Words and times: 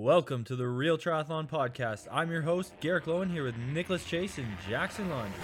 Welcome 0.00 0.44
to 0.44 0.54
the 0.54 0.68
Real 0.68 0.96
Triathlon 0.96 1.48
Podcast. 1.48 2.06
I'm 2.12 2.30
your 2.30 2.42
host, 2.42 2.72
Garrick 2.78 3.06
Loewen, 3.06 3.32
here 3.32 3.42
with 3.42 3.56
Nicholas 3.56 4.04
Chase 4.04 4.38
and 4.38 4.46
Jackson 4.68 5.10
Laundry. 5.10 5.34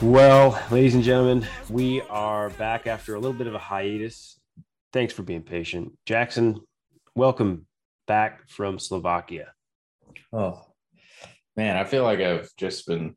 Well, 0.00 0.62
ladies 0.70 0.94
and 0.94 1.02
gentlemen, 1.02 1.44
we 1.68 2.02
are 2.02 2.50
back 2.50 2.86
after 2.86 3.16
a 3.16 3.18
little 3.18 3.36
bit 3.36 3.48
of 3.48 3.56
a 3.56 3.58
hiatus. 3.58 4.38
Thanks 4.92 5.12
for 5.12 5.24
being 5.24 5.42
patient. 5.42 5.92
Jackson, 6.06 6.60
welcome 7.16 7.66
back 8.06 8.48
from 8.48 8.78
Slovakia. 8.78 9.54
Oh 10.32 10.64
man, 11.56 11.76
I 11.76 11.82
feel 11.82 12.04
like 12.04 12.20
I've 12.20 12.54
just 12.56 12.86
been 12.86 13.16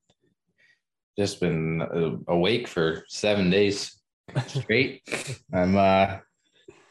just 1.20 1.42
been 1.42 1.82
uh, 1.82 2.32
awake 2.32 2.66
for 2.66 3.04
seven 3.10 3.50
days 3.50 4.00
straight. 4.48 5.02
I'm 5.54 5.76
uh 5.76 6.20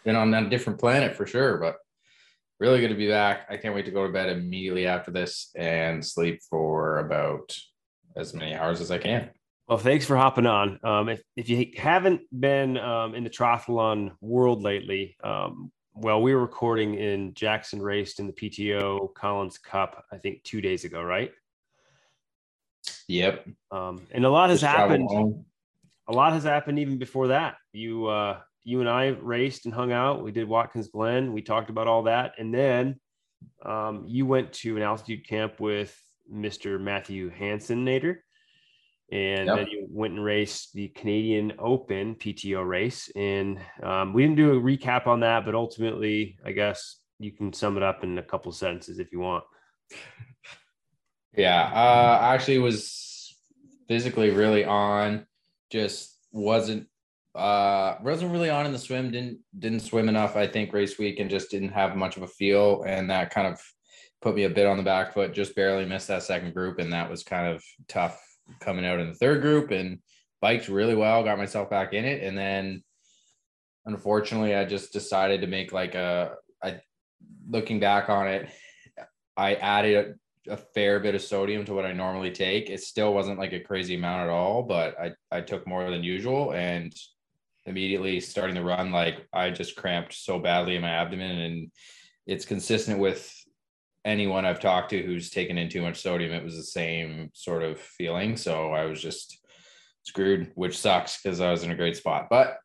been 0.05 0.16
on 0.16 0.34
a 0.34 0.50
different 0.50 0.78
planet 0.78 1.16
for 1.16 1.27
sure, 1.27 1.56
but 1.56 1.77
really 2.60 2.80
good 2.80 2.91
to 2.91 2.95
be 2.95 3.09
back. 3.09 3.46
I 3.48 3.56
can't 3.56 3.74
wait 3.74 3.86
to 3.86 3.91
go 3.91 4.06
to 4.06 4.12
bed 4.12 4.28
immediately 4.28 4.86
after 4.86 5.10
this 5.10 5.50
and 5.56 6.05
sleep 6.05 6.41
for 6.48 6.98
about 6.98 7.56
as 8.16 8.34
many 8.34 8.55
hours 8.55 8.83
as 8.83 8.91
I 8.91 8.98
can. 8.98 9.30
Well, 9.66 9.78
thanks 9.78 10.05
for 10.05 10.16
hopping 10.16 10.47
on. 10.47 10.78
Um, 10.83 11.08
if, 11.08 11.22
if 11.36 11.48
you 11.48 11.70
haven't 11.77 12.20
been 12.38 12.77
um, 12.78 13.14
in 13.14 13.24
the 13.24 13.30
triathlon 13.30 14.12
world 14.20 14.62
lately, 14.62 15.16
um, 15.24 15.72
well, 15.95 16.22
we 16.22 16.34
were 16.34 16.41
recording 16.41 16.95
in 16.95 17.34
Jackson 17.34 17.80
raced 17.80 18.20
in 18.20 18.27
the 18.27 18.33
PTO 18.33 19.12
Collins 19.14 19.58
Cup, 19.58 20.05
I 20.12 20.16
think 20.16 20.42
two 20.42 20.60
days 20.60 20.84
ago, 20.84 21.02
right? 21.02 21.33
Yep. 23.09 23.48
Um, 23.70 24.02
and 24.12 24.24
a 24.24 24.30
lot 24.30 24.51
has 24.51 24.60
Just 24.60 24.77
happened. 24.77 25.45
A 26.09 26.12
lot 26.12 26.33
has 26.33 26.45
happened 26.45 26.78
even 26.78 26.98
before 26.98 27.28
that. 27.28 27.56
You, 27.72 28.06
uh, 28.06 28.41
you 28.64 28.81
and 28.81 28.89
I 28.89 29.08
raced 29.08 29.67
and 29.67 29.75
hung 29.75 29.92
out. 29.92 30.22
We 30.22 30.33
did 30.33 30.48
Watkins 30.48 30.89
Glen. 30.89 31.33
We 31.33 31.42
talked 31.42 31.70
about 31.70 31.86
all 31.86 32.05
that, 32.05 32.33
and 32.39 32.53
then 32.53 32.98
um, 33.64 34.05
you 34.06 34.27
went 34.27 34.53
to 34.55 34.77
an 34.77 34.83
altitude 34.83 35.27
camp 35.27 35.61
with 35.61 35.97
Mr. 36.33 36.81
Matthew 36.81 37.31
Hansen 37.31 37.84
Nader 37.84 38.19
and 39.11 39.47
yep. 39.47 39.56
then 39.56 39.66
you 39.69 39.86
went 39.91 40.14
and 40.14 40.25
raced 40.25 40.75
the 40.75 40.89
Canadian 40.89 41.55
Open 41.59 42.14
PTO 42.14 42.66
race. 42.66 43.11
And 43.16 43.59
um, 43.83 44.12
we 44.12 44.22
didn't 44.22 44.36
do 44.36 44.53
a 44.53 44.61
recap 44.61 45.06
on 45.06 45.20
that, 45.20 45.47
but 45.47 45.55
ultimately, 45.55 46.39
I 46.44 46.53
guess 46.53 46.97
you 47.19 47.33
can 47.33 47.53
sum 47.53 47.78
it 47.78 47.83
up 47.83 48.05
in 48.05 48.19
a 48.19 48.22
couple 48.22 48.53
sentences 48.53 48.98
if 48.98 49.11
you 49.11 49.20
want. 49.20 49.44
Yeah, 51.37 51.71
uh, 51.73 52.19
actually 52.23 52.59
was 52.59 53.34
physically 53.87 54.31
really 54.31 54.65
on, 54.65 55.27
just 55.71 56.17
wasn't 56.33 56.87
uh 57.34 57.97
wasn't 58.03 58.33
really 58.33 58.48
on 58.51 58.65
in 58.65 58.73
the 58.73 58.79
swim 58.79 59.11
didn't 59.11 59.39
didn't 59.59 59.81
swim 59.81 60.09
enough 60.09 60.34
i 60.34 60.47
think 60.47 60.73
race 60.73 60.99
week 60.99 61.21
and 61.21 61.29
just 61.29 61.51
didn't 61.51 61.69
have 61.69 61.95
much 61.95 62.17
of 62.17 62.23
a 62.23 62.27
feel 62.27 62.83
and 62.84 63.11
that 63.11 63.31
kind 63.31 63.47
of 63.47 63.61
put 64.23 64.34
me 64.34 64.45
a 64.45 64.51
bit 64.51 64.67
on 64.67 64.79
the 64.79 64.83
back 64.83 65.12
foot 65.12 65.34
just 65.34 65.55
barely 65.55 65.84
missed 65.84 66.09
that 66.09 66.23
second 66.23 66.55
group 66.55 66.79
and 66.79 66.93
that 66.93 67.09
was 67.09 67.23
kind 67.23 67.47
of 67.47 67.62
tough 67.87 68.19
coming 68.61 68.87
out 68.87 68.99
in 68.99 69.09
the 69.09 69.15
third 69.15 69.43
group 69.43 69.71
and 69.71 69.99
biked 70.41 70.69
really 70.69 70.95
well, 70.95 71.25
got 71.25 71.39
myself 71.39 71.71
back 71.71 71.93
in 71.93 72.05
it. 72.05 72.23
And 72.23 72.37
then 72.37 72.83
unfortunately, 73.87 74.55
I 74.55 74.65
just 74.65 74.93
decided 74.93 75.41
to 75.41 75.47
make 75.47 75.73
like 75.73 75.95
a, 75.95 76.34
I, 76.62 76.81
looking 77.49 77.81
back 77.81 78.09
on 78.09 78.29
it, 78.29 78.49
I 79.37 79.55
added 79.55 80.19
a, 80.50 80.56
fair 80.56 81.00
bit 81.00 81.14
of 81.14 81.22
sodium 81.22 81.64
to 81.64 81.74
what 81.74 81.86
I 81.86 81.92
normally 81.92 82.30
take. 82.30 82.70
It 82.70 82.80
still 82.82 83.14
wasn't 83.14 83.38
like 83.38 83.52
a 83.52 83.60
crazy 83.60 83.94
amount 83.94 84.22
at 84.22 84.28
all, 84.28 84.62
but 84.62 84.98
I, 84.98 85.12
I 85.30 85.41
took 85.41 85.66
more 85.66 85.91
than 85.91 86.02
usual 86.02 86.52
and 86.52 86.94
immediately 87.66 88.20
starting 88.20 88.54
the 88.54 88.64
run, 88.64 88.91
like 88.91 89.26
I 89.32 89.50
just 89.50 89.76
cramped 89.76 90.14
so 90.14 90.38
badly 90.38 90.76
in 90.76 90.82
my 90.82 90.91
abdomen 90.91 91.38
and 91.38 91.70
it's 92.26 92.44
consistent 92.44 92.98
with 92.98 93.32
anyone 94.04 94.44
I've 94.44 94.60
talked 94.60 94.91
to 94.91 95.03
who's 95.03 95.31
taken 95.31 95.58
in 95.58 95.69
too 95.69 95.82
much 95.82 96.00
sodium, 96.00 96.32
it 96.32 96.44
was 96.44 96.56
the 96.56 96.62
same 96.62 97.31
sort 97.34 97.62
of 97.62 97.78
feeling. 97.78 98.37
So 98.37 98.72
I 98.72 98.84
was 98.84 99.00
just 99.00 99.38
screwed, 100.03 100.50
which 100.54 100.78
sucks 100.78 101.20
because 101.20 101.41
I 101.41 101.50
was 101.50 101.62
in 101.62 101.70
a 101.70 101.76
great 101.76 101.97
spot. 101.97 102.28
But 102.31 102.58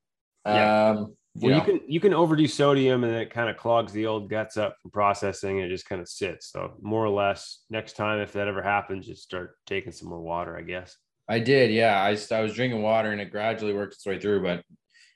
yeah. 0.46 0.90
um, 0.90 1.16
well, 1.36 1.52
know. 1.52 1.58
you 1.58 1.64
can 1.64 1.82
you 1.88 2.00
can 2.00 2.14
overdo 2.14 2.48
sodium 2.48 3.04
and 3.04 3.16
it 3.16 3.32
kind 3.32 3.50
of 3.50 3.58
clogs 3.58 3.92
the 3.92 4.06
old 4.06 4.30
guts 4.30 4.56
up 4.56 4.78
from 4.82 4.92
processing 4.92 5.60
and 5.60 5.68
it 5.68 5.74
just 5.74 5.88
kind 5.88 6.02
of 6.02 6.08
sits. 6.08 6.52
So 6.52 6.74
more 6.82 7.04
or 7.04 7.10
less, 7.10 7.64
next 7.70 7.96
time 7.96 8.20
if 8.20 8.34
that 8.34 8.48
ever 8.48 8.62
happens, 8.62 9.08
just 9.08 9.24
start 9.24 9.56
taking 9.66 9.92
some 9.92 10.10
more 10.10 10.22
water, 10.22 10.56
I 10.56 10.62
guess. 10.62 10.96
I 11.28 11.40
did, 11.40 11.72
yeah. 11.72 12.02
I 12.02 12.18
I 12.36 12.42
was 12.42 12.54
drinking 12.54 12.82
water 12.82 13.12
and 13.12 13.22
it 13.22 13.32
gradually 13.32 13.74
worked 13.74 13.96
its 13.96 14.06
way 14.06 14.20
through, 14.20 14.44
but 14.44 14.64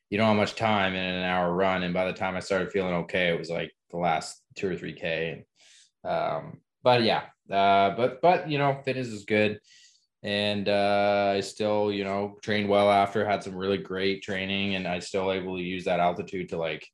you 0.10 0.18
don't 0.18 0.28
have 0.28 0.38
much 0.38 0.56
time 0.56 0.96
in 0.96 1.04
an 1.04 1.24
hour 1.24 1.54
run. 1.54 1.84
And 1.84 1.94
by 1.94 2.06
the 2.06 2.14
time 2.14 2.36
I 2.36 2.40
started 2.40 2.72
feeling 2.72 2.94
okay, 2.94 3.30
it 3.30 3.38
was 3.38 3.50
like 3.50 3.72
the 3.92 3.98
last 3.98 4.42
two 4.56 4.70
or 4.70 4.76
three 4.76 4.94
K. 4.94 5.46
Um, 6.04 6.62
but 6.84 7.04
yeah, 7.04 7.24
uh, 7.52 7.96
but 7.96 8.22
but 8.22 8.50
you 8.50 8.58
know, 8.58 8.82
fitness 8.86 9.08
is 9.08 9.26
good, 9.26 9.60
and 10.24 10.68
uh, 10.68 11.34
I 11.36 11.40
still 11.42 11.92
you 11.92 12.04
know 12.04 12.38
trained 12.42 12.70
well 12.70 12.90
after. 12.90 13.26
Had 13.26 13.44
some 13.44 13.56
really 13.56 13.78
great 13.78 14.22
training, 14.22 14.76
and 14.76 14.88
I 14.88 15.00
still 15.00 15.32
able 15.32 15.58
to 15.58 15.64
use 15.64 15.86
that 15.86 16.00
altitude 16.00 16.50
to 16.50 16.58
like 16.58 16.88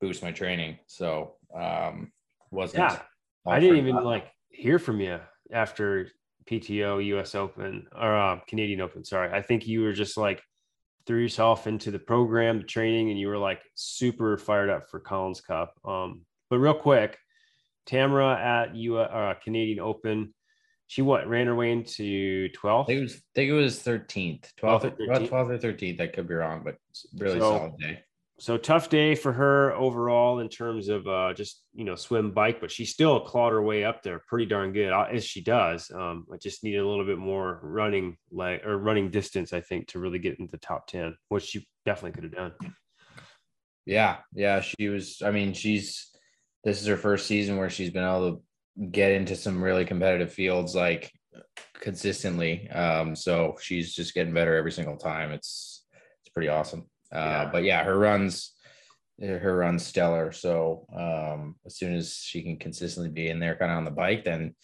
boost 0.00 0.22
my 0.22 0.32
training. 0.32 0.78
So 0.86 1.34
um, 1.54 2.12
wasn't. 2.50 2.90
Yeah, 2.90 2.98
I 3.46 3.60
didn't 3.60 3.78
even 3.78 3.96
that. 3.96 4.04
like 4.04 4.26
hear 4.48 4.78
from 4.78 5.00
you 5.00 5.20
after 5.52 6.10
PTO, 6.50 7.04
US 7.18 7.34
Open 7.34 7.86
or 7.94 8.16
uh, 8.16 8.40
Canadian 8.48 8.80
Open. 8.80 9.04
Sorry, 9.04 9.30
I 9.32 9.42
think 9.42 9.66
you 9.66 9.82
were 9.82 9.92
just 9.92 10.16
like 10.16 10.42
threw 11.06 11.20
yourself 11.20 11.66
into 11.66 11.90
the 11.90 11.98
program, 11.98 12.58
the 12.58 12.64
training, 12.64 13.10
and 13.10 13.18
you 13.18 13.28
were 13.28 13.38
like 13.38 13.60
super 13.74 14.36
fired 14.36 14.70
up 14.70 14.88
for 14.90 15.00
Collins 15.00 15.40
Cup. 15.40 15.74
Um, 15.84 16.22
but 16.48 16.58
real 16.58 16.74
quick, 16.74 17.18
Tamara 17.86 18.38
at 18.38 18.74
you 18.74 18.98
uh, 18.98 19.34
Canadian 19.42 19.80
Open. 19.80 20.34
She 20.90 21.02
what 21.02 21.28
ran 21.28 21.46
her 21.46 21.54
way 21.54 21.70
into 21.70 22.48
12th? 22.48 22.82
I 22.82 22.86
think 22.86 22.98
it 22.98 23.02
was, 23.02 23.22
think 23.36 23.48
it 23.48 23.52
was 23.52 23.78
13th, 23.78 24.52
12th, 24.60 24.96
12th, 24.96 24.98
13th? 24.98 25.28
12th 25.28 25.64
or 25.64 25.72
13th. 25.72 26.00
I 26.00 26.06
could 26.08 26.26
be 26.26 26.34
wrong, 26.34 26.62
but 26.64 26.78
really 27.16 27.38
so, 27.38 27.58
solid 27.58 27.78
day. 27.78 28.00
So 28.40 28.56
tough 28.56 28.88
day 28.88 29.14
for 29.14 29.32
her 29.32 29.72
overall 29.74 30.40
in 30.40 30.48
terms 30.48 30.88
of 30.88 31.06
uh, 31.06 31.32
just 31.32 31.62
you 31.74 31.84
know 31.84 31.94
swim 31.94 32.32
bike, 32.32 32.60
but 32.60 32.72
she 32.72 32.84
still 32.84 33.20
clawed 33.20 33.52
her 33.52 33.62
way 33.62 33.84
up 33.84 34.02
there 34.02 34.20
pretty 34.26 34.46
darn 34.46 34.72
good 34.72 34.90
uh, 34.90 35.06
as 35.12 35.24
she 35.24 35.44
does. 35.44 35.92
Um, 35.94 36.26
I 36.34 36.38
just 36.38 36.64
needed 36.64 36.80
a 36.80 36.88
little 36.88 37.06
bit 37.06 37.18
more 37.18 37.60
running 37.62 38.16
like 38.32 38.66
or 38.66 38.76
running 38.76 39.12
distance, 39.12 39.52
I 39.52 39.60
think, 39.60 39.86
to 39.88 40.00
really 40.00 40.18
get 40.18 40.40
into 40.40 40.50
the 40.50 40.58
top 40.58 40.88
ten, 40.88 41.14
which 41.28 41.44
she 41.44 41.68
definitely 41.86 42.20
could 42.20 42.24
have 42.24 42.34
done. 42.34 42.72
Yeah, 43.86 44.16
yeah, 44.34 44.60
she 44.60 44.88
was. 44.88 45.22
I 45.24 45.30
mean, 45.30 45.52
she's 45.52 46.10
this 46.64 46.80
is 46.80 46.88
her 46.88 46.96
first 46.96 47.28
season 47.28 47.58
where 47.58 47.70
she's 47.70 47.90
been 47.90 48.02
able 48.02 48.32
to 48.32 48.42
get 48.90 49.12
into 49.12 49.36
some 49.36 49.62
really 49.62 49.84
competitive 49.84 50.32
fields 50.32 50.74
like 50.74 51.12
consistently. 51.80 52.68
Um, 52.70 53.14
so 53.14 53.56
she's 53.60 53.94
just 53.94 54.14
getting 54.14 54.34
better 54.34 54.56
every 54.56 54.72
single 54.72 54.96
time. 54.96 55.32
It's 55.32 55.84
it's 56.22 56.32
pretty 56.32 56.48
awesome. 56.48 56.86
Uh, 57.12 57.18
yeah. 57.18 57.50
But 57.50 57.64
yeah, 57.64 57.84
her 57.84 57.98
runs 57.98 58.54
her 59.20 59.56
runs 59.56 59.84
stellar. 59.84 60.32
So 60.32 60.86
um, 60.96 61.56
as 61.66 61.76
soon 61.76 61.94
as 61.94 62.14
she 62.14 62.42
can 62.42 62.56
consistently 62.56 63.10
be 63.10 63.28
in 63.28 63.38
there, 63.38 63.56
kind 63.56 63.70
of 63.70 63.78
on 63.78 63.84
the 63.84 63.90
bike, 63.90 64.24
then 64.24 64.54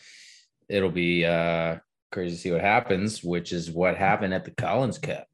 it'll 0.69 0.91
be 0.91 1.25
uh, 1.27 1.77
crazy 2.11 2.37
to 2.37 2.41
see 2.41 2.50
what 2.53 2.62
happens. 2.62 3.23
Which 3.23 3.53
is 3.53 3.71
what 3.71 3.97
happened 3.97 4.34
at 4.34 4.44
the 4.44 4.53
Collins 4.53 4.99
Cup. 4.99 5.27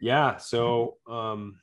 Yeah. 0.00 0.36
So 0.36 0.96
um, 1.08 1.56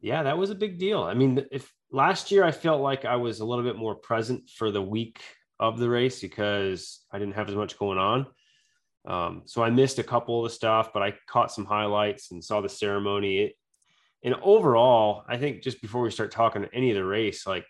yeah, 0.00 0.22
that 0.22 0.38
was 0.38 0.50
a 0.50 0.54
big 0.54 0.78
deal. 0.78 1.02
I 1.02 1.14
mean, 1.14 1.44
if 1.50 1.70
last 1.90 2.30
year 2.30 2.44
I 2.44 2.52
felt 2.52 2.80
like 2.80 3.04
I 3.04 3.16
was 3.16 3.40
a 3.40 3.44
little 3.44 3.64
bit 3.64 3.76
more 3.76 3.94
present 3.94 4.48
for 4.48 4.70
the 4.70 4.82
week 4.82 5.20
of 5.60 5.78
the 5.78 5.88
race 5.88 6.20
because 6.20 7.00
I 7.12 7.18
didn't 7.18 7.34
have 7.34 7.48
as 7.48 7.54
much 7.54 7.78
going 7.78 7.98
on. 7.98 8.26
Um, 9.06 9.42
so 9.46 9.62
I 9.62 9.70
missed 9.70 9.98
a 9.98 10.04
couple 10.04 10.44
of 10.44 10.50
the 10.50 10.54
stuff, 10.54 10.92
but 10.92 11.02
I 11.02 11.14
caught 11.26 11.50
some 11.50 11.64
highlights 11.64 12.30
and 12.30 12.44
saw 12.44 12.60
the 12.60 12.68
ceremony. 12.68 13.38
It, 13.38 13.52
and 14.22 14.34
overall, 14.42 15.24
I 15.28 15.38
think 15.38 15.62
just 15.62 15.80
before 15.80 16.02
we 16.02 16.10
start 16.10 16.30
talking 16.30 16.66
any 16.72 16.90
of 16.90 16.96
the 16.96 17.04
race, 17.04 17.46
like 17.46 17.64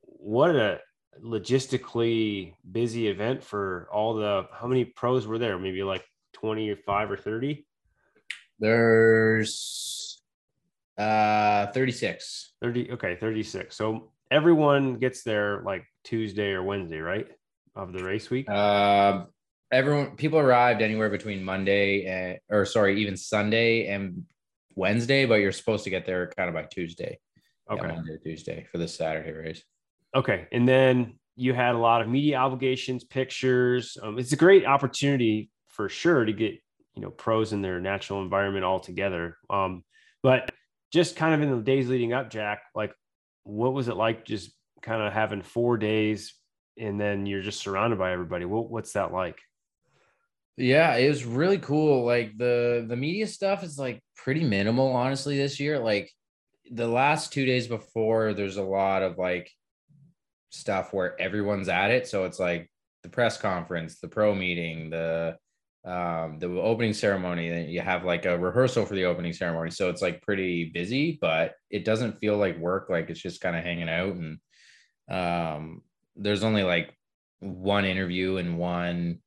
what 0.00 0.56
a 0.56 0.80
logistically 1.22 2.54
busy 2.70 3.08
event 3.08 3.42
for 3.42 3.88
all 3.92 4.14
the 4.14 4.46
how 4.52 4.66
many 4.66 4.84
pros 4.84 5.26
were 5.26 5.38
there? 5.38 5.58
Maybe 5.58 5.82
like 5.82 6.04
25 6.34 7.10
or 7.10 7.16
30? 7.16 7.66
There's 8.58 10.20
uh, 10.98 11.66
36. 11.68 12.52
30. 12.60 12.92
Okay, 12.92 13.16
36. 13.16 13.76
So 13.76 14.12
everyone 14.30 14.98
gets 14.98 15.22
there 15.22 15.62
like 15.64 15.84
Tuesday 16.04 16.50
or 16.50 16.62
Wednesday, 16.62 16.98
right? 16.98 17.28
Of 17.74 17.92
the 17.92 18.04
race 18.04 18.30
week. 18.30 18.48
Um, 18.48 19.26
everyone, 19.70 20.16
people 20.16 20.38
arrived 20.38 20.82
anywhere 20.82 21.10
between 21.10 21.44
Monday 21.44 22.06
and, 22.06 22.38
or 22.48 22.64
sorry, 22.64 23.00
even 23.00 23.16
Sunday 23.16 23.88
and 23.88 24.24
Wednesday, 24.74 25.26
but 25.26 25.36
you're 25.36 25.52
supposed 25.52 25.84
to 25.84 25.90
get 25.90 26.06
there 26.06 26.30
kind 26.36 26.48
of 26.48 26.54
by 26.54 26.62
Tuesday. 26.62 27.18
Okay. 27.70 27.86
Yeah, 27.86 27.94
Monday, 27.94 28.18
Tuesday 28.22 28.66
for 28.70 28.78
the 28.78 28.88
Saturday 28.88 29.32
race. 29.32 29.62
Okay, 30.14 30.46
and 30.52 30.66
then 30.68 31.18
you 31.34 31.52
had 31.52 31.74
a 31.74 31.78
lot 31.78 32.00
of 32.00 32.08
media 32.08 32.36
obligations, 32.36 33.04
pictures. 33.04 33.96
Um, 34.02 34.18
it's 34.18 34.32
a 34.32 34.36
great 34.36 34.64
opportunity 34.64 35.50
for 35.68 35.88
sure 35.88 36.24
to 36.24 36.32
get 36.32 36.54
you 36.94 37.02
know 37.02 37.10
pros 37.10 37.52
in 37.52 37.62
their 37.62 37.80
natural 37.80 38.22
environment 38.22 38.64
altogether. 38.64 39.36
Um, 39.50 39.84
but 40.22 40.50
just 40.92 41.16
kind 41.16 41.34
of 41.34 41.42
in 41.42 41.54
the 41.54 41.62
days 41.62 41.88
leading 41.88 42.12
up, 42.12 42.30
Jack, 42.30 42.60
like 42.74 42.92
what 43.46 43.72
was 43.72 43.88
it 43.88 43.96
like 43.96 44.24
just 44.24 44.50
kind 44.82 45.02
of 45.02 45.12
having 45.12 45.42
four 45.42 45.76
days 45.76 46.34
and 46.78 47.00
then 47.00 47.26
you're 47.26 47.42
just 47.42 47.60
surrounded 47.60 47.98
by 47.98 48.12
everybody? 48.12 48.44
What, 48.44 48.70
what's 48.70 48.92
that 48.92 49.12
like? 49.12 49.38
Yeah, 50.56 50.96
it 50.96 51.08
was 51.08 51.24
really 51.24 51.58
cool. 51.58 52.04
Like 52.04 52.36
the 52.38 52.84
the 52.88 52.96
media 52.96 53.26
stuff 53.26 53.62
is 53.62 53.78
like 53.78 54.02
pretty 54.16 54.42
minimal, 54.42 54.92
honestly, 54.92 55.36
this 55.36 55.60
year. 55.60 55.78
Like 55.78 56.10
the 56.70 56.88
last 56.88 57.32
two 57.32 57.44
days 57.44 57.66
before, 57.66 58.32
there's 58.32 58.56
a 58.56 58.62
lot 58.62 59.02
of 59.02 59.18
like 59.18 59.50
stuff 60.50 60.92
where 60.92 61.20
everyone's 61.20 61.68
at 61.68 61.90
it. 61.90 62.06
So 62.06 62.24
it's 62.24 62.40
like 62.40 62.70
the 63.02 63.10
press 63.10 63.36
conference, 63.36 64.00
the 64.00 64.08
pro 64.08 64.34
meeting, 64.34 64.88
the 64.90 65.36
um 65.86 66.38
the 66.40 66.48
opening 66.48 66.92
ceremony 66.92 67.48
then 67.48 67.68
you 67.68 67.80
have 67.80 68.04
like 68.04 68.26
a 68.26 68.36
rehearsal 68.36 68.84
for 68.84 68.94
the 68.94 69.04
opening 69.04 69.32
ceremony. 69.32 69.70
So 69.70 69.88
it's 69.88 70.02
like 70.02 70.20
pretty 70.20 70.70
busy 70.74 71.16
but 71.20 71.54
it 71.70 71.84
doesn't 71.84 72.18
feel 72.18 72.36
like 72.36 72.58
work 72.58 72.90
like 72.90 73.08
it's 73.08 73.20
just 73.22 73.40
kind 73.40 73.56
of 73.56 73.62
hanging 73.62 73.88
out. 73.88 74.16
And 74.16 74.38
um 75.08 75.82
there's 76.16 76.42
only 76.42 76.64
like 76.64 76.92
one 77.38 77.84
interview 77.84 78.38
and 78.38 78.58
one 78.58 79.20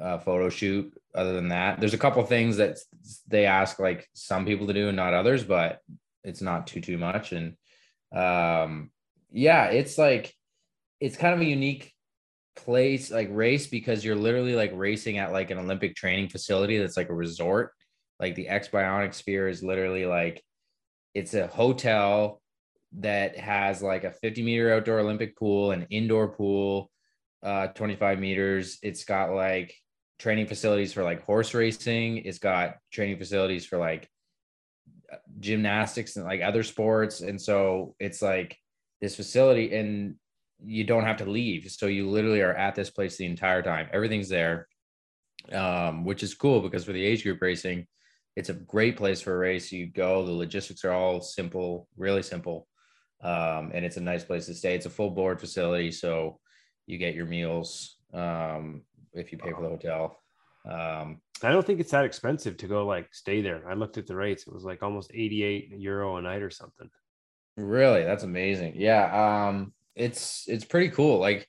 uh, 0.00 0.18
photo 0.18 0.48
shoot. 0.48 0.92
Other 1.14 1.34
than 1.34 1.50
that 1.50 1.78
there's 1.78 1.94
a 1.94 1.98
couple 1.98 2.24
things 2.24 2.56
that 2.56 2.78
they 3.28 3.46
ask 3.46 3.78
like 3.78 4.08
some 4.12 4.44
people 4.44 4.66
to 4.66 4.72
do 4.72 4.88
and 4.88 4.96
not 4.96 5.14
others 5.14 5.44
but 5.44 5.78
it's 6.24 6.42
not 6.42 6.66
too 6.66 6.80
too 6.80 6.98
much. 6.98 7.32
And 7.32 7.54
um 8.12 8.90
yeah 9.30 9.66
it's 9.66 9.98
like 9.98 10.34
it's 10.98 11.16
kind 11.16 11.34
of 11.34 11.40
a 11.40 11.44
unique 11.44 11.91
place 12.56 13.10
like 13.10 13.28
race 13.30 13.66
because 13.66 14.04
you're 14.04 14.16
literally 14.16 14.54
like 14.54 14.72
racing 14.74 15.18
at 15.18 15.32
like 15.32 15.50
an 15.50 15.58
Olympic 15.58 15.96
training 15.96 16.28
facility 16.28 16.78
that's 16.78 16.96
like 16.96 17.08
a 17.08 17.14
resort. 17.14 17.72
Like 18.20 18.34
the 18.34 18.48
X 18.48 18.68
Bionic 18.68 19.14
Sphere 19.14 19.48
is 19.48 19.62
literally 19.62 20.06
like 20.06 20.42
it's 21.14 21.34
a 21.34 21.46
hotel 21.46 22.40
that 22.98 23.36
has 23.38 23.82
like 23.82 24.04
a 24.04 24.12
50 24.12 24.42
meter 24.42 24.72
outdoor 24.72 25.00
Olympic 25.00 25.36
pool, 25.36 25.72
an 25.72 25.86
indoor 25.90 26.28
pool, 26.28 26.90
uh 27.42 27.68
25 27.68 28.18
meters. 28.18 28.78
It's 28.82 29.04
got 29.04 29.32
like 29.32 29.74
training 30.18 30.46
facilities 30.46 30.92
for 30.92 31.02
like 31.02 31.24
horse 31.24 31.54
racing. 31.54 32.18
It's 32.18 32.38
got 32.38 32.76
training 32.92 33.18
facilities 33.18 33.66
for 33.66 33.78
like 33.78 34.08
gymnastics 35.40 36.16
and 36.16 36.24
like 36.24 36.42
other 36.42 36.62
sports. 36.62 37.20
And 37.20 37.40
so 37.40 37.94
it's 37.98 38.22
like 38.22 38.56
this 39.00 39.16
facility 39.16 39.74
and 39.74 40.16
you 40.64 40.84
don't 40.84 41.04
have 41.04 41.18
to 41.18 41.24
leave. 41.24 41.70
So 41.70 41.86
you 41.86 42.08
literally 42.08 42.40
are 42.40 42.54
at 42.54 42.74
this 42.74 42.90
place 42.90 43.16
the 43.16 43.26
entire 43.26 43.62
time. 43.62 43.88
Everything's 43.92 44.28
there, 44.28 44.68
um, 45.52 46.04
which 46.04 46.22
is 46.22 46.34
cool 46.34 46.60
because 46.60 46.84
for 46.84 46.92
the 46.92 47.04
age 47.04 47.22
group 47.22 47.40
racing, 47.40 47.86
it's 48.36 48.48
a 48.48 48.54
great 48.54 48.96
place 48.96 49.20
for 49.20 49.34
a 49.34 49.38
race. 49.38 49.72
You 49.72 49.86
go, 49.86 50.24
the 50.24 50.32
logistics 50.32 50.84
are 50.84 50.92
all 50.92 51.20
simple, 51.20 51.88
really 51.96 52.22
simple. 52.22 52.66
Um, 53.22 53.70
and 53.74 53.84
it's 53.84 53.98
a 53.98 54.00
nice 54.00 54.24
place 54.24 54.46
to 54.46 54.54
stay. 54.54 54.74
It's 54.74 54.86
a 54.86 54.90
full 54.90 55.10
board 55.10 55.40
facility. 55.40 55.90
So 55.92 56.40
you 56.86 56.98
get 56.98 57.14
your 57.14 57.26
meals 57.26 57.96
um, 58.12 58.82
if 59.12 59.32
you 59.32 59.38
pay 59.38 59.52
for 59.52 59.62
the 59.62 59.68
hotel. 59.68 60.18
Um, 60.68 61.20
I 61.42 61.50
don't 61.50 61.66
think 61.66 61.80
it's 61.80 61.90
that 61.90 62.04
expensive 62.04 62.56
to 62.58 62.68
go 62.68 62.86
like 62.86 63.12
stay 63.12 63.42
there. 63.42 63.68
I 63.68 63.74
looked 63.74 63.98
at 63.98 64.06
the 64.06 64.16
rates. 64.16 64.46
It 64.46 64.52
was 64.52 64.64
like 64.64 64.82
almost 64.82 65.10
88 65.12 65.72
euro 65.76 66.16
a 66.16 66.22
night 66.22 66.42
or 66.42 66.50
something. 66.50 66.88
Really? 67.56 68.04
That's 68.04 68.24
amazing. 68.24 68.74
Yeah. 68.76 69.48
Um, 69.48 69.72
it's 69.94 70.44
it's 70.48 70.64
pretty 70.64 70.88
cool. 70.88 71.18
Like 71.18 71.48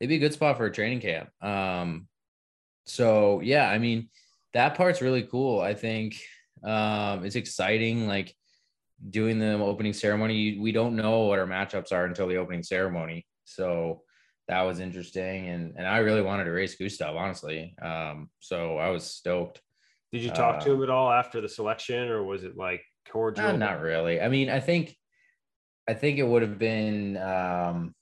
it'd 0.00 0.08
be 0.08 0.16
a 0.16 0.20
good 0.20 0.32
spot 0.32 0.56
for 0.56 0.66
a 0.66 0.72
training 0.72 1.00
camp. 1.00 1.30
Um, 1.42 2.08
so 2.84 3.40
yeah, 3.40 3.68
I 3.68 3.78
mean 3.78 4.08
that 4.54 4.76
part's 4.76 5.02
really 5.02 5.22
cool. 5.22 5.60
I 5.60 5.74
think 5.74 6.18
um, 6.64 7.24
it's 7.24 7.36
exciting. 7.36 8.06
Like 8.06 8.34
doing 9.10 9.38
the 9.38 9.54
opening 9.54 9.92
ceremony, 9.92 10.58
we 10.58 10.72
don't 10.72 10.96
know 10.96 11.20
what 11.20 11.38
our 11.38 11.46
matchups 11.46 11.92
are 11.92 12.04
until 12.04 12.28
the 12.28 12.36
opening 12.36 12.62
ceremony. 12.62 13.26
So 13.44 14.02
that 14.48 14.62
was 14.62 14.80
interesting, 14.80 15.48
and 15.48 15.74
and 15.76 15.86
I 15.86 15.98
really 15.98 16.22
wanted 16.22 16.44
to 16.44 16.52
race 16.52 16.76
Gustav, 16.76 17.16
honestly. 17.16 17.74
Um, 17.82 18.30
so 18.40 18.78
I 18.78 18.90
was 18.90 19.04
stoked. 19.04 19.60
Did 20.12 20.22
you 20.22 20.30
talk 20.30 20.56
uh, 20.56 20.60
to 20.60 20.72
him 20.72 20.82
at 20.82 20.90
all 20.90 21.10
after 21.10 21.40
the 21.40 21.48
selection, 21.48 22.08
or 22.08 22.22
was 22.22 22.44
it 22.44 22.56
like 22.56 22.82
cordial? 23.10 23.56
not 23.58 23.80
really. 23.80 24.20
I 24.20 24.28
mean, 24.28 24.48
I 24.48 24.60
think 24.60 24.96
I 25.88 25.94
think 25.94 26.18
it 26.18 26.26
would 26.26 26.42
have 26.42 26.58
been 26.58 27.16
um 27.16 27.94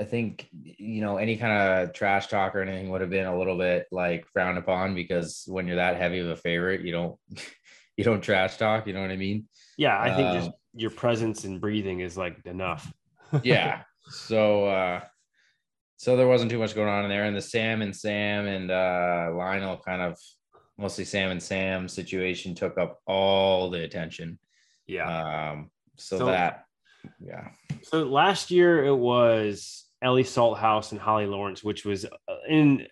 I 0.00 0.04
think 0.04 0.48
you 0.52 1.00
know 1.00 1.16
any 1.18 1.36
kind 1.36 1.52
of 1.52 1.92
trash 1.92 2.26
talk 2.26 2.54
or 2.54 2.62
anything 2.62 2.90
would 2.90 3.00
have 3.00 3.10
been 3.10 3.26
a 3.26 3.38
little 3.38 3.56
bit 3.56 3.86
like 3.92 4.26
frowned 4.32 4.58
upon 4.58 4.94
because 4.94 5.44
when 5.46 5.66
you're 5.66 5.76
that 5.76 5.96
heavy 5.96 6.18
of 6.18 6.28
a 6.28 6.36
favorite, 6.36 6.80
you 6.80 6.92
don't 6.92 7.16
you 7.96 8.04
don't 8.04 8.20
trash 8.20 8.56
talk. 8.56 8.86
You 8.86 8.92
know 8.92 9.02
what 9.02 9.10
I 9.10 9.16
mean? 9.16 9.46
Yeah, 9.78 9.98
I 9.98 10.14
think 10.14 10.28
um, 10.28 10.36
just 10.36 10.50
your 10.74 10.90
presence 10.90 11.44
and 11.44 11.60
breathing 11.60 12.00
is 12.00 12.16
like 12.16 12.44
enough. 12.44 12.92
yeah. 13.42 13.82
So 14.10 14.66
uh 14.66 15.00
so 15.96 16.16
there 16.16 16.28
wasn't 16.28 16.50
too 16.50 16.58
much 16.58 16.74
going 16.74 16.88
on 16.88 17.04
in 17.04 17.10
there, 17.10 17.24
and 17.24 17.36
the 17.36 17.40
Sam 17.40 17.80
and 17.80 17.94
Sam 17.94 18.46
and 18.46 18.70
uh 18.70 19.30
Lionel 19.32 19.78
kind 19.78 20.02
of 20.02 20.18
mostly 20.76 21.04
Sam 21.04 21.30
and 21.30 21.42
Sam 21.42 21.88
situation 21.88 22.54
took 22.54 22.78
up 22.78 22.98
all 23.06 23.70
the 23.70 23.84
attention. 23.84 24.38
Yeah. 24.86 25.50
Um, 25.52 25.70
so, 25.96 26.18
so 26.18 26.26
that 26.26 26.64
yeah. 27.20 27.48
So 27.82 28.04
last 28.04 28.50
year 28.50 28.84
it 28.84 28.94
was 28.94 29.84
Ellie 30.02 30.24
Salthouse 30.24 30.92
and 30.92 31.00
Holly 31.00 31.26
Lawrence, 31.26 31.62
which 31.62 31.84
was 31.84 32.04
uh, 32.04 32.34
in 32.48 32.86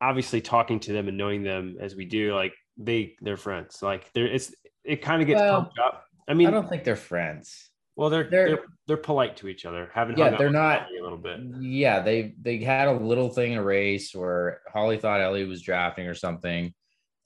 obviously 0.00 0.40
talking 0.40 0.80
to 0.80 0.92
them 0.92 1.08
and 1.08 1.16
knowing 1.16 1.42
them 1.42 1.76
as 1.80 1.94
we 1.94 2.04
do, 2.04 2.34
like 2.34 2.54
they 2.76 3.14
they're 3.20 3.36
friends. 3.36 3.82
Like 3.82 4.12
there 4.12 4.26
it's 4.26 4.54
it 4.84 5.02
kind 5.02 5.22
of 5.22 5.28
gets 5.28 5.40
well, 5.40 5.62
pumped 5.62 5.78
up. 5.78 6.04
I 6.28 6.34
mean, 6.34 6.48
I 6.48 6.50
don't 6.50 6.68
think 6.68 6.84
they're 6.84 6.96
friends. 6.96 7.70
Well, 7.96 8.10
they're 8.10 8.28
they're 8.28 8.48
they're, 8.48 8.64
they're 8.86 8.96
polite 8.96 9.36
to 9.38 9.48
each 9.48 9.64
other. 9.64 9.90
Haven't 9.94 10.18
yeah, 10.18 10.36
they're 10.36 10.50
not 10.50 10.88
a 10.90 11.02
little 11.02 11.18
bit. 11.18 11.40
Yeah, 11.60 12.00
they 12.00 12.34
they 12.40 12.58
had 12.58 12.88
a 12.88 12.92
little 12.92 13.30
thing 13.30 13.52
in 13.52 13.58
a 13.58 13.62
race 13.62 14.14
where 14.14 14.60
Holly 14.72 14.98
thought 14.98 15.20
Ellie 15.20 15.44
was 15.44 15.62
drafting 15.62 16.06
or 16.06 16.14
something, 16.14 16.74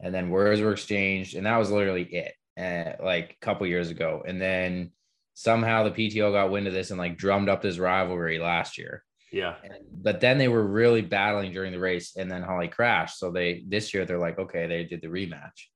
and 0.00 0.14
then 0.14 0.30
words 0.30 0.60
were 0.60 0.72
exchanged, 0.72 1.34
and 1.34 1.46
that 1.46 1.56
was 1.56 1.70
literally 1.70 2.04
it. 2.04 2.34
Uh, 2.58 3.02
like 3.02 3.36
a 3.40 3.44
couple 3.44 3.66
years 3.66 3.90
ago, 3.90 4.22
and 4.26 4.40
then 4.40 4.92
somehow 5.40 5.82
the 5.82 5.90
PTO 5.90 6.32
got 6.32 6.50
wind 6.50 6.66
of 6.66 6.74
this 6.74 6.90
and 6.90 6.98
like 6.98 7.16
drummed 7.16 7.48
up 7.48 7.62
this 7.62 7.78
rivalry 7.78 8.38
last 8.38 8.76
year. 8.76 9.02
Yeah. 9.32 9.54
But 9.90 10.20
then 10.20 10.36
they 10.36 10.48
were 10.48 10.66
really 10.66 11.00
battling 11.00 11.52
during 11.52 11.72
the 11.72 11.78
race 11.78 12.14
and 12.14 12.30
then 12.30 12.42
Holly 12.42 12.68
crashed. 12.68 13.18
So 13.18 13.30
they 13.30 13.64
this 13.66 13.94
year 13.94 14.04
they're 14.04 14.18
like, 14.18 14.38
okay, 14.38 14.66
they 14.66 14.84
did 14.84 15.00
the 15.00 15.08
rematch. 15.08 15.68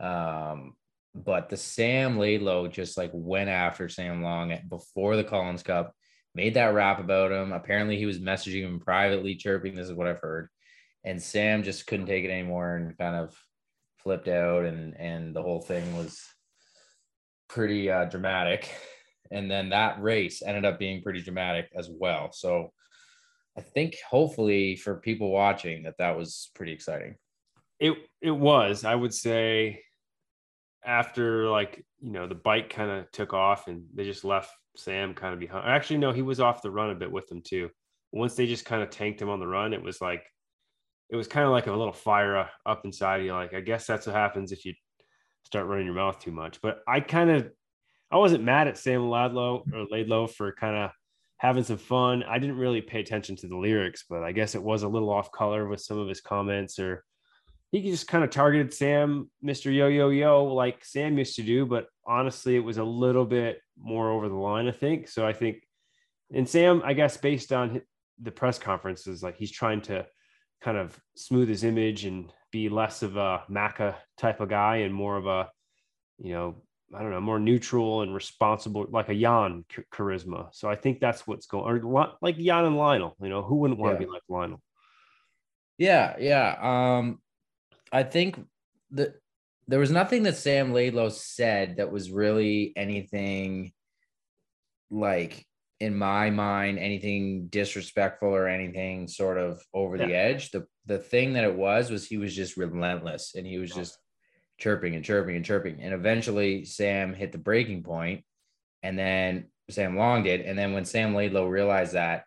Um, 0.00 0.74
but 1.14 1.48
the 1.48 1.56
Sam 1.56 2.18
Laidlow 2.18 2.72
just 2.72 2.98
like 2.98 3.12
went 3.14 3.50
after 3.50 3.88
Sam 3.88 4.20
Long 4.20 4.52
before 4.68 5.14
the 5.14 5.22
Collins 5.22 5.62
Cup, 5.62 5.94
made 6.34 6.54
that 6.54 6.74
rap 6.74 6.98
about 6.98 7.30
him. 7.30 7.52
Apparently 7.52 7.96
he 7.96 8.06
was 8.06 8.18
messaging 8.18 8.62
him 8.62 8.80
privately, 8.80 9.36
chirping. 9.36 9.76
This 9.76 9.86
is 9.88 9.94
what 9.94 10.08
I've 10.08 10.18
heard. 10.18 10.48
And 11.04 11.22
Sam 11.22 11.62
just 11.62 11.86
couldn't 11.86 12.06
take 12.06 12.24
it 12.24 12.32
anymore 12.32 12.74
and 12.74 12.98
kind 12.98 13.14
of 13.14 13.36
flipped 13.98 14.26
out 14.26 14.64
and 14.64 14.96
and 14.98 15.36
the 15.36 15.42
whole 15.42 15.60
thing 15.60 15.96
was 15.96 16.20
pretty 17.48 17.88
uh, 17.88 18.06
dramatic 18.06 18.68
and 19.30 19.50
then 19.50 19.70
that 19.70 20.02
race 20.02 20.42
ended 20.42 20.64
up 20.64 20.78
being 20.78 21.02
pretty 21.02 21.22
dramatic 21.22 21.70
as 21.76 21.88
well. 21.90 22.30
So 22.32 22.72
I 23.56 23.60
think 23.60 23.96
hopefully 24.08 24.76
for 24.76 24.96
people 24.96 25.30
watching 25.30 25.84
that 25.84 25.98
that 25.98 26.16
was 26.16 26.50
pretty 26.54 26.72
exciting. 26.72 27.16
It 27.80 27.94
it 28.20 28.30
was. 28.30 28.84
I 28.84 28.94
would 28.94 29.14
say 29.14 29.82
after 30.84 31.48
like 31.48 31.84
you 32.00 32.10
know 32.10 32.26
the 32.26 32.34
bike 32.34 32.70
kind 32.70 32.90
of 32.90 33.10
took 33.12 33.32
off 33.32 33.68
and 33.68 33.84
they 33.94 34.04
just 34.04 34.24
left 34.24 34.50
Sam 34.76 35.14
kind 35.14 35.32
of 35.32 35.40
behind. 35.40 35.68
Actually, 35.68 35.98
no, 35.98 36.12
he 36.12 36.22
was 36.22 36.40
off 36.40 36.62
the 36.62 36.70
run 36.70 36.90
a 36.90 36.94
bit 36.94 37.10
with 37.10 37.26
them 37.28 37.42
too. 37.42 37.70
Once 38.12 38.34
they 38.34 38.46
just 38.46 38.64
kind 38.64 38.82
of 38.82 38.90
tanked 38.90 39.20
him 39.20 39.30
on 39.30 39.40
the 39.40 39.46
run, 39.46 39.72
it 39.72 39.82
was 39.82 40.00
like 40.00 40.24
it 41.10 41.16
was 41.16 41.28
kind 41.28 41.44
of 41.44 41.52
like 41.52 41.66
a 41.66 41.72
little 41.72 41.92
fire 41.92 42.48
up 42.66 42.84
inside 42.84 43.24
you. 43.24 43.32
Like 43.32 43.54
I 43.54 43.60
guess 43.60 43.86
that's 43.86 44.06
what 44.06 44.16
happens 44.16 44.52
if 44.52 44.64
you 44.64 44.74
start 45.44 45.66
running 45.66 45.86
your 45.86 45.94
mouth 45.94 46.18
too 46.18 46.32
much. 46.32 46.60
But 46.60 46.80
I 46.88 47.00
kind 47.00 47.30
of 47.30 47.50
I 48.14 48.18
wasn't 48.18 48.44
mad 48.44 48.68
at 48.68 48.78
Sam 48.78 49.00
Ladlow 49.00 49.64
or 49.74 49.86
Laidlow 49.88 50.30
for 50.30 50.52
kind 50.52 50.76
of 50.76 50.92
having 51.38 51.64
some 51.64 51.78
fun. 51.78 52.22
I 52.22 52.38
didn't 52.38 52.58
really 52.58 52.80
pay 52.80 53.00
attention 53.00 53.34
to 53.36 53.48
the 53.48 53.56
lyrics, 53.56 54.04
but 54.08 54.22
I 54.22 54.30
guess 54.30 54.54
it 54.54 54.62
was 54.62 54.84
a 54.84 54.88
little 54.88 55.10
off 55.10 55.32
color 55.32 55.66
with 55.66 55.80
some 55.80 55.98
of 55.98 56.08
his 56.08 56.20
comments, 56.20 56.78
or 56.78 57.04
he 57.72 57.82
just 57.82 58.06
kind 58.06 58.22
of 58.22 58.30
targeted 58.30 58.72
Sam, 58.72 59.28
Mr. 59.44 59.74
Yo 59.74 59.88
Yo 59.88 60.10
Yo, 60.10 60.44
like 60.44 60.84
Sam 60.84 61.18
used 61.18 61.34
to 61.34 61.42
do. 61.42 61.66
But 61.66 61.88
honestly, 62.06 62.54
it 62.54 62.60
was 62.60 62.78
a 62.78 62.84
little 62.84 63.24
bit 63.24 63.60
more 63.76 64.12
over 64.12 64.28
the 64.28 64.36
line, 64.36 64.68
I 64.68 64.72
think. 64.72 65.08
So 65.08 65.26
I 65.26 65.32
think, 65.32 65.64
and 66.32 66.48
Sam, 66.48 66.82
I 66.84 66.92
guess, 66.92 67.16
based 67.16 67.52
on 67.52 67.82
the 68.22 68.30
press 68.30 68.60
conferences, 68.60 69.24
like 69.24 69.36
he's 69.36 69.50
trying 69.50 69.82
to 69.82 70.06
kind 70.62 70.78
of 70.78 70.96
smooth 71.16 71.48
his 71.48 71.64
image 71.64 72.04
and 72.04 72.32
be 72.52 72.68
less 72.68 73.02
of 73.02 73.16
a 73.16 73.42
Macca 73.50 73.96
type 74.16 74.40
of 74.40 74.48
guy 74.48 74.76
and 74.76 74.94
more 74.94 75.16
of 75.16 75.26
a, 75.26 75.50
you 76.18 76.32
know, 76.32 76.62
I 76.94 77.02
don't 77.02 77.10
know, 77.10 77.20
more 77.20 77.38
neutral 77.38 78.02
and 78.02 78.14
responsible, 78.14 78.86
like 78.90 79.08
a 79.08 79.14
Jan 79.14 79.64
charisma. 79.92 80.48
So 80.52 80.68
I 80.68 80.76
think 80.76 81.00
that's 81.00 81.26
what's 81.26 81.46
going, 81.46 81.82
or 81.84 82.16
like 82.20 82.38
Jan 82.38 82.64
and 82.64 82.76
Lionel. 82.76 83.16
You 83.20 83.28
know, 83.28 83.42
who 83.42 83.56
wouldn't 83.56 83.80
want 83.80 83.94
yeah. 83.94 83.98
to 83.98 84.06
be 84.06 84.12
like 84.12 84.22
Lionel? 84.28 84.60
Yeah, 85.78 86.16
yeah. 86.18 86.56
Um, 86.60 87.20
I 87.92 88.02
think 88.02 88.40
that 88.92 89.14
there 89.66 89.80
was 89.80 89.90
nothing 89.90 90.24
that 90.24 90.36
Sam 90.36 90.72
Laidlow 90.72 91.10
said 91.12 91.76
that 91.76 91.90
was 91.90 92.10
really 92.10 92.72
anything 92.76 93.72
like 94.90 95.44
in 95.80 95.96
my 95.96 96.30
mind 96.30 96.78
anything 96.78 97.48
disrespectful 97.48 98.28
or 98.28 98.46
anything 98.46 99.08
sort 99.08 99.38
of 99.38 99.60
over 99.72 99.98
the 99.98 100.14
edge. 100.14 100.50
The 100.50 100.66
the 100.86 100.98
thing 100.98 101.32
that 101.32 101.44
it 101.44 101.54
was 101.54 101.90
was 101.90 102.06
he 102.06 102.16
was 102.16 102.34
just 102.34 102.56
relentless 102.56 103.34
and 103.34 103.46
he 103.46 103.58
was 103.58 103.72
just 103.72 103.98
chirping 104.58 104.94
and 104.94 105.04
chirping 105.04 105.36
and 105.36 105.44
chirping. 105.44 105.80
And 105.80 105.92
eventually 105.94 106.64
Sam 106.64 107.14
hit 107.14 107.32
the 107.32 107.38
breaking 107.38 107.82
point 107.82 108.24
and 108.82 108.98
then 108.98 109.46
Sam 109.70 109.96
Long 109.96 110.22
did. 110.22 110.42
And 110.42 110.58
then 110.58 110.72
when 110.72 110.84
Sam 110.84 111.14
Laidlow 111.14 111.48
realized 111.48 111.94
that, 111.94 112.24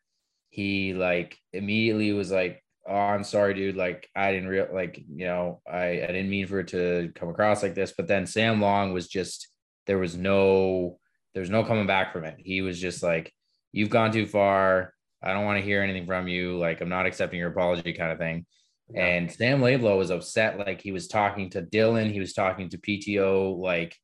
he 0.50 0.94
like 0.94 1.38
immediately 1.54 2.14
was 2.14 2.32
like, 2.32 2.64
Oh, 2.90 2.96
I'm 2.96 3.26
sorry, 3.26 3.54
dude. 3.54 3.76
Like, 3.76 4.10
I 4.16 4.32
didn't 4.32 4.48
real 4.48 4.70
like, 4.72 4.98
you 4.98 5.26
know, 5.26 5.62
I, 5.70 5.88
I 5.88 6.08
didn't 6.08 6.30
mean 6.30 6.48
for 6.48 6.62
it 6.62 6.70
to 6.70 7.12
come 7.16 7.28
across 7.28 7.62
like 7.62 7.76
this. 7.76 7.94
But 7.96 8.08
then 8.08 8.26
Sam 8.26 8.62
Long 8.62 8.94
was 8.94 9.10
just 9.10 9.50
there 9.88 9.98
was 9.98 10.16
no 10.16 11.00
there's 11.34 11.50
no 11.50 11.64
coming 11.64 11.86
back 11.86 12.14
from 12.14 12.24
it. 12.24 12.38
He 12.40 12.62
was 12.62 12.80
just 12.80 13.04
like, 13.04 13.34
You've 13.74 13.90
gone 13.90 14.12
too 14.12 14.26
far. 14.26 14.94
I 15.22 15.34
don't 15.34 15.46
want 15.46 15.60
to 15.60 15.66
hear 15.66 15.82
anything 15.82 16.06
from 16.06 16.28
you. 16.28 16.58
Like, 16.58 16.82
I'm 16.82 16.90
not 16.90 17.06
accepting 17.06 17.40
your 17.40 17.50
apology, 17.50 17.94
kind 17.94 18.12
of 18.12 18.18
thing. 18.18 18.46
Yeah. 18.90 19.06
And 19.06 19.32
Sam 19.32 19.62
Laidlow 19.62 19.98
was 19.98 20.12
upset. 20.12 20.58
Like 20.58 20.82
he 20.82 20.92
was 20.92 21.08
talking 21.08 21.50
to 21.52 21.62
Dylan, 21.62 22.12
he 22.12 22.20
was 22.20 22.34
talking 22.34 22.70
to 22.70 22.78
PTO, 22.78 23.58
like 23.58 23.96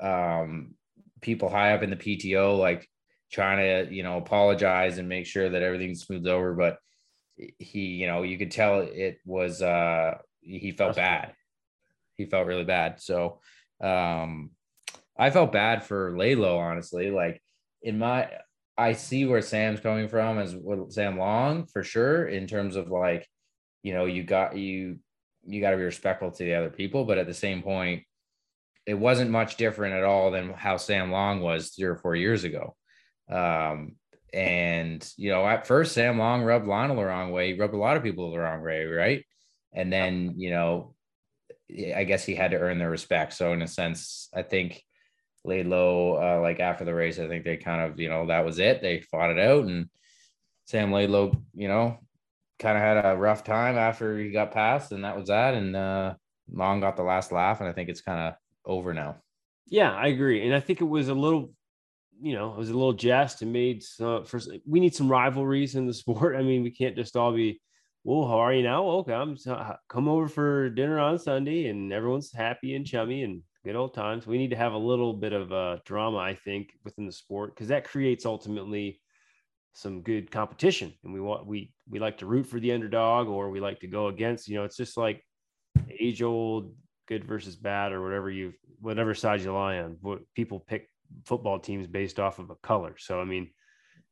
um, 0.00 0.74
people 1.20 1.48
high 1.48 1.72
up 1.72 1.82
in 1.82 1.90
the 1.90 1.96
PTO, 1.96 2.58
like 2.58 2.88
trying 3.32 3.58
to, 3.86 3.94
you 3.94 4.02
know, 4.02 4.18
apologize 4.18 4.98
and 4.98 5.08
make 5.08 5.26
sure 5.26 5.48
that 5.48 5.62
everything 5.62 5.94
smooths 5.94 6.26
over. 6.26 6.54
But 6.54 6.78
he, 7.58 7.80
you 7.80 8.06
know, 8.06 8.22
you 8.22 8.38
could 8.38 8.50
tell 8.50 8.80
it 8.80 9.18
was 9.24 9.62
uh 9.62 10.18
he 10.40 10.72
felt 10.72 10.96
bad. 10.96 11.34
He 12.16 12.26
felt 12.26 12.46
really 12.46 12.64
bad. 12.64 13.00
So 13.00 13.40
um 13.80 14.50
I 15.18 15.30
felt 15.30 15.52
bad 15.52 15.84
for 15.84 16.16
Laidlow, 16.16 16.58
honestly. 16.58 17.10
Like 17.10 17.42
in 17.82 17.98
my 17.98 18.30
I 18.76 18.92
see 18.92 19.24
where 19.24 19.42
Sam's 19.42 19.80
coming 19.80 20.08
from 20.08 20.38
as 20.38 20.54
Sam 20.90 21.18
Long 21.18 21.66
for 21.66 21.82
sure, 21.82 22.28
in 22.28 22.46
terms 22.46 22.76
of 22.76 22.88
like, 22.88 23.26
you 23.82 23.94
know, 23.94 24.06
you 24.06 24.22
got 24.22 24.56
you 24.56 24.98
you 25.44 25.60
got 25.60 25.70
to 25.70 25.76
be 25.76 25.82
respectful 25.82 26.30
to 26.30 26.44
the 26.44 26.54
other 26.54 26.70
people, 26.70 27.04
but 27.04 27.18
at 27.18 27.26
the 27.26 27.34
same 27.34 27.62
point, 27.62 28.04
it 28.86 28.94
wasn't 28.94 29.30
much 29.30 29.56
different 29.56 29.94
at 29.94 30.04
all 30.04 30.30
than 30.30 30.52
how 30.52 30.76
Sam 30.76 31.10
Long 31.10 31.40
was 31.40 31.70
three 31.70 31.88
or 31.88 31.96
four 31.96 32.14
years 32.14 32.44
ago. 32.44 32.74
Um, 33.30 33.96
and 34.32 35.06
you 35.16 35.30
know, 35.30 35.46
at 35.46 35.66
first 35.66 35.92
Sam 35.92 36.18
Long 36.18 36.42
rubbed 36.42 36.66
Lionel 36.66 36.96
the 36.96 37.04
wrong 37.04 37.32
way, 37.32 37.52
he 37.52 37.60
rubbed 37.60 37.74
a 37.74 37.78
lot 37.78 37.96
of 37.96 38.02
people 38.02 38.30
the 38.30 38.38
wrong 38.38 38.62
way, 38.62 38.84
right? 38.84 39.24
And 39.72 39.92
then, 39.92 40.34
you 40.36 40.50
know, 40.50 40.94
I 41.94 42.04
guess 42.04 42.24
he 42.24 42.34
had 42.34 42.52
to 42.52 42.58
earn 42.58 42.78
their 42.78 42.90
respect. 42.90 43.34
So 43.34 43.52
in 43.52 43.62
a 43.62 43.68
sense, 43.68 44.28
I 44.34 44.42
think 44.42 44.82
Laidlow 45.46 46.38
uh, 46.38 46.40
like 46.40 46.60
after 46.60 46.84
the 46.84 46.94
race. 46.94 47.18
I 47.18 47.28
think 47.28 47.44
they 47.44 47.56
kind 47.56 47.82
of, 47.82 48.00
you 48.00 48.08
know, 48.08 48.26
that 48.26 48.44
was 48.44 48.58
it. 48.58 48.80
They 48.80 49.00
fought 49.00 49.30
it 49.30 49.38
out 49.38 49.64
and 49.64 49.88
Sam 50.66 50.90
Laidlow, 50.90 51.34
you 51.54 51.68
know, 51.68 51.98
kind 52.58 52.76
of 52.76 52.82
had 52.82 53.04
a 53.04 53.16
rough 53.16 53.44
time 53.44 53.76
after 53.76 54.18
he 54.18 54.30
got 54.30 54.52
passed 54.52 54.92
and 54.92 55.04
that 55.04 55.16
was 55.16 55.28
that. 55.28 55.54
And 55.54 55.74
uh 55.76 56.14
Long 56.50 56.80
got 56.80 56.96
the 56.96 57.02
last 57.02 57.30
laugh 57.30 57.60
and 57.60 57.68
I 57.68 57.72
think 57.72 57.88
it's 57.88 58.00
kind 58.00 58.20
of 58.28 58.34
over 58.64 58.94
now. 58.94 59.22
Yeah, 59.66 59.92
I 59.92 60.06
agree. 60.08 60.44
And 60.46 60.54
I 60.54 60.60
think 60.60 60.80
it 60.80 60.84
was 60.84 61.08
a 61.08 61.14
little, 61.14 61.52
you 62.20 62.32
know, 62.34 62.52
it 62.52 62.58
was 62.58 62.70
a 62.70 62.74
little 62.74 62.94
jest 62.94 63.42
and 63.42 63.52
made 63.52 63.82
some 63.82 64.24
first 64.24 64.50
we 64.66 64.80
need 64.80 64.94
some 64.94 65.10
rivalries 65.10 65.74
in 65.74 65.86
the 65.86 65.94
sport. 66.02 66.36
I 66.36 66.42
mean, 66.42 66.62
we 66.62 66.70
can't 66.70 66.96
just 66.96 67.16
all 67.16 67.32
be, 67.32 67.60
well, 68.04 68.26
how 68.26 68.38
are 68.38 68.54
you 68.54 68.62
now? 68.62 68.84
Okay, 68.84 69.12
I'm 69.12 69.36
so- 69.36 69.76
come 69.88 70.08
over 70.08 70.28
for 70.28 70.70
dinner 70.70 70.98
on 70.98 71.18
Sunday 71.18 71.68
and 71.68 71.92
everyone's 71.92 72.32
happy 72.32 72.74
and 72.74 72.86
chummy 72.86 73.22
and 73.22 73.42
good 73.64 73.76
old 73.76 73.94
times. 73.94 74.26
We 74.26 74.38
need 74.38 74.50
to 74.50 74.56
have 74.56 74.72
a 74.72 74.78
little 74.78 75.12
bit 75.12 75.32
of 75.32 75.52
uh, 75.52 75.78
drama, 75.84 76.18
I 76.18 76.34
think, 76.34 76.70
within 76.84 77.06
the 77.06 77.12
sport 77.12 77.54
because 77.54 77.68
that 77.68 77.84
creates 77.84 78.24
ultimately 78.24 79.00
some 79.72 80.02
good 80.02 80.30
competition. 80.30 80.92
And 81.04 81.12
we 81.12 81.20
want 81.20 81.46
we 81.46 81.72
we 81.88 81.98
like 81.98 82.18
to 82.18 82.26
root 82.26 82.46
for 82.46 82.60
the 82.60 82.72
underdog 82.72 83.28
or 83.28 83.50
we 83.50 83.60
like 83.60 83.80
to 83.80 83.86
go 83.86 84.08
against. 84.08 84.48
You 84.48 84.56
know, 84.56 84.64
it's 84.64 84.76
just 84.76 84.96
like 84.96 85.24
age 85.90 86.22
old 86.22 86.74
good 87.06 87.24
versus 87.24 87.56
bad 87.56 87.92
or 87.92 88.02
whatever 88.02 88.30
you 88.30 88.52
whatever 88.80 89.14
side 89.14 89.40
you 89.40 89.52
lie 89.52 89.78
on. 89.78 89.98
What 90.00 90.20
people 90.34 90.60
pick 90.60 90.88
football 91.24 91.58
teams 91.58 91.86
based 91.86 92.20
off 92.20 92.38
of 92.38 92.50
a 92.50 92.56
color. 92.56 92.96
So 92.98 93.20
I 93.20 93.24
mean, 93.24 93.50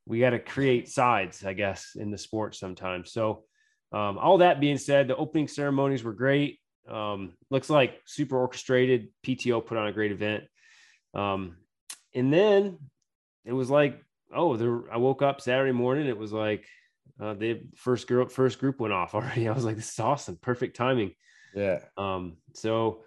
we 0.07 0.21
got 0.21 0.31
to 0.31 0.39
create 0.39 0.89
sides, 0.89 1.45
I 1.45 1.53
guess, 1.53 1.97
in 1.97 2.11
the 2.11 2.19
sport 2.19 2.55
sometimes. 2.55 3.13
So 3.13 3.45
um, 3.93 4.19
all 4.19 4.39
that 4.39 4.61
being 4.61 4.79
said, 4.79 5.09
the 5.09 5.17
opening 5.17 5.49
ceremonies 5.49 6.05
were 6.05 6.13
great. 6.13 6.61
Um, 6.89 7.33
looks 7.51 7.69
like 7.69 8.01
super 8.07 8.39
orchestrated. 8.39 9.09
PTO 9.27 9.65
put 9.65 9.79
on 9.79 9.89
a 9.89 9.93
great 9.93 10.13
event. 10.13 10.45
Um, 11.15 11.57
and 12.15 12.33
then 12.33 12.79
it 13.45 13.53
was 13.53 13.69
like, 13.69 14.01
oh, 14.35 14.57
there, 14.57 14.93
I 14.93 14.97
woke 14.97 15.23
up 15.23 15.41
Saturday 15.41 15.73
morning. 15.73 16.07
It 16.07 16.19
was 16.19 16.33
like 16.33 16.67
uh, 17.21 17.35
the 17.35 17.63
first 17.77 18.07
group 18.07 18.31
first 18.31 18.59
group 18.59 18.81
went 18.81 18.95
off 18.95 19.15
already. 19.15 19.49
I 19.49 19.53
was 19.53 19.65
like, 19.65 19.77
this 19.77 19.93
is 19.93 20.01
awesome, 20.01 20.39
perfect 20.41 20.77
timing. 20.77 21.13
Yeah. 21.55 21.81
Um, 21.97 22.37
so 22.55 23.03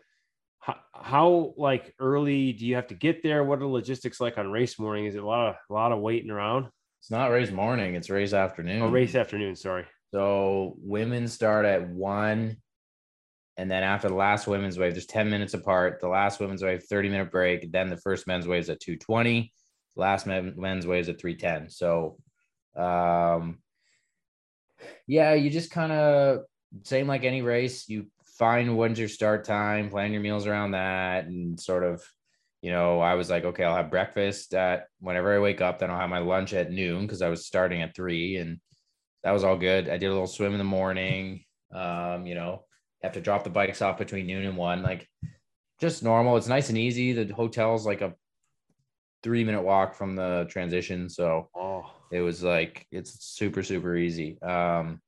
how, 0.60 0.76
how 0.94 1.54
like 1.58 1.94
early 2.00 2.54
do 2.54 2.66
you 2.66 2.76
have 2.76 2.88
to 2.88 2.96
get 2.96 3.24
there? 3.24 3.44
What 3.44 3.58
are 3.58 3.62
the 3.62 3.68
logistics 3.68 4.20
like 4.20 4.38
on 4.38 4.52
race 4.52 4.80
morning? 4.80 5.06
Is 5.06 5.16
it 5.16 5.24
a 5.24 5.28
lot 5.28 5.50
of 5.50 5.56
a 5.70 5.74
lot 5.74 5.92
of 5.92 6.00
waiting 6.00 6.32
around? 6.32 6.68
It's 7.02 7.12
not 7.12 7.28
race 7.28 7.52
morning, 7.52 7.96
it's 7.96 8.10
race 8.10 8.34
afternoon. 8.34 8.82
Oh, 8.82 8.90
race 8.90 9.16
afternoon. 9.16 9.56
Sorry. 9.56 9.86
So 10.14 10.76
women 10.80 11.28
start 11.28 11.66
at 11.66 11.88
one. 11.90 12.58
And 13.58 13.70
then 13.70 13.84
after 13.84 14.08
the 14.08 14.16
last 14.16 14.48
women's 14.48 14.78
wave, 14.78 14.94
there's 14.94 15.06
10 15.06 15.30
minutes 15.30 15.54
apart. 15.54 16.00
The 16.00 16.08
last 16.08 16.40
women's 16.40 16.64
wave, 16.64 16.84
30 16.84 17.10
minute 17.10 17.30
break. 17.30 17.72
Then 17.72 17.90
the 17.90 17.98
first 17.98 18.26
men's 18.26 18.48
wave 18.48 18.62
is 18.62 18.70
at 18.70 18.80
220. 18.80 19.52
Last 19.96 20.26
men's 20.26 20.88
wave 20.88 21.02
is 21.02 21.10
at 21.10 21.20
310. 21.20 21.70
So 21.70 22.18
um 22.76 23.60
yeah, 25.08 25.34
you 25.34 25.50
just 25.50 25.72
kind 25.72 25.92
of 25.92 26.40
same 26.84 27.08
like 27.08 27.24
any 27.24 27.42
race, 27.42 27.90
you 27.90 28.08
find 28.38 28.78
when's 28.78 29.00
your 29.00 29.10
start 29.10 29.44
time, 29.44 29.90
plan 29.90 30.14
your 30.14 30.22
meals 30.22 30.48
around 30.48 30.72
that, 30.72 31.26
and 31.26 31.60
sort 31.60 31.84
of, 31.84 32.02
you 32.62 32.72
know, 32.72 33.00
I 33.00 33.16
was 33.16 33.30
like, 33.30 33.44
okay, 33.44 33.64
I'll 33.64 33.76
have 33.76 33.92
breakfast 33.92 34.54
at 34.54 34.86
whenever 35.00 35.36
I 35.36 35.40
wake 35.40 35.62
up, 35.62 35.80
then 35.80 35.92
I'll 35.92 36.00
have 36.00 36.10
my 36.10 36.20
lunch 36.20 36.54
at 36.54 36.72
noon 36.72 37.02
because 37.02 37.22
I 37.22 37.30
was 37.30 37.46
starting 37.46 37.82
at 37.82 37.96
three 37.96 38.38
and 38.38 38.60
that 39.24 39.32
was 39.32 39.44
all 39.44 39.58
good. 39.58 39.90
I 39.90 39.98
did 39.98 40.08
a 40.08 40.14
little 40.14 40.28
swim 40.28 40.54
in 40.54 40.58
the 40.58 40.64
morning. 40.64 41.44
Um, 41.74 42.26
you 42.26 42.36
know, 42.36 42.64
have 43.04 43.14
to 43.14 43.22
drop 43.22 43.44
the 43.44 43.50
bikes 43.50 43.82
off 43.82 43.98
between 43.98 44.28
noon 44.28 44.46
and 44.46 44.58
one, 44.58 44.84
like 44.84 45.08
just 45.80 46.04
normal. 46.04 46.38
It's 46.38 46.48
nice 46.48 46.70
and 46.70 46.78
easy. 46.78 47.14
The 47.14 47.34
hotel's 47.34 47.86
like 47.86 48.02
a 48.02 48.14
three 49.24 49.44
minute 49.44 49.62
walk 49.62 49.96
from 49.96 50.16
the 50.16 50.48
transition. 50.50 51.10
So 51.10 51.50
Oh, 51.56 51.86
it 52.12 52.22
was 52.22 52.44
like 52.44 52.88
it's 52.92 53.26
super, 53.26 53.64
super 53.64 53.96
easy. 53.96 54.42
Um, 54.42 55.02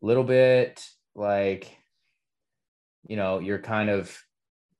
little 0.00 0.24
bit 0.24 0.84
like, 1.14 1.76
you 3.06 3.16
know, 3.16 3.38
you're 3.38 3.58
kind 3.58 3.90
of 3.90 4.16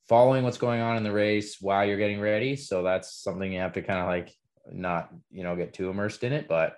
following 0.08 0.44
what's 0.44 0.58
going 0.58 0.80
on 0.80 0.96
in 0.96 1.02
the 1.02 1.12
race 1.12 1.58
while 1.60 1.84
you're 1.84 1.98
getting 1.98 2.20
ready. 2.20 2.56
So 2.56 2.82
that's 2.82 3.22
something 3.22 3.52
you 3.52 3.60
have 3.60 3.72
to 3.74 3.82
kind 3.82 4.00
of 4.00 4.06
like 4.06 4.34
not, 4.70 5.10
you 5.30 5.42
know, 5.42 5.56
get 5.56 5.74
too 5.74 5.90
immersed 5.90 6.24
in 6.24 6.32
it. 6.32 6.48
But 6.48 6.76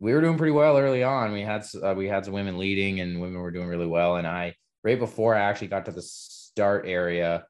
we 0.00 0.12
were 0.12 0.20
doing 0.20 0.36
pretty 0.36 0.52
well 0.52 0.76
early 0.76 1.02
on. 1.02 1.32
We 1.32 1.42
had 1.42 1.64
uh, 1.82 1.94
we 1.96 2.08
had 2.08 2.24
some 2.24 2.34
women 2.34 2.58
leading, 2.58 3.00
and 3.00 3.20
women 3.20 3.40
were 3.40 3.50
doing 3.50 3.68
really 3.68 3.86
well. 3.86 4.16
And 4.16 4.26
I 4.26 4.54
right 4.82 4.98
before 4.98 5.34
I 5.34 5.40
actually 5.40 5.68
got 5.68 5.86
to 5.86 5.92
the 5.92 6.02
start 6.02 6.84
area, 6.86 7.46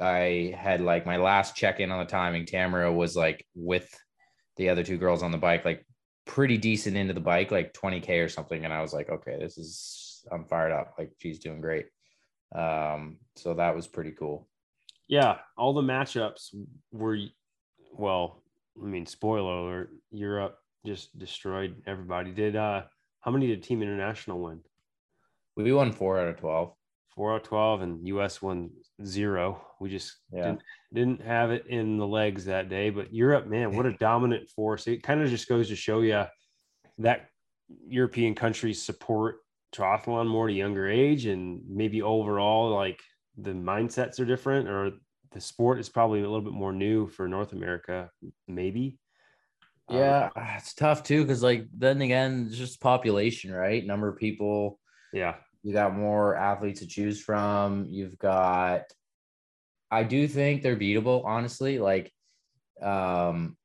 I 0.00 0.54
had 0.56 0.80
like 0.80 1.06
my 1.06 1.16
last 1.16 1.56
check 1.56 1.80
in 1.80 1.90
on 1.90 1.98
the 1.98 2.10
timing. 2.10 2.46
Tamara 2.46 2.92
was 2.92 3.16
like 3.16 3.46
with 3.54 3.88
the 4.56 4.68
other 4.68 4.82
two 4.82 4.98
girls 4.98 5.22
on 5.22 5.32
the 5.32 5.38
bike, 5.38 5.64
like 5.64 5.86
pretty 6.26 6.56
decent 6.56 6.96
into 6.96 7.14
the 7.14 7.20
bike, 7.20 7.50
like 7.50 7.72
20k 7.72 8.24
or 8.24 8.28
something. 8.28 8.64
And 8.64 8.72
I 8.72 8.80
was 8.80 8.92
like, 8.92 9.10
okay, 9.10 9.36
this 9.38 9.58
is 9.58 10.24
I'm 10.30 10.44
fired 10.44 10.72
up. 10.72 10.94
Like 10.98 11.12
she's 11.18 11.38
doing 11.40 11.60
great. 11.60 11.86
Um, 12.54 13.18
so 13.36 13.54
that 13.54 13.74
was 13.74 13.86
pretty 13.86 14.12
cool. 14.12 14.48
yeah. 15.08 15.38
All 15.56 15.72
the 15.72 15.82
matchups 15.82 16.54
were, 16.92 17.18
well, 17.92 18.42
I 18.80 18.86
mean, 18.86 19.06
spoiler 19.06 19.58
alert, 19.58 19.90
Europe 20.10 20.58
just 20.86 21.16
destroyed 21.18 21.82
everybody. 21.86 22.32
Did 22.32 22.56
uh 22.56 22.82
how 23.20 23.30
many 23.30 23.46
did 23.46 23.62
Team 23.62 23.82
International 23.82 24.40
win? 24.40 24.60
We 25.56 25.72
won 25.72 25.92
four 25.92 26.18
out 26.18 26.28
of 26.28 26.38
12. 26.38 26.72
Four 27.14 27.32
out 27.34 27.42
of 27.42 27.42
twelve, 27.42 27.82
and 27.82 28.06
US 28.08 28.40
won 28.40 28.70
zero. 29.04 29.66
We 29.80 29.90
just 29.90 30.16
Yeah. 30.32 30.44
didn't 30.44 30.62
didn't 30.94 31.22
have 31.22 31.50
it 31.50 31.66
in 31.66 31.98
the 31.98 32.06
legs 32.06 32.46
that 32.46 32.68
day. 32.68 32.90
But 32.90 33.12
Europe, 33.12 33.46
man, 33.46 33.74
what 33.76 33.86
a 33.86 33.92
dominant 33.98 34.48
force! 34.48 34.86
It 34.86 35.02
kind 35.02 35.20
of 35.22 35.28
just 35.28 35.48
goes 35.48 35.68
to 35.68 35.76
show 35.76 36.00
you 36.00 36.24
that 36.98 37.28
European 37.68 38.34
countries 38.34 38.82
support 38.82 39.36
triathlon 39.74 40.28
more 40.28 40.48
at 40.48 40.52
a 40.52 40.56
younger 40.56 40.88
age, 40.88 41.26
and 41.26 41.62
maybe 41.68 42.02
overall, 42.02 42.70
like 42.74 43.00
the 43.36 43.50
mindsets 43.52 44.20
are 44.20 44.24
different, 44.26 44.68
or 44.68 44.92
the 45.32 45.40
sport 45.40 45.80
is 45.80 45.88
probably 45.88 46.20
a 46.20 46.22
little 46.22 46.42
bit 46.42 46.52
more 46.52 46.72
new 46.72 47.08
for 47.08 47.28
North 47.28 47.52
America, 47.52 48.10
maybe. 48.48 48.98
Um, 49.88 49.98
Yeah, 49.98 50.30
it's 50.56 50.74
tough 50.74 51.02
too 51.02 51.22
because 51.22 51.42
like 51.42 51.66
then 51.76 52.00
again, 52.00 52.46
it's 52.48 52.56
just 52.56 52.80
population, 52.80 53.52
right? 53.52 53.84
Number 53.84 54.08
of 54.08 54.16
people. 54.16 54.78
yeah, 55.12 55.36
You 55.62 55.72
got 55.72 55.94
more 55.94 56.34
athletes 56.36 56.80
to 56.80 56.86
choose 56.86 57.20
from. 57.22 57.86
You've 57.88 58.18
got 58.18 58.82
I 59.90 60.04
do 60.04 60.26
think 60.26 60.62
they're 60.62 60.76
beatable, 60.76 61.24
honestly. 61.24 61.78
Like 61.78 62.12
um 62.82 63.56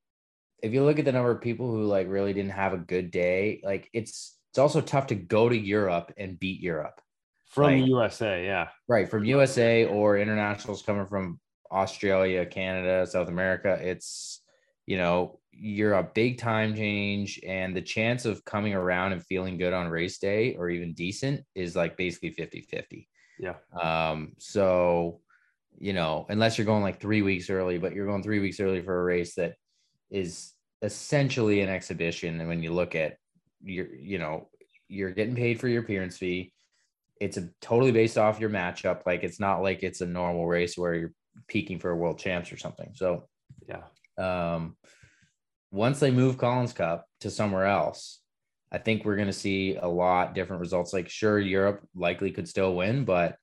if 0.61 0.73
you 0.73 0.83
look 0.83 0.99
at 0.99 1.05
the 1.05 1.11
number 1.11 1.31
of 1.31 1.41
people 1.41 1.71
who 1.71 1.83
like 1.83 2.07
really 2.09 2.33
didn't 2.33 2.51
have 2.51 2.73
a 2.73 2.77
good 2.77 3.11
day, 3.11 3.61
like 3.63 3.89
it's 3.93 4.37
it's 4.51 4.59
also 4.59 4.81
tough 4.81 5.07
to 5.07 5.15
go 5.15 5.49
to 5.49 5.57
Europe 5.57 6.11
and 6.17 6.39
beat 6.39 6.61
Europe. 6.61 7.01
From 7.49 7.79
Like- 7.79 7.87
USA, 7.87 8.45
yeah. 8.45 8.69
Right, 8.87 9.09
from 9.09 9.23
USA 9.25 9.85
or 9.85 10.17
internationals 10.17 10.81
coming 10.81 11.05
from 11.05 11.39
Australia, 11.71 12.45
Canada, 12.45 13.05
South 13.05 13.29
America, 13.29 13.77
it's 13.81 14.41
you 14.87 14.97
know, 14.97 15.39
you're 15.59 15.93
a 15.93 16.03
big 16.03 16.37
time 16.37 16.75
change 16.75 17.39
and 17.45 17.75
the 17.75 17.81
chance 17.81 18.25
of 18.25 18.43
coming 18.45 18.73
around 18.73 19.13
and 19.13 19.25
feeling 19.25 19.57
good 19.57 19.73
on 19.73 19.87
race 19.87 20.19
day 20.19 20.55
or 20.55 20.69
even 20.69 20.93
decent 20.93 21.43
is 21.55 21.75
like 21.75 21.97
basically 21.97 22.31
50-50. 22.31 23.07
Yeah. 23.39 23.55
Um, 23.79 24.33
so 24.37 25.21
you 25.79 25.93
know, 25.93 26.25
unless 26.29 26.57
you're 26.57 26.65
going 26.65 26.81
like 26.81 26.99
three 26.99 27.21
weeks 27.21 27.49
early, 27.49 27.77
but 27.77 27.93
you're 27.93 28.07
going 28.07 28.23
three 28.23 28.39
weeks 28.39 28.59
early 28.59 28.81
for 28.81 28.99
a 28.99 29.03
race 29.03 29.35
that 29.35 29.53
is 30.09 30.53
essentially 30.81 31.61
an 31.61 31.69
exhibition. 31.69 32.39
And 32.39 32.49
when 32.49 32.63
you 32.63 32.73
look 32.73 32.95
at 32.95 33.17
your, 33.63 33.93
you 33.95 34.17
know, 34.17 34.49
you're 34.87 35.11
getting 35.11 35.35
paid 35.35 35.59
for 35.59 35.67
your 35.67 35.83
appearance 35.83 36.17
fee. 36.17 36.53
It's 37.19 37.37
a 37.37 37.49
totally 37.61 37.91
based 37.91 38.17
off 38.17 38.39
your 38.39 38.49
matchup. 38.49 39.01
Like 39.05 39.23
it's 39.23 39.39
not 39.39 39.61
like 39.61 39.83
it's 39.83 40.01
a 40.01 40.05
normal 40.05 40.47
race 40.47 40.77
where 40.77 40.95
you're 40.95 41.13
peaking 41.47 41.79
for 41.79 41.91
a 41.91 41.95
world 41.95 42.19
champs 42.19 42.51
or 42.51 42.57
something. 42.57 42.91
So 42.93 43.27
Yeah. 43.67 43.83
um, 44.17 44.77
once 45.71 45.99
they 45.99 46.11
move 46.11 46.37
Collins 46.37 46.73
Cup 46.73 47.05
to 47.21 47.29
somewhere 47.29 47.65
else, 47.65 48.19
I 48.71 48.77
think 48.77 49.05
we're 49.05 49.15
going 49.15 49.27
to 49.27 49.33
see 49.33 49.75
a 49.75 49.87
lot 49.87 50.35
different 50.35 50.59
results. 50.59 50.93
Like, 50.93 51.09
sure, 51.09 51.39
Europe 51.39 51.87
likely 51.95 52.31
could 52.31 52.47
still 52.47 52.75
win, 52.75 53.05
but 53.05 53.37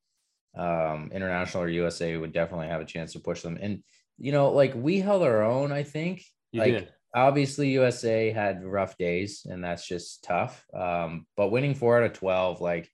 um, 0.57 1.11
international 1.13 1.65
or 1.65 1.69
USA 1.69 2.17
would 2.17 2.33
definitely 2.33 2.69
have 2.69 2.81
a 2.81 2.87
chance 2.87 3.13
to 3.13 3.21
push 3.21 3.43
them. 3.43 3.59
And 3.61 3.83
you 4.19 4.33
know, 4.33 4.53
like 4.53 4.75
we 4.75 5.01
held 5.01 5.23
our 5.23 5.43
own. 5.43 5.73
I 5.73 5.83
think. 5.83 6.23
You 6.53 6.61
like, 6.61 6.73
did. 6.73 6.93
Obviously, 7.15 7.71
USA 7.71 8.31
had 8.31 8.65
rough 8.65 8.97
days, 8.97 9.47
and 9.49 9.63
that's 9.63 9.87
just 9.87 10.25
tough. 10.25 10.65
Um, 10.75 11.27
but 11.37 11.51
winning 11.51 11.75
four 11.75 11.99
out 11.99 12.05
of 12.05 12.13
twelve, 12.13 12.61
like 12.61 12.89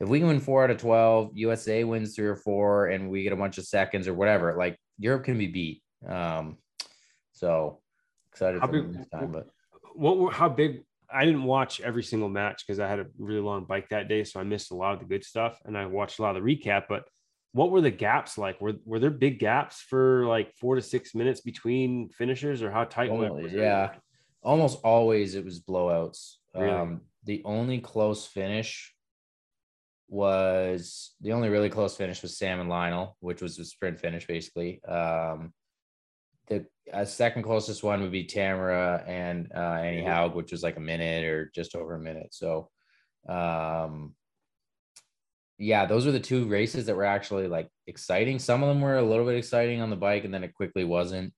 if 0.00 0.08
we 0.08 0.18
can 0.18 0.28
win 0.28 0.40
four 0.40 0.64
out 0.64 0.70
of 0.70 0.78
twelve, 0.78 1.30
USA 1.34 1.84
wins 1.84 2.14
three 2.14 2.26
or 2.26 2.36
four, 2.36 2.86
and 2.86 3.10
we 3.10 3.22
get 3.22 3.32
a 3.32 3.36
bunch 3.36 3.58
of 3.58 3.66
seconds 3.66 4.08
or 4.08 4.14
whatever, 4.14 4.56
like 4.56 4.78
Europe 4.98 5.24
can 5.24 5.38
be 5.38 5.46
beat. 5.46 5.82
Um, 6.06 6.58
so 7.32 7.80
excited 8.36 8.60
How 8.60 8.66
for 8.66 8.72
big- 8.82 8.92
this 8.92 9.08
time, 9.08 9.32
but 9.32 9.48
What 9.94 10.18
were 10.18 10.30
how 10.30 10.48
big 10.50 10.82
I 11.10 11.24
didn't 11.24 11.44
watch 11.44 11.80
every 11.80 12.02
single 12.02 12.28
match 12.28 12.64
because 12.66 12.80
I 12.80 12.88
had 12.88 12.98
a 13.00 13.06
really 13.18 13.40
long 13.40 13.64
bike 13.64 13.88
that 13.90 14.08
day, 14.08 14.24
so 14.24 14.40
I 14.40 14.42
missed 14.42 14.72
a 14.72 14.74
lot 14.74 14.92
of 14.94 14.98
the 15.00 15.06
good 15.06 15.24
stuff, 15.24 15.58
and 15.64 15.78
I 15.78 15.86
watched 15.86 16.18
a 16.18 16.22
lot 16.22 16.36
of 16.36 16.42
the 16.42 16.48
recap. 16.56 16.84
But 16.88 17.04
what 17.52 17.70
were 17.70 17.80
the 17.80 17.90
gaps 17.92 18.36
like? 18.36 18.60
Were 18.60 18.74
were 18.84 18.98
there 18.98 19.10
big 19.10 19.38
gaps 19.38 19.80
for 19.80 20.26
like 20.26 20.52
four 20.60 20.74
to 20.74 20.82
six 20.82 21.14
minutes 21.14 21.40
between 21.40 22.10
finishers, 22.10 22.60
or 22.62 22.70
how 22.70 22.84
tight? 22.84 23.10
was 23.10 23.30
Almost, 23.30 23.54
it? 23.54 23.58
yeah. 23.60 23.94
almost 24.42 24.80
always 24.84 25.34
it 25.34 25.44
was 25.44 25.60
blowouts. 25.60 26.34
Really? 26.54 26.70
Um, 26.70 27.00
the 27.24 27.42
only 27.44 27.78
close 27.78 28.26
finish 28.26 28.92
was 30.08 31.12
the 31.20 31.32
only 31.32 31.48
really 31.48 31.70
close 31.70 31.96
finish 31.96 32.22
was 32.22 32.36
Sam 32.38 32.60
and 32.60 32.68
Lionel, 32.68 33.16
which 33.20 33.42
was 33.42 33.58
a 33.58 33.64
sprint 33.64 33.98
finish 34.00 34.26
basically. 34.26 34.82
Um, 34.84 35.52
the 36.48 36.66
uh, 36.92 37.04
second 37.04 37.42
closest 37.42 37.82
one 37.82 38.00
would 38.02 38.12
be 38.12 38.24
Tamara 38.24 39.02
and 39.06 39.50
uh, 39.54 39.58
Annie 39.58 40.04
Haug, 40.04 40.34
which 40.34 40.52
was 40.52 40.62
like 40.62 40.76
a 40.76 40.80
minute 40.80 41.24
or 41.24 41.50
just 41.54 41.74
over 41.74 41.94
a 41.94 42.00
minute. 42.00 42.32
So, 42.32 42.70
um, 43.28 44.14
yeah, 45.58 45.86
those 45.86 46.06
were 46.06 46.12
the 46.12 46.20
two 46.20 46.46
races 46.46 46.86
that 46.86 46.96
were 46.96 47.04
actually 47.04 47.48
like 47.48 47.68
exciting. 47.86 48.38
Some 48.38 48.62
of 48.62 48.68
them 48.68 48.80
were 48.80 48.98
a 48.98 49.02
little 49.02 49.24
bit 49.24 49.36
exciting 49.36 49.80
on 49.80 49.90
the 49.90 49.96
bike, 49.96 50.24
and 50.24 50.32
then 50.32 50.44
it 50.44 50.54
quickly 50.54 50.84
wasn't 50.84 51.32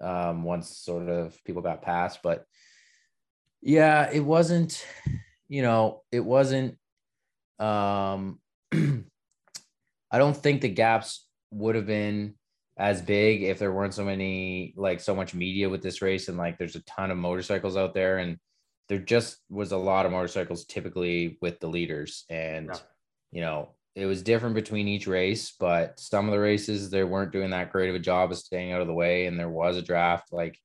um, 0.00 0.44
once 0.44 0.76
sort 0.76 1.08
of 1.08 1.36
people 1.44 1.62
got 1.62 1.82
past. 1.82 2.20
But 2.22 2.44
yeah, 3.62 4.10
it 4.12 4.20
wasn't, 4.20 4.84
you 5.48 5.62
know, 5.62 6.02
it 6.12 6.20
wasn't. 6.20 6.76
Um, 7.58 8.38
I 8.72 10.18
don't 10.18 10.36
think 10.36 10.60
the 10.60 10.68
gaps 10.68 11.26
would 11.50 11.74
have 11.74 11.86
been 11.86 12.34
as 12.76 13.00
big 13.00 13.42
if 13.42 13.58
there 13.58 13.72
weren't 13.72 13.94
so 13.94 14.04
many, 14.04 14.74
like 14.76 15.00
so 15.00 15.14
much 15.14 15.34
media 15.34 15.68
with 15.68 15.82
this 15.82 16.02
race, 16.02 16.28
and 16.28 16.36
like 16.38 16.58
there's 16.58 16.76
a 16.76 16.82
ton 16.84 17.10
of 17.10 17.16
motorcycles 17.16 17.76
out 17.76 17.94
there, 17.94 18.18
and 18.18 18.38
there 18.88 18.98
just 18.98 19.38
was 19.48 19.72
a 19.72 19.76
lot 19.76 20.06
of 20.06 20.12
motorcycles 20.12 20.64
typically 20.66 21.38
with 21.40 21.58
the 21.60 21.68
leaders, 21.68 22.24
and 22.30 22.66
Yeah. 22.68 22.78
you 23.32 23.40
know. 23.42 23.72
It 23.94 24.04
was 24.04 24.22
different 24.22 24.54
between 24.54 24.88
each 24.88 25.06
race, 25.06 25.52
but 25.58 25.98
some 25.98 26.26
of 26.26 26.32
the 26.32 26.38
races 26.38 26.90
they 26.90 27.02
weren't 27.02 27.32
doing 27.32 27.48
that 27.52 27.72
great 27.72 27.88
of 27.88 27.94
a 27.94 27.98
job 27.98 28.30
of 28.30 28.36
staying 28.36 28.70
out 28.72 28.82
of 28.82 28.86
the 28.86 28.92
way, 28.92 29.24
and 29.24 29.40
there 29.40 29.48
was 29.48 29.78
a 29.78 29.82
draft. 29.82 30.34
Like 30.34 30.58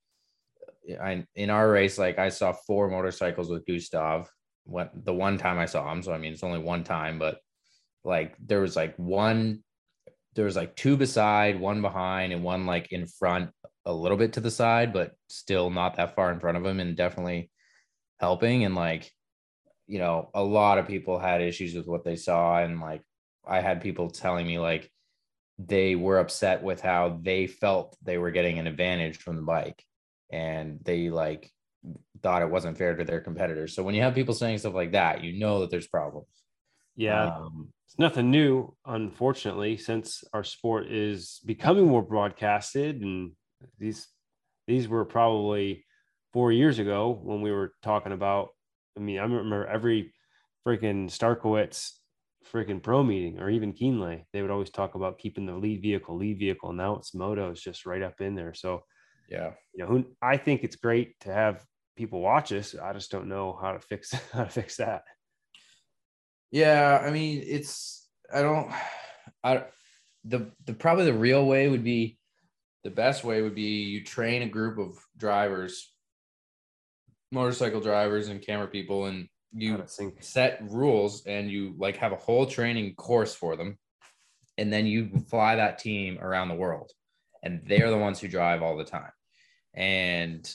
I 1.00 1.24
in 1.34 1.48
our 1.48 1.70
race, 1.70 1.96
like 1.96 2.18
I 2.18 2.28
saw 2.28 2.52
four 2.52 2.90
motorcycles 2.90 3.48
with 3.48 3.64
Gustav. 3.64 4.28
What 4.64 4.90
the 4.94 5.14
one 5.14 5.38
time 5.38 5.58
I 5.58 5.64
saw 5.64 5.90
him, 5.90 6.02
so 6.02 6.12
I 6.12 6.18
mean 6.18 6.34
it's 6.34 6.44
only 6.44 6.58
one 6.58 6.84
time, 6.84 7.18
but 7.18 7.38
like 8.04 8.36
there 8.38 8.60
was 8.60 8.76
like 8.76 8.94
one, 8.98 9.64
there 10.34 10.44
was 10.44 10.56
like 10.56 10.76
two 10.76 10.96
beside, 10.96 11.60
one 11.60 11.82
behind, 11.82 12.32
and 12.32 12.42
one 12.42 12.66
like 12.66 12.92
in 12.92 13.06
front, 13.06 13.50
a 13.84 13.92
little 13.92 14.16
bit 14.16 14.34
to 14.34 14.40
the 14.40 14.50
side, 14.50 14.92
but 14.92 15.12
still 15.28 15.70
not 15.70 15.96
that 15.96 16.14
far 16.14 16.32
in 16.32 16.40
front 16.40 16.56
of 16.56 16.64
him, 16.64 16.80
and 16.80 16.96
definitely 16.96 17.50
helping. 18.20 18.64
And 18.64 18.74
like, 18.74 19.10
you 19.86 19.98
know, 19.98 20.30
a 20.34 20.42
lot 20.42 20.78
of 20.78 20.86
people 20.86 21.18
had 21.18 21.42
issues 21.42 21.74
with 21.74 21.86
what 21.86 22.04
they 22.04 22.16
saw, 22.16 22.58
and 22.58 22.80
like 22.80 23.02
I 23.46 23.60
had 23.60 23.82
people 23.82 24.10
telling 24.10 24.46
me 24.46 24.58
like 24.58 24.90
they 25.58 25.94
were 25.94 26.18
upset 26.18 26.62
with 26.62 26.80
how 26.80 27.18
they 27.22 27.46
felt 27.46 27.96
they 28.02 28.18
were 28.18 28.30
getting 28.30 28.58
an 28.58 28.66
advantage 28.66 29.18
from 29.18 29.36
the 29.36 29.42
bike 29.42 29.84
and 30.30 30.80
they 30.82 31.10
like 31.10 31.50
thought 32.22 32.42
it 32.42 32.50
wasn't 32.50 32.78
fair 32.78 32.96
to 32.96 33.04
their 33.04 33.20
competitors. 33.20 33.74
So 33.74 33.82
when 33.82 33.94
you 33.94 34.02
have 34.02 34.14
people 34.14 34.34
saying 34.34 34.58
stuff 34.58 34.74
like 34.74 34.92
that, 34.92 35.22
you 35.22 35.38
know 35.38 35.60
that 35.60 35.70
there's 35.70 35.86
problems. 35.86 36.26
Yeah, 36.96 37.26
Um, 37.26 37.68
it's 37.92 37.98
nothing 37.98 38.30
new, 38.30 38.74
unfortunately, 38.86 39.76
since 39.76 40.24
our 40.32 40.44
sport 40.44 40.86
is 40.86 41.40
becoming 41.44 41.86
more 41.86 42.00
broadcasted, 42.00 43.02
and 43.02 43.32
these 43.78 44.08
these 44.66 44.88
were 44.88 45.04
probably 45.04 45.84
four 46.32 46.52
years 46.52 46.78
ago 46.78 47.20
when 47.22 47.42
we 47.42 47.52
were 47.52 47.74
talking 47.82 48.12
about. 48.12 48.48
I 48.96 49.00
mean, 49.00 49.18
I 49.18 49.24
remember 49.24 49.66
every 49.66 50.14
freaking 50.66 51.10
Starykowicz 51.10 51.90
freaking 52.50 52.82
pro 52.82 53.02
meeting 53.02 53.38
or 53.38 53.50
even 53.50 53.74
Kienle, 53.74 54.24
they 54.32 54.40
would 54.40 54.50
always 54.50 54.70
talk 54.70 54.94
about 54.94 55.18
keeping 55.18 55.44
the 55.44 55.54
lead 55.54 55.82
vehicle, 55.82 56.16
lead 56.16 56.38
vehicle. 56.38 56.72
Now 56.72 56.96
it's 56.96 57.14
Moto 57.14 57.50
is 57.50 57.60
just 57.60 57.84
right 57.84 58.02
up 58.02 58.22
in 58.22 58.34
there. 58.34 58.54
So 58.54 58.84
yeah. 59.28 59.50
you 59.74 59.84
know, 59.84 59.90
who 59.90 60.06
I 60.22 60.38
think 60.38 60.64
it's 60.64 60.76
great 60.76 61.20
to 61.20 61.32
have 61.32 61.62
people 61.96 62.22
watch 62.22 62.52
us. 62.52 62.74
I 62.74 62.94
just 62.94 63.10
don't 63.10 63.28
know 63.28 63.58
how 63.60 63.72
to 63.72 63.80
fix 63.80 64.12
how 64.32 64.44
to 64.44 64.50
fix 64.50 64.78
that. 64.78 65.02
Yeah, 66.52 67.02
I 67.04 67.10
mean, 67.10 67.42
it's 67.44 68.06
I 68.32 68.42
don't 68.42 68.70
I 69.44 69.64
the 70.24 70.52
the 70.64 70.74
probably 70.74 71.06
the 71.06 71.14
real 71.14 71.44
way 71.44 71.68
would 71.68 71.82
be 71.82 72.18
the 72.84 72.90
best 72.90 73.24
way 73.24 73.42
would 73.42 73.54
be 73.54 73.82
you 73.82 74.04
train 74.04 74.42
a 74.42 74.48
group 74.48 74.78
of 74.78 74.96
drivers, 75.16 75.90
motorcycle 77.32 77.80
drivers 77.80 78.28
and 78.28 78.40
camera 78.40 78.68
people, 78.68 79.06
and 79.06 79.28
you 79.54 79.82
set 80.20 80.62
rules 80.70 81.26
and 81.26 81.50
you 81.50 81.74
like 81.78 81.96
have 81.96 82.12
a 82.12 82.16
whole 82.16 82.46
training 82.46 82.94
course 82.94 83.34
for 83.34 83.56
them 83.56 83.78
and 84.56 84.72
then 84.72 84.86
you 84.86 85.10
fly 85.28 85.56
that 85.56 85.78
team 85.78 86.18
around 86.18 86.48
the 86.48 86.54
world 86.54 86.90
and 87.42 87.60
they're 87.66 87.90
the 87.90 87.98
ones 87.98 88.18
who 88.18 88.28
drive 88.28 88.62
all 88.62 88.76
the 88.76 88.84
time. 88.84 89.10
And 89.74 90.50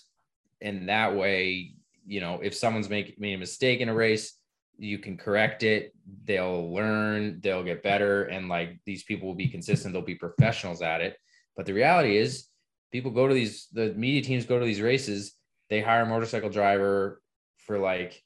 in 0.62 0.88
that 0.88 1.15
way 1.15 1.73
you 2.07 2.21
know 2.21 2.39
if 2.41 2.55
someone's 2.55 2.89
making 2.89 3.15
made 3.19 3.36
a 3.36 3.38
mistake 3.38 3.81
in 3.81 3.89
a 3.89 3.93
race 3.93 4.33
you 4.77 4.99
can 4.99 5.17
correct 5.17 5.63
it 5.63 5.93
they'll 6.25 6.71
learn 6.73 7.39
they'll 7.41 7.63
get 7.63 7.83
better 7.83 8.25
and 8.25 8.47
like 8.47 8.79
these 8.85 9.03
people 9.03 9.27
will 9.27 9.35
be 9.35 9.47
consistent 9.47 9.93
they'll 9.93 10.01
be 10.01 10.15
professionals 10.15 10.81
at 10.81 11.01
it 11.01 11.17
but 11.55 11.65
the 11.65 11.73
reality 11.73 12.17
is 12.17 12.47
people 12.91 13.11
go 13.11 13.27
to 13.27 13.33
these 13.33 13.67
the 13.73 13.93
media 13.93 14.21
teams 14.21 14.45
go 14.45 14.59
to 14.59 14.65
these 14.65 14.81
races 14.81 15.33
they 15.69 15.81
hire 15.81 16.03
a 16.03 16.05
motorcycle 16.05 16.49
driver 16.49 17.21
for 17.57 17.79
like 17.79 18.23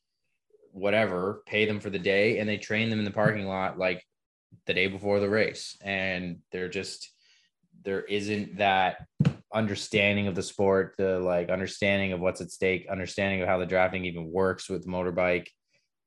whatever, 0.73 1.43
pay 1.45 1.65
them 1.65 1.79
for 1.79 1.89
the 1.89 1.99
day, 1.99 2.39
and 2.39 2.47
they 2.47 2.57
train 2.57 2.89
them 2.89 2.99
in 2.99 3.05
the 3.05 3.11
parking 3.11 3.45
lot 3.45 3.77
like 3.77 4.05
the 4.65 4.73
day 4.73 4.87
before 4.87 5.19
the 5.19 5.29
race. 5.29 5.77
And 5.81 6.39
they're 6.51 6.69
just 6.69 7.11
there 7.83 8.01
isn't 8.01 8.57
that 8.57 9.05
understanding 9.53 10.27
of 10.27 10.35
the 10.35 10.43
sport, 10.43 10.95
the 10.97 11.19
like 11.19 11.49
understanding 11.49 12.13
of 12.13 12.19
what's 12.19 12.41
at 12.41 12.51
stake, 12.51 12.87
understanding 12.89 13.41
of 13.41 13.47
how 13.47 13.57
the 13.57 13.65
drafting 13.65 14.05
even 14.05 14.31
works 14.31 14.69
with 14.69 14.83
the 14.83 14.91
motorbike. 14.91 15.47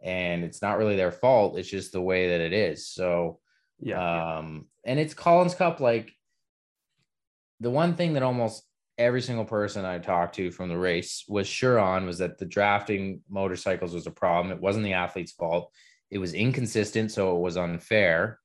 And 0.04 0.44
it's 0.44 0.62
not 0.62 0.78
really 0.78 0.96
their 0.96 1.10
fault. 1.10 1.58
It's 1.58 1.68
just 1.68 1.92
the 1.92 2.00
way 2.00 2.28
that 2.28 2.40
it 2.40 2.52
is. 2.52 2.86
So 2.88 3.40
Yeah. 3.80 4.36
um, 4.36 4.68
and 4.84 5.00
it's 5.00 5.14
Collins 5.14 5.54
Cup. 5.54 5.80
Like 5.80 6.12
the 7.60 7.70
one 7.70 7.96
thing 7.96 8.12
that 8.12 8.22
almost 8.22 8.62
every 8.98 9.22
single 9.22 9.46
person 9.46 9.84
I 9.84 9.98
talked 9.98 10.36
to 10.36 10.50
from 10.50 10.68
the 10.68 10.78
race 10.78 11.24
was 11.26 11.48
sure 11.48 11.78
on 11.80 12.06
was 12.06 12.18
that 12.18 12.38
the 12.38 12.44
drafting 12.46 13.22
motorcycles 13.28 13.94
was 13.94 14.06
a 14.06 14.10
problem. 14.12 14.52
It 14.52 14.60
wasn't 14.62 14.84
the 14.84 14.92
athlete's 14.92 15.32
fault. 15.32 15.72
It 16.10 16.18
was 16.18 16.34
inconsistent, 16.34 17.10
so 17.10 17.34
it 17.36 17.40
was 17.40 17.56
unfair. 17.56 18.38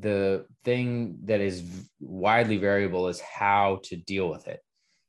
The 0.00 0.46
thing 0.64 1.18
that 1.24 1.40
is 1.40 1.62
widely 2.00 2.56
variable 2.56 3.06
is 3.08 3.20
how 3.20 3.80
to 3.84 3.96
deal 3.96 4.28
with 4.28 4.48
it. 4.48 4.60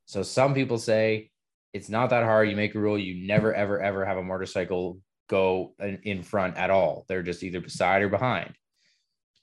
So 0.06 0.22
some 0.22 0.54
people 0.54 0.78
say 0.78 1.32
it's 1.74 1.90
not 1.90 2.12
that 2.12 2.24
hard. 2.24 2.50
You 2.50 2.56
make 2.56 2.76
a 2.76 2.80
rule, 2.80 3.00
you 3.00 3.26
never, 3.26 3.54
ever, 3.54 3.82
ever 3.82 4.06
have 4.06 4.18
a 4.18 4.24
motorcycle 4.24 5.00
go 5.28 5.74
in 5.80 6.24
front 6.24 6.58
at 6.58 6.70
all. 6.70 7.06
They're 7.08 7.24
just 7.24 7.44
either 7.44 7.62
beside 7.62 8.02
or 8.02 8.10
behind. 8.10 8.56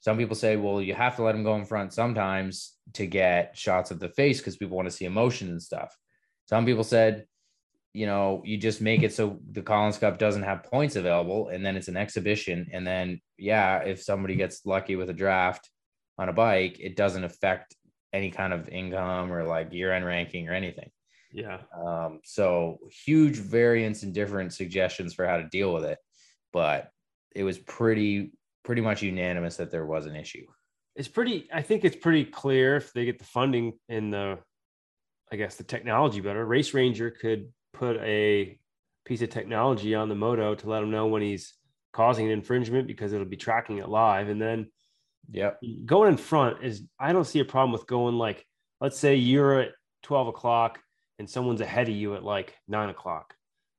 Some 0.01 0.17
people 0.17 0.35
say, 0.35 0.55
well, 0.55 0.81
you 0.81 0.93
have 0.93 1.15
to 1.15 1.23
let 1.23 1.31
them 1.31 1.43
go 1.43 1.55
in 1.55 1.65
front 1.65 1.93
sometimes 1.93 2.75
to 2.93 3.07
get 3.07 3.57
shots 3.57 3.89
of 3.89 3.99
the 3.99 4.09
face 4.09 4.39
because 4.39 4.57
people 4.57 4.77
want 4.77 4.87
to 4.87 4.95
see 4.95 5.05
emotion 5.05 5.49
and 5.49 5.61
stuff. 5.61 5.97
Some 6.47 6.65
people 6.65 6.83
said, 6.83 7.25
you 7.91 8.05
know, 8.05 8.41
you 8.45 8.57
just 8.57 8.81
make 8.81 9.03
it 9.03 9.13
so 9.13 9.39
the 9.51 9.61
Collins 9.61 9.97
Cup 9.97 10.19
doesn't 10.19 10.43
have 10.43 10.63
points 10.63 10.95
available 10.95 11.47
and 11.47 11.65
then 11.65 11.75
it's 11.75 11.87
an 11.87 11.97
exhibition. 11.97 12.67
And 12.71 12.85
then, 12.85 13.21
yeah, 13.37 13.79
if 13.79 14.03
somebody 14.03 14.35
gets 14.35 14.65
lucky 14.65 14.95
with 14.95 15.09
a 15.09 15.13
draft 15.13 15.69
on 16.17 16.29
a 16.29 16.33
bike, 16.33 16.77
it 16.79 16.95
doesn't 16.95 17.23
affect 17.23 17.75
any 18.13 18.31
kind 18.31 18.53
of 18.53 18.69
income 18.69 19.31
or 19.31 19.43
like 19.43 19.73
year 19.73 19.93
end 19.93 20.05
ranking 20.05 20.49
or 20.49 20.53
anything. 20.53 20.91
Yeah. 21.35 21.59
Um, 21.77 22.21
so 22.23 22.79
huge 23.05 23.35
variance 23.35 24.03
and 24.03 24.13
different 24.13 24.53
suggestions 24.53 25.13
for 25.13 25.27
how 25.27 25.35
to 25.35 25.49
deal 25.49 25.73
with 25.73 25.83
it, 25.83 25.99
but 26.53 26.89
it 27.35 27.43
was 27.43 27.57
pretty 27.57 28.31
pretty 28.63 28.81
much 28.81 29.03
unanimous 29.03 29.57
that 29.57 29.69
there 29.69 29.85
was 29.85 30.05
an 30.05 30.15
issue. 30.15 30.45
It's 30.95 31.09
pretty. 31.09 31.49
I 31.53 31.61
think 31.61 31.83
it's 31.83 31.97
pretty 31.97 32.23
clear 32.23 32.77
if 32.77 32.93
they 32.93 33.03
get 33.03 33.19
the 33.19 33.25
funding 33.25 33.73
and 33.89 34.13
the, 34.13 34.39
I 35.29 35.35
guess 35.35 35.55
the 35.57 35.65
technology 35.65 36.21
better. 36.21 36.45
Race 36.45 36.73
Ranger 36.73 37.11
could 37.11 37.51
put 37.73 37.97
a 37.97 38.57
piece 39.03 39.21
of 39.21 39.29
technology 39.29 39.93
on 39.93 40.07
the 40.07 40.15
moto 40.15 40.55
to 40.55 40.69
let 40.69 40.83
him 40.83 40.89
know 40.89 41.07
when 41.07 41.21
he's 41.21 41.53
causing 41.91 42.27
an 42.27 42.31
infringement 42.31 42.87
because 42.87 43.11
it'll 43.11 43.25
be 43.25 43.35
tracking 43.35 43.79
it 43.79 43.89
live, 43.89 44.29
and 44.29 44.41
then 44.41 44.67
Yep. 45.31 45.59
Going 45.85 46.11
in 46.11 46.17
front 46.17 46.63
is 46.63 46.83
I 46.99 47.11
don't 47.11 47.25
see 47.25 47.39
a 47.39 47.45
problem 47.45 47.71
with 47.71 47.87
going 47.87 48.15
like 48.15 48.45
let's 48.79 48.99
say 48.99 49.15
you're 49.15 49.59
at 49.59 49.71
12 50.03 50.27
o'clock 50.27 50.79
and 51.19 51.29
someone's 51.29 51.61
ahead 51.61 51.87
of 51.89 51.95
you 51.95 52.15
at 52.15 52.23
like 52.23 52.53
nine 52.67 52.89
o'clock. 52.89 53.33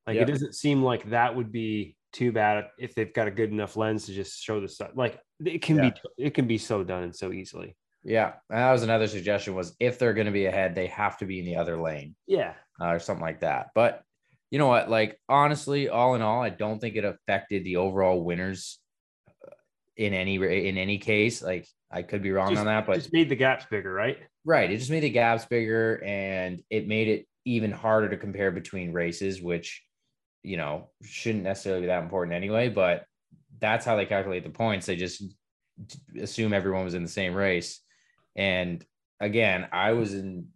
Like 0.07 0.16
Yep. 0.16 0.29
it 0.29 0.33
doesn't 0.33 0.55
seem 0.55 0.83
like 0.83 1.11
that 1.11 1.35
would 1.35 1.53
be 1.53 1.96
too 2.12 2.33
bad 2.33 2.66
if 2.79 2.94
they've 2.94 3.12
got 3.12 3.29
a 3.29 3.31
good 3.31 3.51
enough 3.51 3.77
lens 3.77 4.07
to 4.07 4.12
just 4.14 4.42
show 4.42 4.61
the 4.61 4.68
stuff. 4.68 4.90
Like 4.94 5.20
it 5.44 5.62
can 5.62 5.77
Yeah. 5.77 5.90
be 6.16 6.25
it 6.25 6.35
can 6.35 6.46
be 6.46 6.59
so 6.59 6.83
done 6.85 7.03
and 7.03 7.14
so 7.14 7.33
easily. 7.33 7.77
Yeah. 8.05 8.35
And 8.49 8.59
that 8.59 8.72
was 8.72 8.83
another 8.85 9.09
suggestion 9.09 9.55
was 9.55 9.75
if 9.81 9.99
they're 9.99 10.14
going 10.14 10.27
to 10.27 10.33
be 10.33 10.46
ahead, 10.46 10.75
they 10.75 10.87
have 10.87 11.18
to 11.18 11.27
be 11.27 11.40
in 11.40 11.44
the 11.44 11.57
other 11.57 11.77
lane 11.77 12.14
Yeah. 12.27 12.55
uh, 12.81 12.87
or 12.88 12.99
something 13.01 13.25
like 13.25 13.40
that. 13.40 13.70
But 13.75 14.03
you 14.51 14.59
know 14.59 14.68
what? 14.68 14.88
Like 14.88 15.18
honestly, 15.29 15.88
all 15.88 16.14
in 16.14 16.22
all, 16.22 16.40
I 16.42 16.51
don't 16.51 16.79
think 16.79 16.94
it 16.96 17.05
affected 17.05 17.64
the 17.64 17.77
overall 17.77 18.22
winners 18.22 18.79
uh, 19.44 19.51
in 19.96 20.14
any 20.14 20.37
in 20.37 20.79
any 20.79 20.99
case. 20.99 21.42
Like 21.42 21.66
I 21.90 22.03
could 22.03 22.22
be 22.22 22.31
wrong 22.31 22.51
Just- 22.51 22.61
on 22.61 22.66
that, 22.66 22.87
but 22.87 22.94
just 22.94 23.12
made 23.12 23.29
the 23.29 23.37
gaps 23.37 23.66
bigger, 23.68 23.92
right? 23.92 24.18
Right. 24.46 24.70
It 24.70 24.76
just 24.76 24.92
made 24.92 25.02
the 25.02 25.11
gaps 25.11 25.44
bigger 25.44 26.00
and 26.04 26.62
it 26.70 26.87
made 26.87 27.09
it 27.09 27.26
even 27.44 27.72
harder 27.72 28.09
to 28.11 28.16
compare 28.16 28.52
between 28.52 28.92
races, 28.92 29.42
which, 29.42 29.82
you 30.44 30.56
know, 30.56 30.90
shouldn't 31.02 31.42
necessarily 31.42 31.80
be 31.80 31.88
that 31.88 32.04
important 32.04 32.37
anyway. 32.37 32.68
But 32.68 33.06
that's 33.59 33.85
how 33.85 33.96
they 33.96 34.06
calculate 34.06 34.44
the 34.44 34.50
points. 34.50 34.87
They 34.87 34.94
just 34.94 35.24
assume 36.16 36.52
everyone 36.52 36.85
was 36.85 36.94
in 36.94 37.02
the 37.02 37.09
same 37.09 37.35
race. 37.35 37.80
And 38.37 38.85
again, 39.18 39.66
I 39.72 39.94
was 39.94 40.14
in 40.14 40.46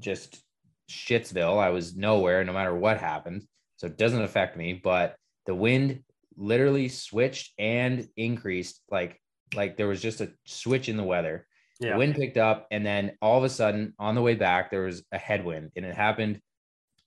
just 0.00 0.42
Shitsville. 0.90 1.58
I 1.58 1.68
was 1.68 1.94
nowhere 1.94 2.44
no 2.44 2.54
matter 2.54 2.74
what 2.74 2.96
happened. 2.98 3.42
So 3.76 3.88
it 3.88 3.98
doesn't 3.98 4.22
affect 4.22 4.56
me. 4.56 4.80
But 4.82 5.16
the 5.44 5.54
wind 5.54 6.02
literally 6.34 6.88
switched 6.88 7.52
and 7.58 8.08
increased 8.16 8.80
like 8.90 9.20
like 9.54 9.76
there 9.76 9.86
was 9.86 10.00
just 10.00 10.22
a 10.22 10.32
switch 10.46 10.88
in 10.88 10.96
the 10.96 11.04
weather 11.04 11.46
Yeah. 11.80 11.96
wind 11.96 12.14
picked 12.14 12.36
up, 12.36 12.66
and 12.70 12.84
then 12.86 13.16
all 13.20 13.38
of 13.38 13.44
a 13.44 13.48
sudden, 13.48 13.94
on 13.98 14.14
the 14.14 14.22
way 14.22 14.34
back, 14.34 14.70
there 14.70 14.82
was 14.82 15.04
a 15.12 15.18
headwind, 15.18 15.72
and 15.76 15.84
it 15.84 15.94
happened. 15.94 16.40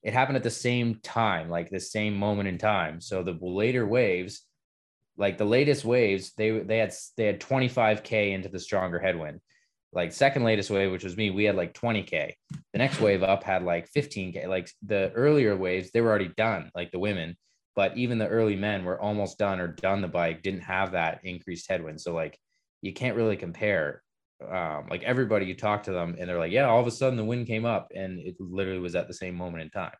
It 0.02 0.12
happened 0.12 0.36
at 0.36 0.42
the 0.42 0.50
same 0.50 1.00
time, 1.02 1.50
like 1.50 1.70
the 1.70 1.80
same 1.80 2.16
moment 2.16 2.48
in 2.48 2.58
time. 2.58 3.00
So 3.00 3.22
the 3.22 3.36
later 3.40 3.86
waves, 3.86 4.42
like 5.16 5.38
the 5.38 5.44
latest 5.44 5.84
waves, 5.84 6.32
they 6.36 6.50
they 6.60 6.78
had 6.78 6.94
they 7.16 7.26
had 7.26 7.40
25k 7.40 8.32
into 8.32 8.48
the 8.48 8.60
stronger 8.60 8.98
headwind. 8.98 9.40
Like 9.92 10.12
second 10.12 10.44
latest 10.44 10.70
wave, 10.70 10.92
which 10.92 11.04
was 11.04 11.16
me, 11.16 11.30
we 11.30 11.44
had 11.44 11.56
like 11.56 11.72
20k. 11.72 12.34
The 12.72 12.78
next 12.78 13.00
wave 13.00 13.22
up 13.22 13.42
had 13.42 13.62
like 13.62 13.90
15k. 13.96 14.46
Like 14.46 14.70
the 14.82 15.10
earlier 15.12 15.56
waves, 15.56 15.90
they 15.90 16.02
were 16.02 16.10
already 16.10 16.30
done, 16.36 16.70
like 16.74 16.92
the 16.92 16.98
women. 16.98 17.36
But 17.74 17.96
even 17.96 18.18
the 18.18 18.28
early 18.28 18.56
men 18.56 18.84
were 18.84 19.00
almost 19.00 19.38
done 19.38 19.60
or 19.60 19.68
done 19.68 20.02
the 20.02 20.08
bike, 20.08 20.42
didn't 20.42 20.60
have 20.60 20.92
that 20.92 21.20
increased 21.24 21.70
headwind. 21.70 22.00
So 22.00 22.12
like 22.12 22.38
you 22.82 22.92
can't 22.92 23.16
really 23.16 23.36
compare 23.36 24.02
um, 24.46 24.86
like 24.88 25.02
everybody 25.02 25.46
you 25.46 25.54
talk 25.54 25.82
to 25.84 25.92
them 25.92 26.16
and 26.18 26.28
they're 26.28 26.38
like, 26.38 26.52
yeah, 26.52 26.68
all 26.68 26.80
of 26.80 26.86
a 26.86 26.90
sudden 26.90 27.16
the 27.16 27.24
wind 27.24 27.46
came 27.46 27.64
up 27.64 27.88
and 27.94 28.20
it 28.20 28.36
literally 28.38 28.78
was 28.80 28.94
at 28.94 29.08
the 29.08 29.14
same 29.14 29.34
moment 29.34 29.62
in 29.64 29.70
time. 29.70 29.92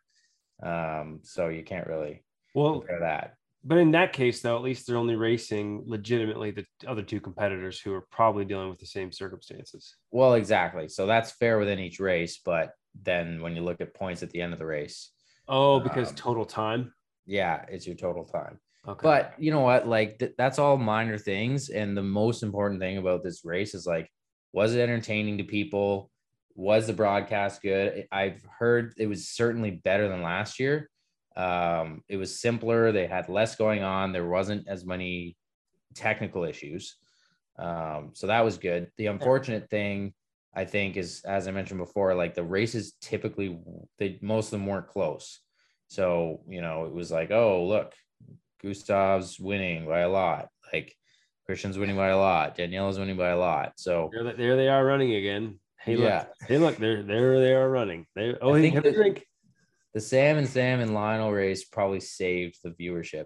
Um, 0.61 1.19
so 1.23 1.49
you 1.49 1.63
can't 1.63 1.87
really 1.87 2.23
Well, 2.53 2.79
compare 2.79 2.99
that. 3.01 3.35
but 3.63 3.77
in 3.77 3.91
that 3.91 4.13
case, 4.13 4.41
though, 4.41 4.55
at 4.55 4.63
least 4.63 4.87
they're 4.87 4.97
only 4.97 5.15
racing 5.15 5.83
legitimately 5.85 6.51
the 6.51 6.65
other 6.87 7.03
two 7.03 7.19
competitors 7.21 7.79
who 7.79 7.93
are 7.93 8.05
probably 8.11 8.45
dealing 8.45 8.69
with 8.69 8.79
the 8.79 8.85
same 8.85 9.11
circumstances. 9.11 9.95
Well, 10.11 10.33
exactly. 10.35 10.87
So 10.89 11.05
that's 11.05 11.31
fair 11.31 11.59
within 11.59 11.79
each 11.79 11.99
race, 11.99 12.39
but 12.43 12.71
then 13.01 13.41
when 13.41 13.55
you 13.55 13.61
look 13.61 13.81
at 13.81 13.93
points 13.93 14.23
at 14.23 14.29
the 14.31 14.41
end 14.41 14.53
of 14.53 14.59
the 14.59 14.65
race, 14.65 15.11
Oh, 15.47 15.79
because 15.79 16.09
Um, 16.09 16.15
total 16.15 16.45
time. 16.45 16.93
yeah, 17.25 17.65
it's 17.69 17.87
your 17.87 17.95
total 17.95 18.23
time. 18.25 18.59
Okay. 18.87 19.01
But 19.03 19.33
you 19.37 19.51
know 19.51 19.61
what? 19.61 19.87
Like 19.87 20.19
th- 20.19 20.35
that's 20.37 20.59
all 20.59 20.77
minor 20.77 21.17
things, 21.17 21.69
and 21.69 21.97
the 21.97 22.03
most 22.03 22.43
important 22.43 22.79
thing 22.79 22.97
about 22.97 23.23
this 23.23 23.43
race 23.43 23.73
is 23.73 23.85
like, 23.87 24.09
was 24.51 24.75
it 24.75 24.81
entertaining 24.81 25.37
to 25.37 25.43
people? 25.43 26.09
Was 26.55 26.87
the 26.87 26.93
broadcast 26.93 27.61
good? 27.61 28.07
I've 28.11 28.43
heard 28.59 28.93
it 28.97 29.07
was 29.07 29.29
certainly 29.29 29.71
better 29.71 30.07
than 30.07 30.21
last 30.21 30.59
year. 30.59 30.89
Um, 31.35 32.03
it 32.09 32.17
was 32.17 32.41
simpler. 32.41 32.91
They 32.91 33.07
had 33.07 33.29
less 33.29 33.55
going 33.55 33.83
on. 33.83 34.11
There 34.11 34.27
wasn't 34.27 34.67
as 34.67 34.85
many 34.85 35.37
technical 35.95 36.43
issues. 36.43 36.97
Um, 37.57 38.11
so 38.13 38.27
that 38.27 38.43
was 38.43 38.57
good. 38.57 38.89
The 38.97 39.07
unfortunate 39.07 39.69
thing, 39.69 40.13
I 40.53 40.65
think, 40.65 40.97
is 40.97 41.21
as 41.25 41.47
I 41.47 41.51
mentioned 41.51 41.79
before, 41.79 42.13
like 42.15 42.33
the 42.33 42.43
races 42.43 42.93
typically, 43.01 43.57
they 43.97 44.17
most 44.21 44.47
of 44.47 44.51
them 44.51 44.65
weren't 44.65 44.87
close. 44.87 45.39
So 45.87 46.41
you 46.47 46.61
know, 46.61 46.85
it 46.85 46.93
was 46.93 47.11
like, 47.11 47.31
oh 47.31 47.65
look, 47.65 47.93
Gustav's 48.61 49.39
winning 49.39 49.85
by 49.85 49.99
a 49.99 50.09
lot. 50.09 50.49
Like 50.73 50.95
Kristian's 51.49 51.77
winning 51.77 51.95
by 51.95 52.09
a 52.09 52.17
lot. 52.17 52.55
Daniela's 52.55 52.99
winning 52.99 53.17
by 53.17 53.29
a 53.29 53.37
lot. 53.37 53.73
So 53.77 54.09
there, 54.13 54.23
they- 54.23 54.33
there 54.33 54.55
they 54.55 54.67
are 54.67 54.85
running 54.85 55.15
again. 55.15 55.59
Hey, 55.81 55.95
look. 55.95 56.05
Yeah. 56.05 56.25
Hey, 56.47 56.57
look. 56.57 56.77
There, 56.77 57.01
there 57.03 57.39
they 57.39 57.53
are 57.53 57.69
running. 57.69 58.05
They, 58.15 58.35
oh, 58.41 58.53
I 58.53 58.59
hey, 58.61 58.69
have 58.69 58.85
a 58.85 58.91
drink. 58.91 59.25
the 59.93 60.01
Sam 60.01 60.37
and 60.37 60.47
Sam 60.47 60.79
and 60.81 60.93
Lionel 60.93 61.31
race 61.31 61.63
probably 61.65 62.01
saved 62.01 62.57
the 62.63 62.69
viewership 62.71 63.25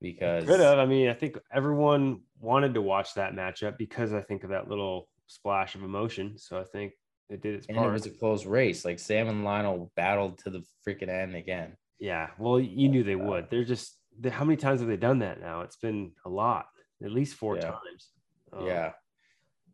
because 0.00 0.44
Could 0.44 0.60
have. 0.60 0.78
I 0.78 0.86
mean, 0.86 1.08
I 1.08 1.14
think 1.14 1.38
everyone 1.52 2.20
wanted 2.40 2.74
to 2.74 2.82
watch 2.82 3.14
that 3.14 3.32
matchup 3.32 3.78
because 3.78 4.12
I 4.12 4.20
think 4.20 4.44
of 4.44 4.50
that 4.50 4.68
little 4.68 5.08
splash 5.26 5.74
of 5.74 5.82
emotion. 5.82 6.38
So 6.38 6.58
I 6.60 6.64
think 6.64 6.92
it 7.30 7.42
did 7.42 7.54
its 7.56 7.66
and 7.66 7.76
part. 7.76 7.88
it 7.88 7.92
was 7.92 8.06
a 8.06 8.10
close 8.10 8.46
race. 8.46 8.84
Like 8.84 8.98
Sam 8.98 9.28
and 9.28 9.44
Lionel 9.44 9.90
battled 9.96 10.38
to 10.44 10.50
the 10.50 10.62
freaking 10.86 11.08
end 11.08 11.34
again. 11.34 11.76
yeah. 11.98 12.28
Well, 12.38 12.60
you 12.60 12.88
knew 12.88 13.02
they 13.02 13.16
would. 13.16 13.48
They're 13.50 13.64
just. 13.64 13.96
How 14.30 14.44
many 14.44 14.56
times 14.56 14.80
have 14.80 14.88
they 14.88 14.96
done 14.96 15.20
that 15.20 15.40
now? 15.40 15.60
It's 15.62 15.76
been 15.76 16.12
a 16.26 16.28
lot. 16.28 16.66
At 17.02 17.12
least 17.12 17.34
four 17.34 17.56
Yeah. 17.56 17.62
times. 17.70 18.08
Um, 18.52 18.66
yeah. 18.66 18.92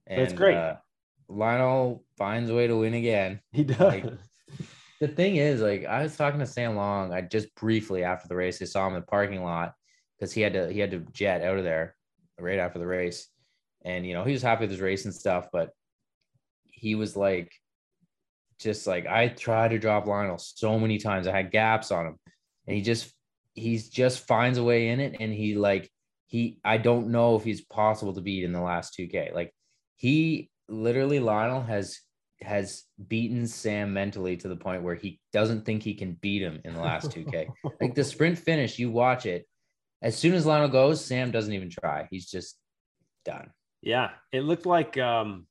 but 0.07 0.19
it's 0.19 0.33
great. 0.33 0.57
uh, 0.57 0.77
Lionel 1.29 2.05
finds 2.19 2.51
a 2.51 2.55
way 2.55 2.67
to 2.67 2.77
win 2.77 2.95
again. 2.95 3.41
He 3.53 3.65
does. 3.65 3.79
Like, 3.79 4.05
the 5.01 5.09
thing 5.09 5.37
is, 5.37 5.61
like, 5.61 5.85
I 5.87 6.03
was 6.03 6.17
talking 6.17 6.41
to 6.41 6.47
Sam 6.47 6.77
Long. 6.77 7.13
I 7.13 7.23
just 7.23 7.55
briefly 7.55 8.05
after 8.05 8.29
the 8.29 8.37
race, 8.37 8.61
I 8.61 8.67
saw 8.67 8.87
him 8.87 8.95
in 8.95 9.01
the 9.01 9.07
parking 9.07 9.43
lot 9.43 9.75
because 10.19 10.33
he 10.33 10.41
had 10.43 10.53
to 10.53 10.71
he 10.73 10.79
had 10.79 10.91
to 10.93 11.01
jet 11.13 11.43
out 11.43 11.59
of 11.59 11.65
there 11.65 11.97
right 12.39 12.59
after 12.59 12.79
the 12.79 12.87
race, 12.87 13.29
and 13.85 14.07
you 14.07 14.13
know 14.15 14.25
he 14.25 14.33
was 14.33 14.43
happy 14.43 14.63
with 14.63 14.71
his 14.71 14.81
race 14.81 15.05
and 15.07 15.15
stuff, 15.15 15.49
but 15.53 15.71
he 16.67 16.95
was 16.95 17.17
like, 17.17 17.53
just 18.59 18.87
like 18.87 19.07
I 19.07 19.29
tried 19.29 19.69
to 19.69 19.79
drop 19.79 20.07
Lionel 20.07 20.39
so 20.39 20.79
many 20.79 20.99
times. 20.99 21.27
I 21.27 21.33
had 21.37 21.51
gaps 21.51 21.91
on 21.91 22.07
him, 22.07 22.19
and 22.67 22.77
he 22.77 22.83
just 22.83 23.13
he's 23.55 23.89
just 23.89 24.27
finds 24.27 24.59
a 24.59 24.65
way 24.65 24.89
in 24.89 25.01
it, 25.01 25.17
and 25.21 25.33
he 25.33 25.55
like 25.55 25.91
he 26.27 26.59
I 26.65 26.79
don't 26.79 27.09
know 27.09 27.37
if 27.37 27.45
he's 27.45 27.61
possible 27.61 28.15
to 28.15 28.21
beat 28.21 28.45
in 28.45 28.53
the 28.53 28.61
last 28.61 28.95
two 28.95 29.07
K. 29.07 29.31
Like 29.35 29.53
he 29.97 30.51
literally 30.69 31.21
Lionel 31.21 31.63
has 31.63 32.01
has 32.41 32.85
beaten 33.09 33.47
Sam 33.47 33.93
mentally 33.93 34.37
to 34.39 34.49
the 34.49 34.57
point 34.57 34.83
where 34.83 34.95
he 34.95 35.21
doesn't 35.33 35.65
think 35.65 35.83
he 35.83 35.95
can 35.95 36.13
beat 36.21 36.43
him 36.43 36.61
in 36.65 36.75
the 36.75 36.81
last 36.81 37.11
2K. 37.11 37.49
like 37.81 37.95
the 37.95 38.05
sprint 38.05 38.39
finish, 38.39 38.79
you 38.79 38.91
watch 38.91 39.27
it. 39.27 39.47
As 40.03 40.17
soon 40.17 40.35
as 40.35 40.45
Lionel 40.45 40.69
goes, 40.69 41.05
Sam 41.05 41.31
doesn't 41.31 41.53
even 41.53 41.71
try. 41.71 42.07
He's 42.11 42.31
just 42.31 42.59
done. 43.25 43.51
Yeah, 43.81 44.11
it 44.33 44.41
looked 44.41 44.67
like 44.67 44.99
um 44.99 45.47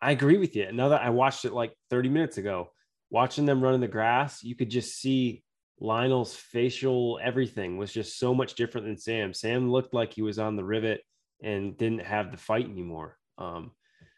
I 0.00 0.12
agree 0.12 0.38
with 0.38 0.54
you. 0.54 0.70
Now 0.72 0.90
that 0.90 1.02
I 1.02 1.10
watched 1.10 1.44
it 1.44 1.52
like 1.52 1.72
30 1.90 2.08
minutes 2.08 2.38
ago, 2.38 2.70
watching 3.10 3.46
them 3.46 3.62
run 3.62 3.74
in 3.74 3.80
the 3.80 3.88
grass, 3.88 4.42
you 4.42 4.54
could 4.54 4.70
just 4.70 4.96
see 5.00 5.42
Lionel's 5.80 6.34
facial 6.34 7.20
everything 7.22 7.76
was 7.76 7.92
just 7.92 8.18
so 8.18 8.34
much 8.34 8.54
different 8.54 8.86
than 8.86 8.98
Sam. 8.98 9.32
Sam 9.32 9.70
looked 9.70 9.94
like 9.94 10.12
he 10.12 10.22
was 10.22 10.38
on 10.38 10.56
the 10.56 10.64
rivet 10.64 11.02
and 11.42 11.76
didn't 11.76 12.02
have 12.04 12.30
the 12.30 12.36
fight 12.36 12.66
anymore. 12.66 13.16
Um, 13.38 13.72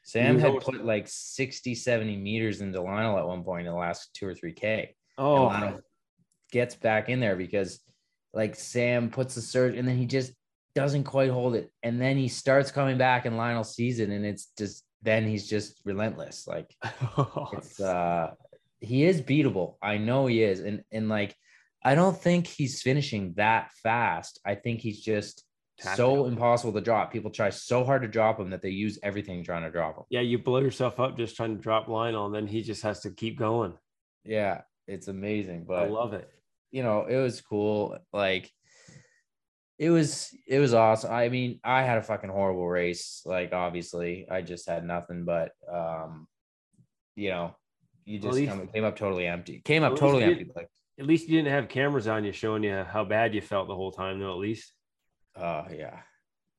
Sam 0.05 0.38
had 0.38 0.61
put 0.61 0.85
like 0.85 1.07
60, 1.07 1.75
70 1.75 2.16
meters 2.16 2.62
into 2.62 2.81
Lionel 2.81 3.18
at 3.18 3.27
one 3.27 3.44
point 3.44 3.66
in 3.66 3.73
the 3.73 3.79
last 3.79 4.11
two 4.14 4.27
or 4.27 4.35
three 4.35 4.53
K. 4.53 4.94
oh, 5.18 5.44
Lionel 5.44 5.81
gets 6.51 6.75
back 6.75 7.09
in 7.09 7.20
there 7.20 7.37
because 7.37 7.81
like 8.33 8.55
Sam 8.55 9.11
puts 9.11 9.35
the 9.35 9.42
surge 9.42 9.77
and 9.77 9.87
then 9.87 9.96
he 9.96 10.07
just 10.07 10.33
doesn't 10.75 11.05
quite 11.05 11.31
hold 11.31 11.55
it. 11.55 11.70
And 11.83 12.01
then 12.01 12.16
he 12.16 12.29
starts 12.29 12.70
coming 12.70 12.99
back 12.99 13.27
and 13.27 13.37
Lionel 13.37 13.64
sees 13.64 14.01
it 14.01 14.09
and 14.09 14.25
it's 14.25 14.49
just 14.57 14.85
then 15.03 15.27
he's 15.27 15.49
just 15.49 15.81
relentless. 15.85 16.46
Like 16.46 16.75
it's 17.53 17.81
uh 17.81 18.33
he 18.81 19.05
is 19.05 19.20
beatable. 19.20 19.75
I 19.83 19.99
know 19.99 20.27
he 20.27 20.42
is. 20.42 20.61
And 20.61 20.83
and 20.90 21.09
like 21.09 21.37
I 21.83 21.95
don't 21.95 22.16
think 22.16 22.47
he's 22.47 22.83
finishing 22.83 23.35
that 23.37 23.71
fast. 23.83 24.40
I 24.45 24.55
think 24.55 24.81
he's 24.81 25.01
just 25.01 25.45
so 25.95 26.27
impossible 26.27 26.75
to 26.75 26.81
drop. 26.81 27.11
People 27.12 27.31
try 27.31 27.49
so 27.51 27.85
hard 27.85 28.03
to 28.03 28.09
drop 28.09 28.38
him 28.38 28.51
that 28.51 28.61
they 28.61 28.69
use 28.69 28.99
everything 29.03 29.43
trying 29.43 29.62
to 29.62 29.71
drop 29.71 29.97
him. 29.97 30.05
yeah, 30.11 30.21
you 30.21 30.38
blow 30.38 30.59
yourself 30.59 31.01
up 31.01 31.16
just 31.16 31.37
trying 31.37 31.57
to 31.57 31.62
drop 31.62 31.88
Lionel, 31.88 32.27
and 32.27 32.35
then 32.35 32.47
he 32.47 32.62
just 32.62 32.83
has 32.83 33.01
to 33.01 33.11
keep 33.11 33.38
going. 33.38 33.75
Yeah, 34.25 34.61
it's 34.87 35.09
amazing. 35.09 35.64
But 35.66 35.85
I 35.85 35.87
love 35.87 36.12
it. 36.12 36.29
you 36.71 36.83
know, 36.83 37.07
it 37.07 37.16
was 37.16 37.40
cool. 37.40 37.97
Like 38.12 38.51
it 39.79 39.88
was 39.88 40.29
it 40.47 40.59
was 40.59 40.75
awesome. 40.75 41.11
I 41.11 41.31
mean, 41.31 41.61
I 41.64 41.83
had 41.83 41.97
a 41.97 42.03
fucking 42.03 42.29
horrible 42.29 42.69
race. 42.69 43.23
Like 43.25 43.55
obviously, 43.55 44.27
I 44.31 44.43
just 44.43 44.69
had 44.69 44.85
nothing 44.85 45.25
but 45.25 45.53
um 45.73 46.27
you 47.16 47.31
know, 47.31 47.57
you 48.05 48.19
just 48.19 48.45
come, 48.47 48.69
came 48.69 48.85
up 48.85 48.97
totally 48.97 49.27
empty. 49.27 49.62
Came 49.64 49.83
up 49.83 49.97
totally 49.97 50.25
empty. 50.25 50.51
Like 50.55 50.69
At 51.01 51.07
least 51.07 51.29
you 51.29 51.39
didn't 51.39 51.53
have 51.53 51.71
cameras 51.71 52.07
on 52.07 52.25
you 52.25 52.33
showing 52.33 52.63
you 52.63 52.85
how 52.87 53.05
bad 53.05 53.35
you 53.35 53.41
felt 53.41 53.69
the 53.69 53.75
whole 53.75 53.91
time, 53.91 54.21
though. 54.21 54.33
At 54.33 54.39
least. 54.39 54.75
oh 55.35 55.65
yeah. 55.75 56.01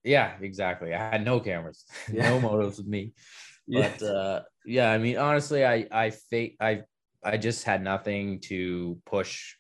Yeah, 0.04 0.34
exactly. 0.42 0.96
I 0.96 1.12
had 1.12 1.24
no 1.24 1.40
cameras, 1.40 1.86
Yeah. 2.12 2.30
no 2.30 2.42
motives 2.42 2.78
with 2.78 2.88
me. 2.88 3.14
But 3.68 4.02
uh 4.02 4.42
yeah, 4.66 4.92
I 4.92 4.98
mean 4.98 5.18
honestly, 5.18 5.64
I 5.64 5.88
I 5.92 6.10
fake 6.10 6.58
I 6.60 6.82
I 7.24 7.38
just 7.38 7.64
had 7.64 7.84
nothing 7.84 8.40
to 8.50 9.00
push. 9.06 9.56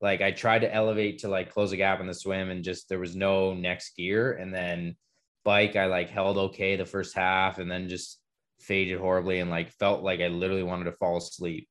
Like 0.00 0.20
I 0.20 0.32
tried 0.32 0.62
to 0.62 0.74
elevate 0.74 1.20
to 1.20 1.28
like 1.28 1.52
close 1.52 1.70
a 1.70 1.76
gap 1.76 2.00
in 2.00 2.08
the 2.08 2.12
swim 2.14 2.50
and 2.50 2.64
just 2.64 2.88
there 2.88 2.98
was 2.98 3.14
no 3.14 3.54
next 3.54 3.96
gear. 3.96 4.32
And 4.32 4.52
then 4.52 4.96
bike, 5.44 5.76
I 5.76 5.86
like 5.86 6.10
held 6.10 6.36
okay 6.36 6.74
the 6.74 6.84
first 6.84 7.14
half 7.14 7.58
and 7.60 7.70
then 7.70 7.88
just 7.88 8.18
faded 8.60 8.98
horribly 8.98 9.38
and 9.38 9.48
like 9.48 9.70
felt 9.78 10.02
like 10.02 10.20
I 10.20 10.26
literally 10.28 10.64
wanted 10.64 10.84
to 10.86 10.92
fall 10.98 11.16
asleep. 11.18 11.68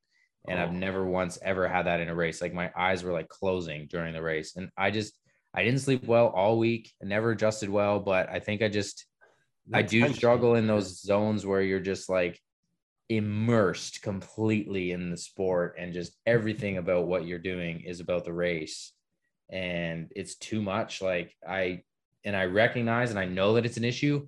And 0.48 0.60
I've 0.60 0.70
Oh. 0.70 0.74
never 0.74 1.06
once 1.06 1.38
ever 1.42 1.68
had 1.68 1.86
that 1.86 2.00
in 2.00 2.10
a 2.10 2.16
race. 2.16 2.42
Like 2.42 2.54
my 2.54 2.72
eyes 2.76 3.04
were 3.04 3.12
like 3.12 3.28
closing 3.28 3.88
during 3.88 4.14
the 4.14 4.22
race. 4.22 4.56
And 4.56 4.70
I 4.78 4.92
just 4.92 5.14
I 5.54 5.64
didn't 5.64 5.80
sleep 5.82 6.06
well 6.06 6.28
all 6.28 6.58
week. 6.60 6.92
I 7.02 7.06
never 7.06 7.32
adjusted 7.32 7.70
well, 7.70 8.00
but 8.00 8.30
I 8.30 8.40
think 8.40 8.62
I 8.62 8.70
just 8.70 9.06
I 9.74 9.82
do 9.82 10.02
tension. 10.02 10.16
struggle 10.18 10.56
in 10.56 10.68
those 10.68 11.02
zones 11.02 11.46
where 11.46 11.62
you're 11.62 11.80
just 11.80 12.10
like 12.10 12.40
immersed 13.10 14.02
completely 14.04 14.92
in 14.92 15.10
the 15.10 15.18
sport 15.18 15.76
and 15.80 15.94
just 15.94 16.16
everything 16.28 16.78
about 16.78 17.08
what 17.08 17.26
you're 17.26 17.40
doing 17.40 17.82
is 17.82 18.00
about 18.00 18.24
the 18.24 18.34
race 18.34 18.94
and 19.52 20.12
it's 20.16 20.36
too 20.36 20.62
much 20.62 21.02
like 21.02 21.36
i 21.48 21.82
and 22.24 22.36
i 22.36 22.46
recognize 22.46 23.10
and 23.10 23.18
i 23.18 23.26
know 23.26 23.54
that 23.56 23.66
it's 23.66 23.78
an 23.78 23.84
issue 23.84 24.28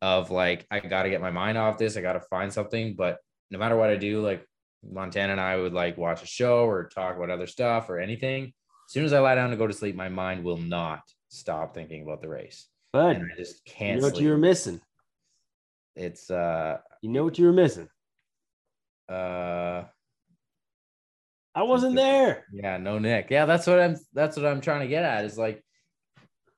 of 0.00 0.30
like 0.30 0.66
i 0.70 0.80
got 0.80 1.02
to 1.02 1.10
get 1.10 1.20
my 1.20 1.30
mind 1.30 1.58
off 1.58 1.76
this 1.76 1.98
i 1.98 2.00
got 2.00 2.14
to 2.14 2.20
find 2.20 2.50
something 2.50 2.94
but 2.94 3.18
no 3.50 3.58
matter 3.58 3.76
what 3.76 3.90
i 3.90 3.96
do 3.96 4.22
like 4.22 4.46
montana 4.92 5.32
and 5.32 5.40
i 5.40 5.56
would 5.56 5.72
like 5.72 5.96
watch 5.96 6.22
a 6.22 6.26
show 6.26 6.64
or 6.66 6.88
talk 6.88 7.16
about 7.16 7.30
other 7.30 7.46
stuff 7.46 7.88
or 7.88 7.98
anything 7.98 8.44
as 8.86 8.92
soon 8.92 9.04
as 9.04 9.12
i 9.12 9.18
lie 9.18 9.34
down 9.34 9.50
to 9.50 9.56
go 9.56 9.66
to 9.66 9.72
sleep 9.72 9.94
my 9.96 10.08
mind 10.08 10.44
will 10.44 10.56
not 10.58 11.02
stop 11.28 11.74
thinking 11.74 12.02
about 12.02 12.20
the 12.20 12.28
race 12.28 12.66
But 12.92 13.16
i 13.16 13.22
just 13.36 13.64
can't 13.64 14.00
know 14.00 14.06
what 14.06 14.20
you 14.20 14.30
were 14.30 14.38
missing. 14.38 14.80
it's 15.96 16.30
uh 16.30 16.78
You 17.02 17.10
know 17.10 17.24
what 17.24 17.38
you 17.38 17.46
were 17.46 17.52
missing. 17.52 17.88
uh 19.08 19.84
I 21.56 21.62
wasn't 21.62 21.94
there. 21.94 22.46
Yeah, 22.52 22.78
no 22.78 22.98
Nick. 22.98 23.28
Yeah, 23.30 23.46
that's 23.46 23.68
what 23.68 23.78
I'm 23.78 23.96
that's 24.12 24.36
what 24.36 24.44
I'm 24.44 24.60
trying 24.60 24.80
to 24.80 24.88
get 24.88 25.04
at 25.04 25.24
is 25.24 25.38
like 25.38 25.62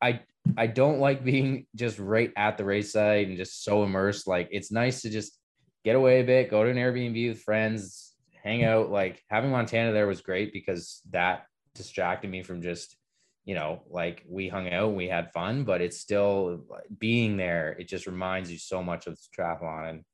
I 0.00 0.20
I 0.56 0.68
don't 0.68 1.00
like 1.00 1.22
being 1.22 1.66
just 1.74 1.98
right 1.98 2.32
at 2.34 2.56
the 2.56 2.64
race 2.64 2.92
site 2.92 3.28
and 3.28 3.36
just 3.36 3.62
so 3.62 3.82
immersed. 3.84 4.26
Like 4.26 4.48
it's 4.52 4.72
nice 4.72 5.02
to 5.02 5.10
just 5.10 5.38
get 5.84 5.96
away 5.96 6.20
a 6.20 6.24
bit, 6.24 6.50
go 6.50 6.64
to 6.64 6.70
an 6.70 6.76
Airbnb 6.78 7.28
with 7.28 7.42
friends, 7.42 8.05
hang 8.46 8.64
out. 8.64 8.90
Like 8.90 9.22
having 9.30 9.50
Montana 9.50 9.92
there 9.92 10.06
was 10.06 10.20
great 10.22 10.52
because 10.52 11.02
that 11.10 11.46
distracted 11.74 12.30
me 12.30 12.42
from 12.42 12.62
just, 12.62 12.96
you 13.44 13.54
know, 13.54 13.82
like 13.88 14.24
we 14.28 14.48
hung 14.48 14.68
out, 14.72 14.94
we 14.94 15.08
had 15.08 15.32
fun, 15.32 15.64
but 15.64 15.80
it's 15.80 15.98
still 15.98 16.64
being 16.98 17.36
there. 17.36 17.72
It 17.72 17.88
just 17.88 18.06
reminds 18.06 18.50
you 18.50 18.58
so 18.58 18.82
much 18.82 19.06
of 19.06 19.18
triathlon. 19.38 19.90
And, 19.90 20.04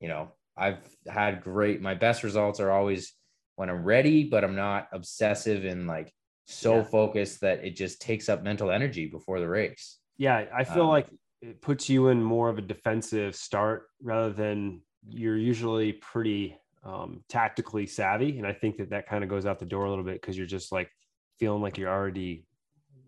you 0.00 0.08
know, 0.08 0.32
I've 0.56 0.96
had 1.06 1.42
great, 1.42 1.80
my 1.80 1.94
best 1.94 2.22
results 2.24 2.60
are 2.60 2.70
always 2.70 3.14
when 3.56 3.70
I'm 3.70 3.84
ready, 3.84 4.24
but 4.24 4.44
I'm 4.44 4.56
not 4.56 4.88
obsessive 4.92 5.64
and 5.64 5.86
like 5.86 6.12
so 6.46 6.82
Yeah. 6.82 6.84
focused 6.84 7.40
that 7.42 7.64
it 7.64 7.76
just 7.76 8.00
takes 8.00 8.28
up 8.28 8.42
mental 8.42 8.70
energy 8.70 9.06
before 9.06 9.40
the 9.40 9.48
race. 9.48 10.00
Yeah, 10.16 10.46
I 10.54 10.64
feel 10.64 10.86
Um, 10.86 10.88
like 10.88 11.08
it 11.40 11.60
puts 11.62 11.88
you 11.88 12.08
in 12.08 12.22
more 12.22 12.48
of 12.48 12.58
a 12.58 12.62
defensive 12.62 13.34
start 13.34 13.88
rather 14.00 14.32
than 14.32 14.82
you're 15.08 15.36
usually 15.36 15.92
pretty 15.94 16.58
um, 16.84 17.22
tactically 17.28 17.86
savvy, 17.86 18.38
and 18.38 18.46
I 18.46 18.52
think 18.52 18.76
that 18.78 18.90
that 18.90 19.08
kind 19.08 19.22
of 19.22 19.30
goes 19.30 19.46
out 19.46 19.58
the 19.58 19.66
door 19.66 19.84
a 19.84 19.90
little 19.90 20.04
bit 20.04 20.20
because 20.20 20.36
you're 20.36 20.46
just 20.46 20.72
like 20.72 20.90
feeling 21.38 21.62
like 21.62 21.78
you're 21.78 21.90
already 21.90 22.46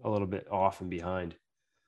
a 0.05 0.11
little 0.11 0.27
bit 0.27 0.47
off 0.51 0.81
and 0.81 0.91
behind. 0.91 1.35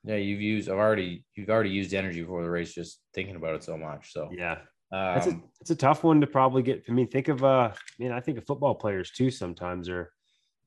Yeah, 0.03 0.15
you've 0.15 0.41
used 0.41 0.69
I've 0.69 0.77
already 0.77 1.25
you've 1.35 1.49
already 1.49 1.69
used 1.69 1.93
energy 1.93 2.21
before 2.21 2.43
the 2.43 2.49
race 2.49 2.73
just 2.73 2.99
thinking 3.13 3.35
about 3.35 3.55
it 3.55 3.63
so 3.63 3.77
much. 3.77 4.13
So 4.13 4.29
Yeah, 4.31 4.59
that's 4.91 5.27
a 5.27 5.31
um, 5.31 5.43
it's 5.61 5.71
a 5.71 5.75
tough 5.75 6.03
one 6.03 6.21
to 6.21 6.27
probably 6.27 6.61
get. 6.61 6.83
I 6.87 6.91
mean, 6.91 7.07
think 7.07 7.27
of 7.27 7.43
uh, 7.43 7.71
man, 7.99 8.11
I 8.11 8.19
think 8.19 8.37
of 8.37 8.45
football 8.45 8.75
players 8.75 9.11
too. 9.11 9.29
Sometimes 9.31 9.89
or 9.89 10.11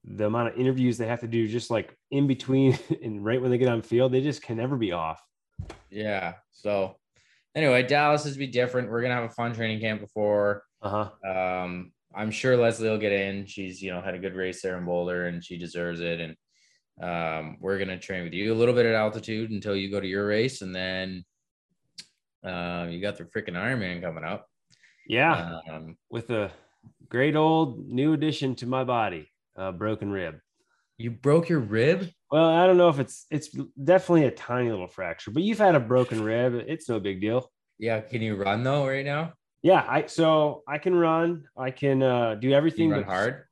the 0.05 0.27
amount 0.27 0.49
of 0.49 0.59
interviews 0.59 0.97
they 0.97 1.07
have 1.07 1.21
to 1.21 1.29
do 1.29 1.47
just 1.47 1.71
like 1.71 1.95
in 2.11 2.27
between 2.27 2.79
and 3.03 3.25
right 3.25 3.41
when 3.41 3.51
they 3.51 3.59
get 3.59 3.69
on 3.69 3.83
field, 3.83 4.13
they 4.13 4.21
just 4.21 4.43
can 4.43 4.57
never 4.57 4.77
be 4.77 4.93
off. 4.93 5.23
yeah. 5.91 6.35
So 6.53 6.97
anyway, 7.55 7.83
Dallas 7.83 8.27
is 8.27 8.37
be 8.37 8.47
different. 8.47 8.91
We're 8.91 9.03
gonna 9.03 9.15
have 9.15 9.25
a 9.25 9.31
fun 9.31 9.55
training 9.55 9.81
camp 9.81 10.01
before. 10.01 10.65
Uh 10.83 11.11
huh. 11.25 11.63
Um, 11.63 11.93
I'm 12.15 12.31
sure 12.31 12.57
Leslie 12.57 12.89
will 12.89 12.99
get 12.99 13.13
in. 13.13 13.47
She's 13.47 13.81
you 13.83 13.93
know 13.93 14.01
had 14.01 14.15
a 14.15 14.19
good 14.19 14.35
race 14.35 14.63
there 14.63 14.79
in 14.79 14.85
Boulder 14.85 15.27
and 15.27 15.45
she 15.45 15.59
deserves 15.59 16.01
it. 16.01 16.21
And 16.21 16.37
um, 17.03 17.57
we're 17.61 17.79
gonna 17.79 17.99
train 17.99 18.25
with 18.25 18.33
you 18.33 18.53
a 18.53 18.57
little 18.57 18.75
bit 18.75 18.87
at 18.87 18.95
altitude 18.95 19.51
until 19.51 19.77
you 19.77 19.91
go 19.91 20.01
to 20.01 20.07
your 20.07 20.27
race, 20.27 20.63
and 20.63 20.75
then 20.75 21.25
um, 22.45 22.91
you 22.91 23.01
got 23.01 23.17
the 23.17 23.25
freaking 23.25 23.55
Ironman 23.55 24.01
coming 24.03 24.25
up. 24.25 24.47
Yeah. 25.07 25.59
Um, 25.71 25.97
with 26.11 26.31
a 26.31 26.51
great 27.09 27.37
old 27.37 27.89
new 27.89 28.13
addition 28.13 28.55
to 28.57 28.67
my 28.67 28.85
body, 28.85 29.31
a 29.57 29.73
broken 29.73 30.11
rib. 30.11 30.39
you 30.99 31.11
broke 31.11 31.49
your 31.49 31.61
rib. 31.61 32.11
Well, 32.31 32.49
I 32.49 32.67
don't 32.67 32.77
know 32.77 32.89
if 32.89 32.99
it's 33.01 33.27
it's 33.31 33.49
definitely 33.83 34.25
a 34.27 34.31
tiny 34.31 34.71
little 34.71 34.87
fracture, 34.89 35.31
but 35.31 35.43
you've 35.43 35.59
had 35.59 35.75
a 35.75 35.81
broken 35.81 36.23
rib. 36.23 36.55
It's 36.67 36.89
no 36.89 37.01
big 37.01 37.21
deal. 37.21 37.51
Yeah, 37.79 38.01
can 38.01 38.23
you 38.23 38.37
run 38.37 38.63
though 38.63 38.87
right 38.87 39.05
now? 39.05 39.33
Yeah, 39.63 39.85
I 39.87 40.07
so 40.07 40.63
I 40.67 40.79
can 40.79 40.95
run. 40.95 41.45
I 41.57 41.71
can 41.71 42.03
uh, 42.03 42.35
do 42.37 42.53
everything. 42.53 42.89
you 42.89 42.95
run 42.95 43.03
hard? 43.05 43.45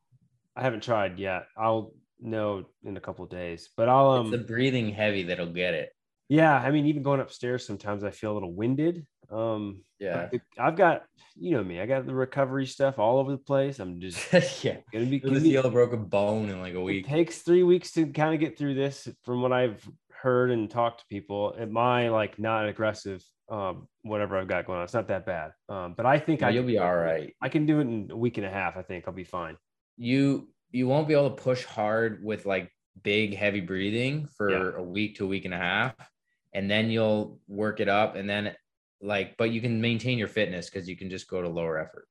I 0.56 0.62
haven't 0.62 0.82
tried 0.82 1.18
yet. 1.18 1.46
I'll 1.56 1.92
know 2.20 2.64
in 2.82 2.96
a 2.96 3.00
couple 3.00 3.24
of 3.24 3.30
days, 3.30 3.68
but 3.76 3.88
I'll 3.88 4.10
um 4.10 4.32
it's 4.32 4.42
the 4.42 4.46
breathing 4.52 4.90
heavy 4.92 5.24
that'll 5.24 5.52
get 5.52 5.74
it. 5.74 5.90
yeah. 6.28 6.54
I 6.56 6.70
mean, 6.70 6.86
even 6.86 7.02
going 7.02 7.20
upstairs, 7.20 7.66
sometimes 7.66 8.04
I 8.04 8.10
feel 8.10 8.32
a 8.32 8.34
little 8.34 8.52
winded. 8.52 9.06
Um, 9.30 9.84
Yeah. 10.00 10.30
I've 10.58 10.76
got 10.76 11.04
you 11.36 11.52
know 11.56 11.62
me. 11.62 11.78
I 11.80 11.86
got 11.86 12.06
the 12.06 12.14
recovery 12.14 12.66
stuff 12.66 12.98
all 12.98 13.18
over 13.18 13.30
the 13.30 13.36
place. 13.38 13.78
I'm 13.78 14.00
just 14.00 14.18
yeah. 14.64 14.78
gonna 14.92 15.04
be. 15.06 15.18
Gonna 15.20 15.38
be- 15.40 15.52
feel 15.52 15.66
a 15.66 15.70
broken 15.70 16.06
bone 16.06 16.48
in 16.48 16.58
like 16.60 16.74
a 16.74 16.78
It 16.78 16.82
week. 16.82 17.06
takes 17.06 17.38
three 17.42 17.62
weeks 17.62 17.92
to 17.92 18.06
kind 18.06 18.32
of 18.34 18.40
get 18.40 18.56
through 18.58 18.74
this. 18.74 19.06
From 19.24 19.42
what 19.42 19.52
I've 19.52 19.86
heard 20.20 20.50
and 20.50 20.70
talked 20.70 21.00
to 21.00 21.06
people, 21.08 21.54
at 21.58 21.70
my 21.70 22.08
like 22.08 22.38
not 22.38 22.68
aggressive, 22.68 23.22
um, 23.50 23.88
whatever 24.02 24.36
I've 24.38 24.48
got 24.48 24.66
going 24.66 24.78
on, 24.78 24.84
it's 24.84 24.94
not 24.94 25.08
that 25.08 25.24
bad. 25.26 25.52
Um, 25.68 25.94
but 25.96 26.06
I 26.06 26.18
think 26.18 26.40
Yeah, 26.40 26.48
I 26.48 26.50
you'll 26.50 26.64
be 26.64 26.78
all 26.78 26.94
right. 26.96 27.34
I 27.40 27.48
can 27.48 27.66
do 27.66 27.78
it 27.78 27.82
in 27.82 28.08
a 28.10 28.16
week 28.16 28.36
and 28.38 28.46
a 28.46 28.50
half. 28.50 28.76
I 28.76 28.82
think 28.82 29.04
I'll 29.06 29.14
be 29.14 29.24
fine. 29.24 29.56
You 29.96 30.48
you 30.70 30.86
won't 30.86 31.08
be 31.08 31.14
able 31.14 31.30
to 31.30 31.42
push 31.42 31.64
hard 31.64 32.22
with 32.22 32.44
like 32.46 32.70
big 33.02 33.34
heavy 33.34 33.60
breathing 33.60 34.26
for 34.36 34.50
Yeah. 34.50 34.70
a 34.76 34.82
week 34.82 35.16
to 35.16 35.24
a 35.24 35.28
week 35.28 35.44
and 35.44 35.54
a 35.54 35.58
half, 35.58 35.94
and 36.52 36.70
then 36.70 36.90
you'll 36.90 37.40
work 37.48 37.80
it 37.80 37.88
up, 37.88 38.16
and 38.16 38.28
then 38.28 38.54
like, 39.00 39.36
but 39.36 39.50
you 39.50 39.60
can 39.60 39.80
maintain 39.80 40.18
your 40.18 40.28
fitness 40.28 40.68
because 40.68 40.88
you 40.88 40.96
can 40.96 41.08
just 41.08 41.28
go 41.28 41.40
to 41.40 41.48
lower 41.48 41.78
effort. 41.78 42.06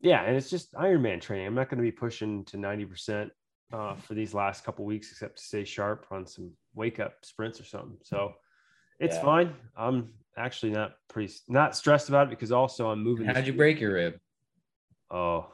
Yeah, 0.00 0.22
and 0.24 0.36
it's 0.36 0.50
just 0.50 0.72
Ironman 0.74 1.20
training. 1.20 1.46
I'm 1.46 1.54
not 1.54 1.68
going 1.70 1.78
to 1.78 1.82
be 1.82 1.92
pushing 1.92 2.44
to 2.46 2.56
ninety 2.56 2.84
percent 2.84 3.30
uh, 3.72 3.94
for 3.96 4.14
these 4.14 4.34
last 4.34 4.64
couple 4.64 4.84
weeks, 4.84 5.10
except 5.10 5.38
to 5.38 5.42
stay 5.42 5.64
sharp 5.64 6.06
on 6.10 6.26
some 6.26 6.50
wake 6.74 7.00
up 7.00 7.14
sprints 7.22 7.60
or 7.60 7.64
something. 7.64 7.96
So 8.02 8.34
it's 8.98 9.16
Yeah. 9.16 9.22
fine. 9.22 9.54
I'm 9.76 10.12
actually 10.36 10.72
not 10.72 10.94
pretty 11.08 11.32
not 11.48 11.76
stressed 11.76 12.08
about 12.08 12.26
it 12.28 12.30
because 12.30 12.52
also 12.52 12.90
I'm 12.90 13.02
moving. 13.02 13.26
How'd 13.26 13.46
you 13.46 13.52
break 13.52 13.80
your 13.80 13.94
rib? 13.94 14.20
Oh, 15.10 15.52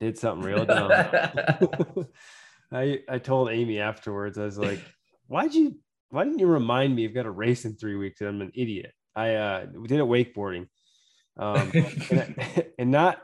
did 0.00 0.18
something 0.18 0.44
real 0.44 0.64
dumb. 0.66 0.90
I 2.72 3.00
I 3.08 3.18
told 3.18 3.50
Amy 3.50 3.78
afterwards. 3.78 4.38
I 4.38 4.44
was 4.44 4.58
like, 4.58 4.80
"Why'd 5.26 5.54
you? 5.54 5.78
Why 6.10 6.24
didn't 6.24 6.38
you 6.38 6.46
remind 6.46 6.94
me? 6.94 7.02
You've 7.02 7.14
got 7.14 7.26
a 7.26 7.30
race 7.30 7.64
in 7.64 7.76
three 7.76 7.96
weeks. 7.96 8.20
I'm 8.20 8.40
an 8.40 8.52
idiot." 8.54 8.92
I 9.14 9.34
uh, 9.34 9.66
we 9.74 9.88
did 9.88 10.00
a 10.00 10.04
wakeboarding, 10.04 10.68
um, 11.36 11.72
and, 12.10 12.34
and 12.78 12.90
not. 12.90 13.20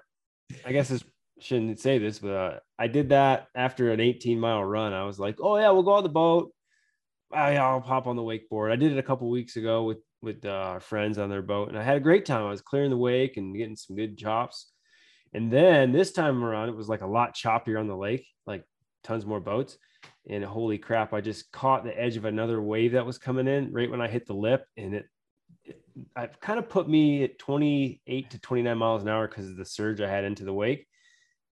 I 0.65 0.73
guess 0.73 0.91
I 0.91 0.99
shouldn't 1.41 1.81
say 1.81 1.99
this, 1.99 2.19
but 2.19 2.31
uh, 2.31 2.59
I 2.79 2.89
did 2.89 3.11
that 3.11 3.49
after 3.55 3.93
an 3.93 4.01
18 4.01 4.39
mile 4.39 4.65
run. 4.65 4.93
I 4.93 5.05
was 5.05 5.19
like, 5.19 5.37
"Oh 5.41 5.57
yeah, 5.57 5.71
we'll 5.71 5.83
go 5.83 5.93
on 5.93 6.03
the 6.03 6.09
boat. 6.09 6.53
I, 7.33 7.57
I'll 7.57 7.81
hop 7.81 8.07
on 8.07 8.17
the 8.17 8.23
wakeboard." 8.23 8.73
I 8.73 8.77
did 8.77 8.93
it 8.93 8.99
a 8.99 9.03
couple 9.03 9.31
weeks 9.31 9.57
ago 9.57 9.85
with 9.85 9.99
with 10.23 10.45
uh, 10.45 10.79
friends 10.81 11.19
on 11.19 11.31
their 11.31 11.43
boat, 11.43 11.69
and 11.69 11.79
I 11.79 11.83
had 11.83 11.97
a 11.97 12.01
great 12.01 12.27
time. 12.27 12.45
I 12.45 12.51
was 12.51 12.63
clearing 12.63 12.91
the 12.91 12.97
wake 12.97 13.37
and 13.37 13.57
getting 13.57 13.77
some 13.77 13.97
good 13.97 14.19
chops. 14.19 14.71
And 15.35 15.53
then 15.53 15.93
this 15.93 16.13
time 16.13 16.43
around, 16.43 16.69
it 16.69 16.77
was 16.77 16.89
like 16.89 17.03
a 17.03 17.07
lot 17.07 17.35
choppier 17.35 17.79
on 17.79 17.87
the 17.87 17.97
lake, 17.97 18.27
like 18.47 18.65
tons 19.05 19.27
more 19.27 19.41
boats. 19.41 19.77
And 20.29 20.45
holy 20.45 20.79
crap, 20.79 21.13
I 21.13 21.21
just 21.21 21.51
caught 21.53 21.85
the 21.85 21.99
edge 21.99 22.17
of 22.17 22.25
another 22.25 22.61
wave 22.61 22.93
that 22.93 23.07
was 23.07 23.19
coming 23.19 23.47
in 23.47 23.73
right 23.73 23.91
when 23.91 24.01
I 24.01 24.09
hit 24.09 24.27
the 24.27 24.35
lip. 24.35 24.65
And 24.77 24.95
it, 24.95 25.07
it 25.65 25.83
I 26.17 26.27
kind 26.27 26.59
of 26.59 26.69
put 26.69 26.89
me 26.89 27.25
at 27.25 27.39
28 27.39 28.31
to 28.31 28.39
29 28.39 28.79
miles 28.79 29.03
an 29.03 29.09
hour 29.09 29.29
because 29.29 29.51
of 29.51 29.57
the 29.57 29.65
surge 29.65 30.01
I 30.01 30.09
had 30.09 30.25
into 30.25 30.45
the 30.45 30.53
wake. 30.53 30.88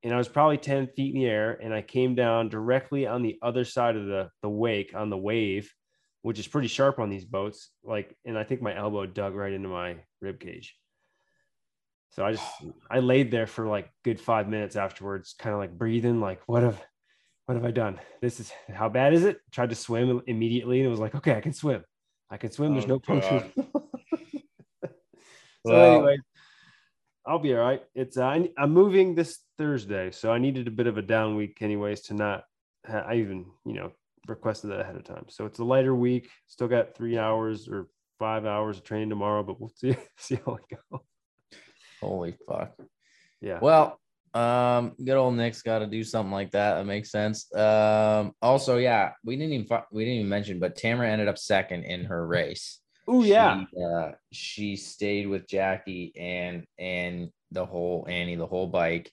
And 0.03 0.13
I 0.13 0.17
was 0.17 0.27
probably 0.27 0.57
10 0.57 0.87
feet 0.87 1.15
in 1.15 1.21
the 1.21 1.27
air. 1.27 1.57
And 1.61 1.73
I 1.73 1.81
came 1.81 2.13
down 2.15 2.49
directly 2.49 3.07
on 3.07 3.21
the 3.23 3.37
other 3.41 3.63
side 3.63 3.95
of 3.95 4.05
the, 4.05 4.29
the 4.41 4.49
wake 4.49 4.93
on 4.95 5.09
the 5.09 5.17
wave, 5.17 5.71
which 6.23 6.39
is 6.39 6.47
pretty 6.47 6.67
sharp 6.67 6.99
on 6.99 7.09
these 7.09 7.25
boats. 7.25 7.69
Like, 7.83 8.15
and 8.25 8.37
I 8.37 8.43
think 8.43 8.61
my 8.61 8.75
elbow 8.77 9.05
dug 9.05 9.33
right 9.33 9.53
into 9.53 9.69
my 9.69 9.97
rib 10.21 10.39
cage. 10.39 10.75
So 12.11 12.23
I 12.23 12.33
just 12.33 12.45
I 12.91 12.99
laid 12.99 13.31
there 13.31 13.47
for 13.47 13.65
like 13.67 13.89
good 14.03 14.19
five 14.21 14.47
minutes 14.47 14.75
afterwards, 14.75 15.33
kind 15.39 15.51
of 15.53 15.59
like 15.59 15.75
breathing, 15.75 16.19
like 16.21 16.41
what 16.45 16.61
have 16.61 16.79
what 17.47 17.55
have 17.55 17.65
I 17.65 17.71
done? 17.71 17.99
This 18.21 18.39
is 18.39 18.51
how 18.71 18.87
bad 18.87 19.15
is 19.15 19.23
it? 19.23 19.39
Tried 19.51 19.69
to 19.71 19.75
swim 19.75 20.21
immediately 20.27 20.77
and 20.79 20.85
it 20.85 20.91
was 20.91 20.99
like, 20.99 21.15
okay, 21.15 21.35
I 21.35 21.41
can 21.41 21.53
swim. 21.53 21.83
I 22.29 22.37
can 22.37 22.51
swim. 22.51 22.73
There's 22.73 22.85
Oh, 22.85 22.87
no 22.87 22.99
puncture. 22.99 23.49
so 24.85 24.89
Well- 25.63 25.95
anyway, 25.95 26.17
I'll 27.25 27.39
be 27.39 27.55
all 27.55 27.61
right. 27.65 27.81
It's 27.95 28.17
uh, 28.17 28.45
I'm 28.57 28.71
moving 28.71 29.15
this 29.15 29.39
Thursday, 29.57 30.11
so 30.11 30.31
I 30.31 30.37
needed 30.37 30.67
a 30.67 30.71
bit 30.71 30.87
of 30.87 30.97
a 30.97 31.01
down 31.01 31.35
week, 31.35 31.57
anyways, 31.61 32.01
to 32.03 32.13
not. 32.13 32.43
ha- 32.85 33.05
I 33.07 33.15
even 33.15 33.45
you 33.65 33.73
know 33.73 33.91
requested 34.27 34.71
that 34.71 34.79
ahead 34.79 34.95
of 34.95 35.03
time, 35.03 35.25
so 35.29 35.45
it's 35.45 35.59
a 35.59 35.63
lighter 35.63 35.95
week. 35.95 36.29
Still 36.47 36.67
got 36.67 36.95
three 36.95 37.17
hours 37.17 37.67
or 37.67 37.87
five 38.19 38.45
hours 38.45 38.77
of 38.77 38.83
training 38.83 39.09
tomorrow, 39.09 39.43
but 39.43 39.59
we'll 39.59 39.69
see 39.75 39.95
see 40.17 40.39
how 40.45 40.55
it 40.55 40.77
goes. 40.91 41.01
Holy 42.01 42.35
fuck. 42.47 42.73
Yeah. 43.41 43.59
Well, 43.61 43.99
um, 44.33 44.95
good 45.03 45.15
old 45.15 45.35
Nick's 45.35 45.61
got 45.61 45.79
to 45.79 45.87
do 45.87 46.03
something 46.03 46.31
like 46.31 46.51
that. 46.51 46.75
That 46.75 46.85
makes 46.85 47.11
sense. 47.11 47.53
Um, 47.55 48.33
also, 48.41 48.77
yeah, 48.77 49.11
we 49.23 49.35
didn't 49.35 49.53
even 49.53 49.79
we 49.91 50.05
didn't 50.05 50.19
even 50.19 50.29
mention, 50.29 50.59
but 50.59 50.75
Tamara 50.75 51.09
ended 51.09 51.27
up 51.27 51.37
second 51.37 51.83
in 51.83 52.05
her 52.05 52.25
race. 52.25 52.79
Oh 53.07 53.23
yeah. 53.23 53.65
She, 53.65 53.83
uh, 53.83 54.11
she 54.31 54.75
stayed 54.75 55.27
with 55.27 55.47
Jackie 55.47 56.13
and 56.17 56.65
and 56.79 57.29
the 57.51 57.65
whole 57.65 58.05
Annie, 58.09 58.35
the 58.35 58.47
whole 58.47 58.67
bike. 58.67 59.11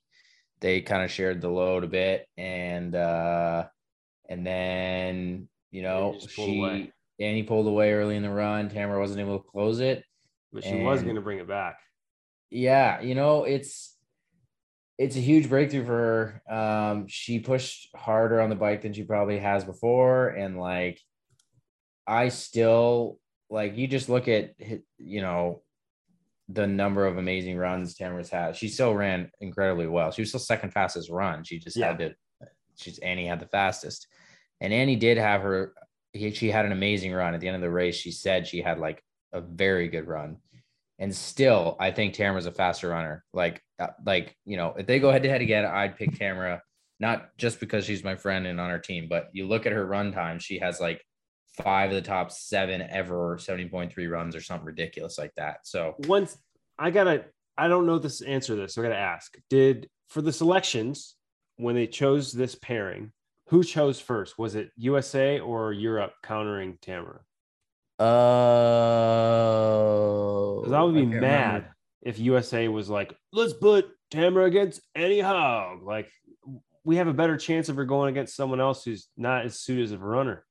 They 0.60 0.80
kind 0.80 1.02
of 1.02 1.10
shared 1.10 1.40
the 1.40 1.48
load 1.48 1.84
a 1.84 1.88
bit, 1.88 2.26
and 2.36 2.94
uh, 2.94 3.66
and 4.28 4.46
then 4.46 5.48
you 5.70 5.82
know 5.82 6.18
she 6.28 6.58
away. 6.58 6.92
Annie 7.18 7.42
pulled 7.42 7.66
away 7.66 7.92
early 7.92 8.16
in 8.16 8.22
the 8.22 8.30
run. 8.30 8.68
Tamara 8.68 8.98
wasn't 8.98 9.20
able 9.20 9.38
to 9.38 9.48
close 9.48 9.80
it. 9.80 10.04
But 10.52 10.64
she 10.64 10.82
was 10.82 11.02
going 11.02 11.14
to 11.14 11.20
bring 11.20 11.38
it 11.38 11.46
back. 11.46 11.78
Yeah, 12.50 13.00
you 13.00 13.14
know, 13.14 13.44
it's 13.44 13.96
it's 14.98 15.16
a 15.16 15.20
huge 15.20 15.48
breakthrough 15.48 15.84
for 15.84 16.42
her. 16.48 16.54
Um, 16.54 17.06
she 17.08 17.38
pushed 17.38 17.88
harder 17.94 18.40
on 18.40 18.50
the 18.50 18.56
bike 18.56 18.82
than 18.82 18.92
she 18.92 19.04
probably 19.04 19.38
has 19.38 19.64
before, 19.64 20.28
and 20.28 20.58
like, 20.58 21.00
I 22.06 22.28
still 22.28 23.18
like 23.48 23.76
you 23.76 23.86
just 23.86 24.08
look 24.08 24.28
at 24.28 24.54
you 24.98 25.20
know 25.20 25.62
the 26.52 26.66
number 26.66 27.06
of 27.06 27.18
amazing 27.18 27.56
runs 27.56 27.94
Tamara's 27.94 28.30
had. 28.30 28.56
She 28.56 28.68
still 28.68 28.94
ran 28.94 29.30
incredibly 29.40 29.86
well. 29.86 30.10
She 30.10 30.22
was 30.22 30.28
still 30.30 30.40
second 30.40 30.70
fastest 30.70 31.10
run. 31.10 31.44
She 31.44 31.58
just 31.58 31.76
had 31.78 31.98
to. 31.98 32.14
She's 32.76 32.98
Annie 32.98 33.26
had 33.26 33.40
the 33.40 33.46
fastest, 33.46 34.06
and 34.60 34.72
Annie 34.72 34.96
did 34.96 35.18
have 35.18 35.42
her. 35.42 35.74
he- 36.12 36.32
She 36.32 36.50
had 36.50 36.64
an 36.66 36.72
amazing 36.72 37.12
run 37.12 37.34
at 37.34 37.40
the 37.40 37.46
end 37.48 37.56
of 37.56 37.62
the 37.62 37.70
race. 37.70 37.96
She 37.96 38.10
said 38.10 38.46
she 38.46 38.62
had 38.62 38.78
like 38.78 39.02
a 39.32 39.40
very 39.40 39.88
good 39.88 40.06
run 40.08 40.38
and 40.98 41.14
still 41.14 41.76
I 41.80 41.90
think 41.90 42.14
Tamara's 42.14 42.46
a 42.46 42.52
faster 42.52 42.88
runner. 42.88 43.24
Like, 43.32 43.62
uh, 43.78 43.88
like 44.04 44.36
you 44.44 44.56
know, 44.56 44.74
if 44.76 44.86
they 44.86 44.98
go 45.00 45.10
head 45.10 45.22
to 45.24 45.28
head 45.30 45.40
again, 45.40 45.64
I'd 45.64 45.96
pick 45.96 46.14
Tamara, 46.16 46.62
not 47.00 47.36
just 47.38 47.58
because 47.58 47.84
she's 47.86 48.04
my 48.04 48.16
friend 48.16 48.46
and 48.46 48.60
on 48.60 48.70
our 48.70 48.78
team, 48.78 49.06
but 49.08 49.28
you 49.32 49.46
look 49.48 49.66
at 49.66 49.72
her 49.72 49.84
run 49.86 50.12
time, 50.12 50.38
she 50.38 50.58
has 50.58 50.78
like 50.80 51.00
five 51.54 51.90
of 51.90 51.96
the 51.96 52.02
top 52.02 52.30
seven 52.30 52.80
ever 52.82 53.36
70.3 53.36 54.10
runs 54.10 54.36
or 54.36 54.40
something 54.40 54.66
ridiculous 54.66 55.18
like 55.18 55.34
that. 55.36 55.66
So 55.66 55.94
Once 56.06 56.38
I 56.78 56.90
gotta, 56.90 57.24
I 57.58 57.68
don't 57.68 57.86
know 57.86 57.98
this 57.98 58.20
answer 58.22 58.54
to 58.54 58.62
this. 58.62 58.74
So 58.74 58.82
I 58.82 58.84
gotta 58.84 58.96
ask. 58.96 59.36
Did 59.50 59.88
for 60.08 60.22
the 60.22 60.32
selections 60.32 61.16
when 61.56 61.74
they 61.74 61.86
chose 61.86 62.32
this 62.32 62.54
pairing, 62.54 63.12
who 63.48 63.62
chose 63.64 64.00
first? 64.00 64.38
Was 64.38 64.54
it 64.54 64.70
USA 64.76 65.40
or 65.40 65.72
Europe 65.72 66.12
countering 66.22 66.78
Tamara? 66.80 67.20
uh 69.60 70.54
Because 70.60 70.72
I 70.72 70.82
would 70.82 70.94
be 70.94 71.02
I 71.02 71.20
mad 71.20 71.46
remember. 71.54 71.76
if 72.02 72.18
USA 72.18 72.68
was 72.68 72.88
like, 72.88 73.14
let's 73.32 73.52
put 73.52 73.88
Tamara 74.10 74.46
against 74.46 74.80
Annie 74.94 75.20
Haug. 75.20 75.82
Like, 75.82 76.10
we 76.84 76.96
have 76.96 77.08
a 77.08 77.12
better 77.12 77.36
chance 77.36 77.68
of 77.68 77.76
her 77.76 77.84
going 77.84 78.10
against 78.10 78.34
someone 78.34 78.60
else 78.60 78.84
who's 78.84 79.08
not 79.16 79.44
as 79.44 79.60
suited 79.60 79.84
as 79.84 79.92
a 79.92 79.98
runner. 79.98 80.44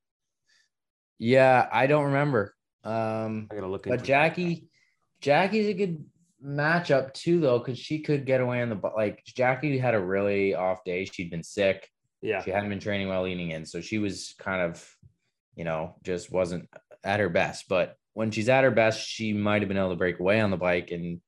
Yeah, 1.19 1.67
I 1.71 1.87
don't 1.87 2.05
remember. 2.05 2.55
Um 2.83 3.47
I 3.51 3.55
gotta 3.55 3.67
look 3.67 3.83
But 3.83 4.03
Jackie, 4.03 4.69
Jackie's 5.21 5.67
a 5.67 5.73
good 5.73 6.05
matchup 6.43 7.13
too, 7.13 7.39
though, 7.39 7.59
because 7.59 7.77
she 7.77 7.99
could 7.99 8.25
get 8.25 8.41
away 8.41 8.61
on 8.61 8.69
the 8.69 8.79
like. 8.95 9.23
Jackie 9.25 9.77
had 9.77 9.95
a 9.95 9.99
really 9.99 10.55
off 10.55 10.83
day. 10.83 11.05
She'd 11.05 11.29
been 11.29 11.43
sick. 11.43 11.89
Yeah. 12.21 12.41
She 12.43 12.51
hadn't 12.51 12.69
been 12.69 12.79
training 12.79 13.09
well 13.09 13.23
leaning 13.23 13.51
in, 13.51 13.65
so 13.65 13.81
she 13.81 13.97
was 13.97 14.35
kind 14.39 14.61
of, 14.61 14.85
you 15.55 15.63
know, 15.63 15.95
just 16.03 16.31
wasn't 16.31 16.69
at 17.03 17.19
her 17.19 17.29
best. 17.29 17.67
But 17.69 17.95
when 18.13 18.31
she's 18.31 18.49
at 18.49 18.63
her 18.63 18.71
best, 18.71 19.07
she 19.07 19.33
might 19.33 19.61
have 19.61 19.69
been 19.69 19.77
able 19.77 19.91
to 19.91 19.95
break 19.95 20.19
away 20.19 20.39
on 20.39 20.51
the 20.51 20.57
bike, 20.57 20.91
and 20.91 21.21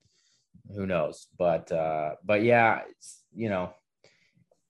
who 0.76 0.86
knows? 0.86 1.28
But 1.38 1.72
uh, 1.72 2.16
but 2.24 2.44
yeah, 2.44 2.82
it's, 2.90 3.22
you 3.34 3.50
know, 3.50 3.74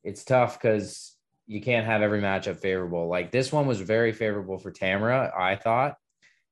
it's 0.04 0.24
tough 0.24 0.60
because 0.60 1.16
you 1.48 1.62
can't 1.62 1.86
have 1.86 2.02
every 2.02 2.22
matchup 2.22 2.58
favorable. 2.58 3.08
Like 3.08 3.32
this 3.32 3.52
one 3.52 3.68
was 3.68 3.82
very 3.82 4.12
favorable 4.14 4.58
for 4.58 4.72
Tamara, 4.72 5.32
I 5.38 5.56
thought, 5.56 5.96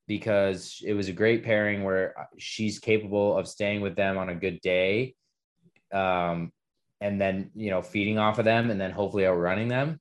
because 0.08 0.82
it 0.86 0.94
was 0.94 1.08
a 1.08 1.14
great 1.14 1.44
pairing 1.44 1.84
where 1.84 2.28
she's 2.38 2.80
capable 2.80 3.38
of 3.38 3.48
staying 3.48 3.82
with 3.82 3.96
them 3.96 4.18
on 4.18 4.30
a 4.30 4.36
good 4.36 4.60
day. 4.62 5.16
Um, 5.94 6.52
and 7.02 7.20
then, 7.20 7.52
you 7.56 7.70
know, 7.70 7.82
feeding 7.82 8.18
off 8.20 8.40
of 8.40 8.46
them 8.46 8.70
and 8.72 8.80
then 8.80 8.92
hopefully 8.92 9.26
outrunning 9.26 9.70
them. 9.70 10.00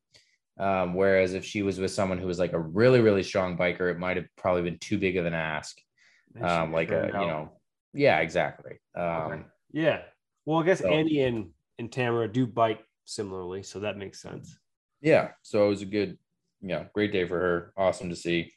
Um, 0.59 0.95
whereas 0.95 1.35
if 1.35 1.45
she 1.45 1.63
was 1.63 1.79
with 1.79 1.93
someone 1.93 2.19
who 2.19 2.27
was 2.27 2.41
like 2.41 2.53
a 2.53 2.59
really, 2.59 3.01
really 3.01 3.23
strong 3.23 3.57
biker, 3.57 3.91
it 3.93 3.99
might 3.99 4.17
have 4.17 4.27
probably 4.37 4.63
been 4.63 4.79
too 4.79 4.99
big 4.99 5.17
of 5.17 5.25
an 5.25 5.35
ask. 5.35 5.79
Um, 6.43 6.73
like 6.73 6.89
a, 6.89 7.03
turned 7.03 7.21
you 7.21 7.27
know, 7.29 7.53
yeah, 7.95 8.19
exactly. 8.19 8.81
Um, 8.97 9.05
Okay. 9.05 9.43
Yeah. 9.73 10.03
Well, 10.45 10.59
I 10.59 10.65
guess 10.65 10.81
So- 10.81 10.91
Annie 10.91 11.23
and, 11.23 11.51
and 11.79 11.93
Tamara 11.93 12.27
do 12.27 12.47
bike 12.47 12.85
similarly, 13.05 13.63
so 13.63 13.81
that 13.81 13.97
makes 13.97 14.21
sense. 14.21 14.59
Yeah. 15.01 15.31
So 15.43 15.67
it 15.67 15.69
was 15.69 15.83
a 15.83 15.87
good, 15.87 16.19
yeah, 16.61 16.85
great 16.95 17.13
day 17.13 17.27
for 17.27 17.39
her. 17.39 17.73
Awesome 17.77 18.11
to 18.11 18.17
see. 18.17 18.53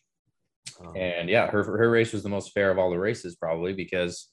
Um, 0.80 0.96
And 0.96 1.30
yeah, 1.30 1.48
her 1.48 1.64
her 1.64 1.90
race 1.90 2.14
was 2.14 2.24
the 2.24 2.30
most 2.30 2.54
fair 2.54 2.72
of 2.72 2.78
all 2.78 2.90
the 2.90 3.00
races, 3.00 3.36
probably 3.36 3.74
because 3.74 4.30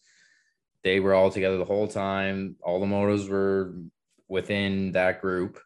they 0.84 1.00
were 1.00 1.14
all 1.14 1.30
together 1.30 1.58
the 1.58 1.64
whole 1.64 1.88
time. 1.88 2.56
All 2.62 2.80
the 2.80 2.86
motos 2.86 3.28
were 3.28 3.74
within 4.28 4.92
that 4.92 5.20
group, 5.20 5.58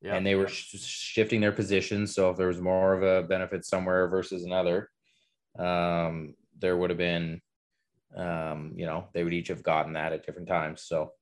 yeah. 0.00 0.14
and 0.14 0.26
they 0.26 0.34
were 0.34 0.48
sh- 0.48 0.76
shifting 0.78 1.40
their 1.40 1.52
positions. 1.52 2.14
So 2.14 2.30
if 2.30 2.36
there 2.36 2.48
was 2.48 2.60
more 2.60 2.94
of 2.94 3.02
a 3.02 3.26
benefit 3.26 3.64
somewhere 3.64 4.08
versus 4.08 4.44
another, 4.44 4.90
um, 5.58 6.34
there 6.58 6.76
would 6.76 6.90
have 6.90 6.98
been, 6.98 7.40
um, 8.16 8.72
you 8.76 8.86
know, 8.86 9.08
they 9.12 9.24
would 9.24 9.32
each 9.34 9.48
have 9.48 9.62
gotten 9.62 9.94
that 9.94 10.12
at 10.12 10.24
different 10.24 10.48
times. 10.48 10.82
So 10.82 11.12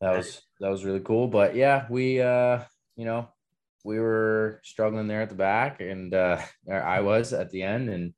that 0.00 0.16
was 0.16 0.42
that 0.60 0.68
was 0.70 0.84
really 0.84 1.00
cool. 1.00 1.28
But 1.28 1.56
yeah, 1.56 1.86
we 1.88 2.20
uh, 2.20 2.60
you 2.96 3.04
know, 3.04 3.28
we 3.84 3.98
were 3.98 4.60
struggling 4.64 5.06
there 5.06 5.22
at 5.22 5.28
the 5.28 5.34
back, 5.34 5.80
and 5.80 6.12
uh, 6.14 6.40
I 6.70 7.00
was 7.00 7.32
at 7.32 7.50
the 7.50 7.62
end, 7.62 7.88
and 7.88 8.14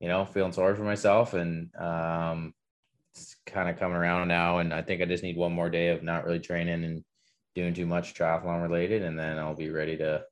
you 0.00 0.08
know, 0.08 0.24
feeling 0.24 0.52
sorry 0.52 0.74
for 0.74 0.82
myself, 0.84 1.34
and 1.34 1.74
um, 1.76 2.54
it's 3.14 3.36
kind 3.46 3.68
of 3.68 3.78
coming 3.78 3.96
around 3.96 4.28
now. 4.28 4.58
And 4.58 4.72
I 4.72 4.82
think 4.82 5.02
I 5.02 5.04
just 5.04 5.22
need 5.22 5.36
one 5.36 5.52
more 5.52 5.70
day 5.70 5.88
of 5.88 6.02
not 6.02 6.24
really 6.24 6.40
training 6.40 6.84
and 6.84 7.04
doing 7.54 7.74
too 7.74 7.86
much 7.86 8.14
triathlon 8.14 8.62
related, 8.62 9.02
and 9.02 9.18
then 9.18 9.38
I'll 9.38 9.56
be 9.56 9.70
ready 9.70 9.96
to 9.98 10.24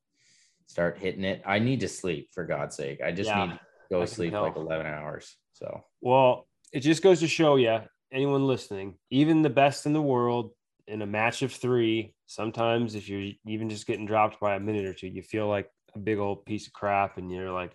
start 0.66 0.98
hitting 0.98 1.24
it. 1.24 1.42
I 1.44 1.58
need 1.58 1.80
to 1.80 1.88
sleep 1.88 2.30
for 2.32 2.44
God's 2.44 2.76
sake. 2.76 3.00
I 3.02 3.12
just 3.12 3.28
Yeah, 3.28 3.46
need 3.46 3.52
to 3.52 3.60
go 3.90 4.04
sleep 4.04 4.32
tell. 4.32 4.42
like 4.42 4.56
11 4.56 4.86
hours. 4.86 5.36
So 5.52 5.84
Well, 6.00 6.46
it 6.72 6.80
just 6.80 7.02
goes 7.02 7.20
to 7.20 7.28
show 7.28 7.56
you, 7.56 7.80
anyone 8.12 8.46
listening, 8.46 8.94
even 9.10 9.42
the 9.42 9.50
best 9.50 9.86
in 9.86 9.92
the 9.92 10.02
world 10.02 10.52
in 10.88 11.02
a 11.02 11.06
match 11.06 11.42
of 11.42 11.52
three, 11.52 12.14
sometimes 12.26 12.94
if 12.94 13.08
you're 13.08 13.32
even 13.46 13.68
just 13.68 13.86
getting 13.86 14.06
dropped 14.06 14.40
by 14.40 14.56
a 14.56 14.60
minute 14.60 14.86
or 14.86 14.94
two, 14.94 15.06
you 15.06 15.22
feel 15.22 15.46
like 15.46 15.70
a 15.94 15.98
big 15.98 16.18
old 16.18 16.44
piece 16.46 16.66
of 16.66 16.72
crap 16.72 17.18
and 17.18 17.30
you're 17.30 17.52
like 17.52 17.72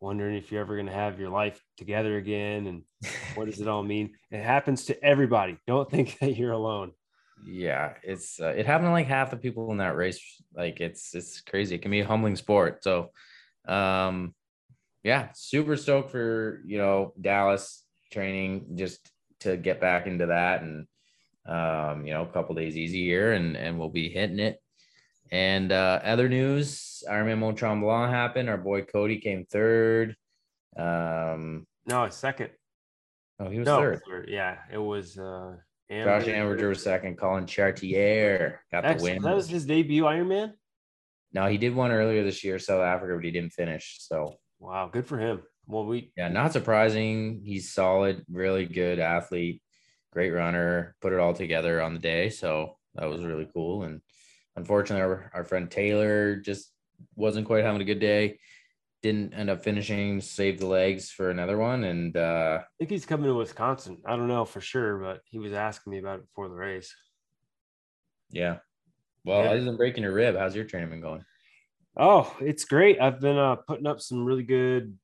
wondering 0.00 0.36
if 0.36 0.50
you're 0.50 0.60
ever 0.60 0.74
going 0.74 0.86
to 0.86 0.92
have 0.92 1.18
your 1.18 1.30
life 1.30 1.60
together 1.76 2.16
again 2.16 2.66
and 2.66 2.82
what 3.34 3.46
does 3.46 3.60
it 3.60 3.68
all 3.68 3.82
mean? 3.82 4.12
It 4.30 4.42
happens 4.42 4.84
to 4.86 5.04
everybody. 5.04 5.58
Don't 5.66 5.90
think 5.90 6.18
that 6.20 6.36
you're 6.36 6.52
alone. 6.52 6.92
Yeah, 7.44 7.94
it's 8.04 8.40
uh, 8.40 8.54
it 8.56 8.66
happened 8.66 8.88
to 8.88 8.92
like 8.92 9.08
half 9.08 9.32
the 9.32 9.36
people 9.36 9.72
in 9.72 9.78
that 9.78 9.96
race. 9.96 10.20
Like 10.54 10.80
it's 10.80 11.12
it's 11.12 11.40
crazy. 11.40 11.74
It 11.74 11.82
can 11.82 11.90
be 11.90 11.98
a 11.98 12.06
humbling 12.06 12.36
sport. 12.36 12.84
So, 12.84 13.10
um, 13.66 14.32
yeah, 15.02 15.30
super 15.34 15.76
stoked 15.76 16.12
for 16.12 16.62
you 16.64 16.78
know 16.78 17.14
Dallas 17.20 17.82
training 18.12 18.76
just 18.76 19.10
to 19.40 19.56
get 19.56 19.80
back 19.80 20.06
into 20.06 20.26
that 20.26 20.62
and 20.62 20.86
um, 21.46 22.06
you 22.06 22.12
know, 22.12 22.22
a 22.22 22.32
couple 22.32 22.54
days 22.54 22.76
easy 22.76 23.04
here 23.04 23.32
and 23.32 23.56
and 23.56 23.78
we'll 23.78 23.88
be 23.88 24.08
hitting 24.08 24.38
it. 24.38 24.60
And 25.30 25.72
uh, 25.72 26.00
other 26.04 26.28
news, 26.28 27.02
Ironman 27.08 27.38
Mont 27.38 27.58
Tremblant 27.58 28.10
happened. 28.10 28.50
Our 28.50 28.58
boy 28.58 28.82
Cody 28.82 29.18
came 29.18 29.46
third. 29.46 30.14
Um, 30.76 31.66
no, 31.86 32.08
second. 32.10 32.50
Oh, 33.40 33.48
he 33.48 33.58
was 33.58 33.66
no, 33.66 33.78
third. 33.78 34.02
third. 34.06 34.28
Yeah, 34.28 34.58
it 34.70 34.78
was 34.78 35.18
uh 35.18 35.56
Josh 35.90 36.24
Amberger 36.24 36.68
was 36.68 36.82
second. 36.82 37.18
Colin 37.18 37.46
Chartier 37.46 38.60
got 38.70 38.82
That's, 38.82 39.02
the 39.02 39.10
win. 39.10 39.22
That 39.22 39.34
was 39.34 39.48
his 39.48 39.66
debut 39.66 40.04
Ironman. 40.04 40.52
No, 41.34 41.46
he 41.46 41.58
did 41.58 41.74
one 41.74 41.90
earlier 41.90 42.24
this 42.24 42.44
year, 42.44 42.58
South 42.58 42.82
Africa, 42.82 43.14
but 43.14 43.24
he 43.24 43.30
didn't 43.30 43.52
finish. 43.52 43.96
So 44.00 44.36
wow, 44.58 44.88
good 44.92 45.06
for 45.06 45.18
him. 45.18 45.42
Well, 45.66 45.86
we 45.86 46.12
yeah, 46.16 46.28
not 46.28 46.52
surprising. 46.52 47.42
He's 47.44 47.72
solid, 47.72 48.24
really 48.30 48.66
good 48.66 48.98
athlete, 48.98 49.62
great 50.12 50.30
runner. 50.30 50.94
Put 51.00 51.12
it 51.12 51.18
all 51.18 51.34
together 51.34 51.80
on 51.82 51.94
the 51.94 52.00
day, 52.00 52.28
so 52.28 52.76
that 52.94 53.08
was 53.08 53.24
really 53.24 53.48
cool. 53.52 53.82
And 53.84 54.00
unfortunately, 54.56 55.02
our, 55.02 55.30
our 55.34 55.44
friend 55.44 55.70
Taylor 55.70 56.36
just 56.36 56.70
wasn't 57.16 57.46
quite 57.46 57.64
having 57.64 57.80
a 57.82 57.86
good 57.86 57.98
day. 58.00 58.38
Didn't 59.02 59.34
end 59.34 59.50
up 59.50 59.64
finishing, 59.64 60.20
saved 60.20 60.60
the 60.60 60.66
legs 60.66 61.10
for 61.10 61.30
another 61.30 61.58
one. 61.58 61.82
And 61.82 62.16
uh, 62.16 62.60
I 62.60 62.64
think 62.78 62.90
he's 62.90 63.06
coming 63.06 63.26
to 63.26 63.34
Wisconsin. 63.34 63.98
I 64.06 64.14
don't 64.14 64.28
know 64.28 64.44
for 64.44 64.60
sure, 64.60 64.98
but 64.98 65.22
he 65.24 65.38
was 65.40 65.52
asking 65.52 65.90
me 65.90 65.98
about 65.98 66.20
it 66.20 66.26
before 66.26 66.48
the 66.48 66.54
race. 66.54 66.94
Yeah. 68.30 68.58
Well, 69.24 69.42
Yeah. 69.42 69.50
other 69.50 69.64
than 69.64 69.76
breaking 69.76 70.04
your 70.04 70.12
rib, 70.12 70.36
how's 70.36 70.54
your 70.54 70.64
training 70.64 70.90
been 70.90 71.00
going? 71.00 71.24
Oh, 71.96 72.34
it's 72.40 72.64
great. 72.64 73.00
I've 73.00 73.20
been 73.20 73.36
uh, 73.36 73.56
putting 73.56 73.86
up 73.86 74.00
some 74.00 74.24
really 74.24 74.44
good 74.44 74.96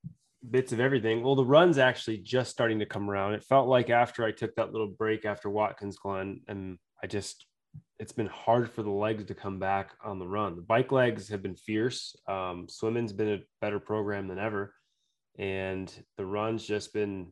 bits 0.48 0.72
of 0.72 0.80
everything. 0.80 1.22
Well, 1.22 1.34
the 1.34 1.44
run's 1.44 1.78
actually 1.78 2.18
just 2.18 2.50
starting 2.50 2.78
to 2.78 2.86
come 2.86 3.10
around. 3.10 3.34
It 3.34 3.44
felt 3.44 3.68
like 3.68 3.90
after 3.90 4.24
I 4.24 4.32
took 4.32 4.54
that 4.56 4.72
little 4.72 4.88
break 4.88 5.24
after 5.24 5.50
Watkins 5.50 5.98
Glen, 5.98 6.40
and 6.48 6.78
I 7.02 7.06
just, 7.06 7.46
it's 7.98 8.12
been 8.12 8.26
hard 8.26 8.70
for 8.70 8.82
the 8.82 8.90
legs 8.90 9.24
to 9.24 9.34
come 9.34 9.58
back 9.58 9.90
on 10.04 10.18
the 10.18 10.26
run. 10.26 10.56
The 10.56 10.62
bike 10.62 10.92
legs 10.92 11.28
have 11.28 11.42
been 11.42 11.56
fierce. 11.56 12.16
Um, 12.28 12.66
swimming's 12.68 13.12
been 13.12 13.32
a 13.32 13.42
better 13.60 13.80
program 13.80 14.28
than 14.28 14.38
ever. 14.38 14.74
And 15.38 15.92
the 16.16 16.26
run's 16.26 16.66
just 16.66 16.92
been, 16.92 17.28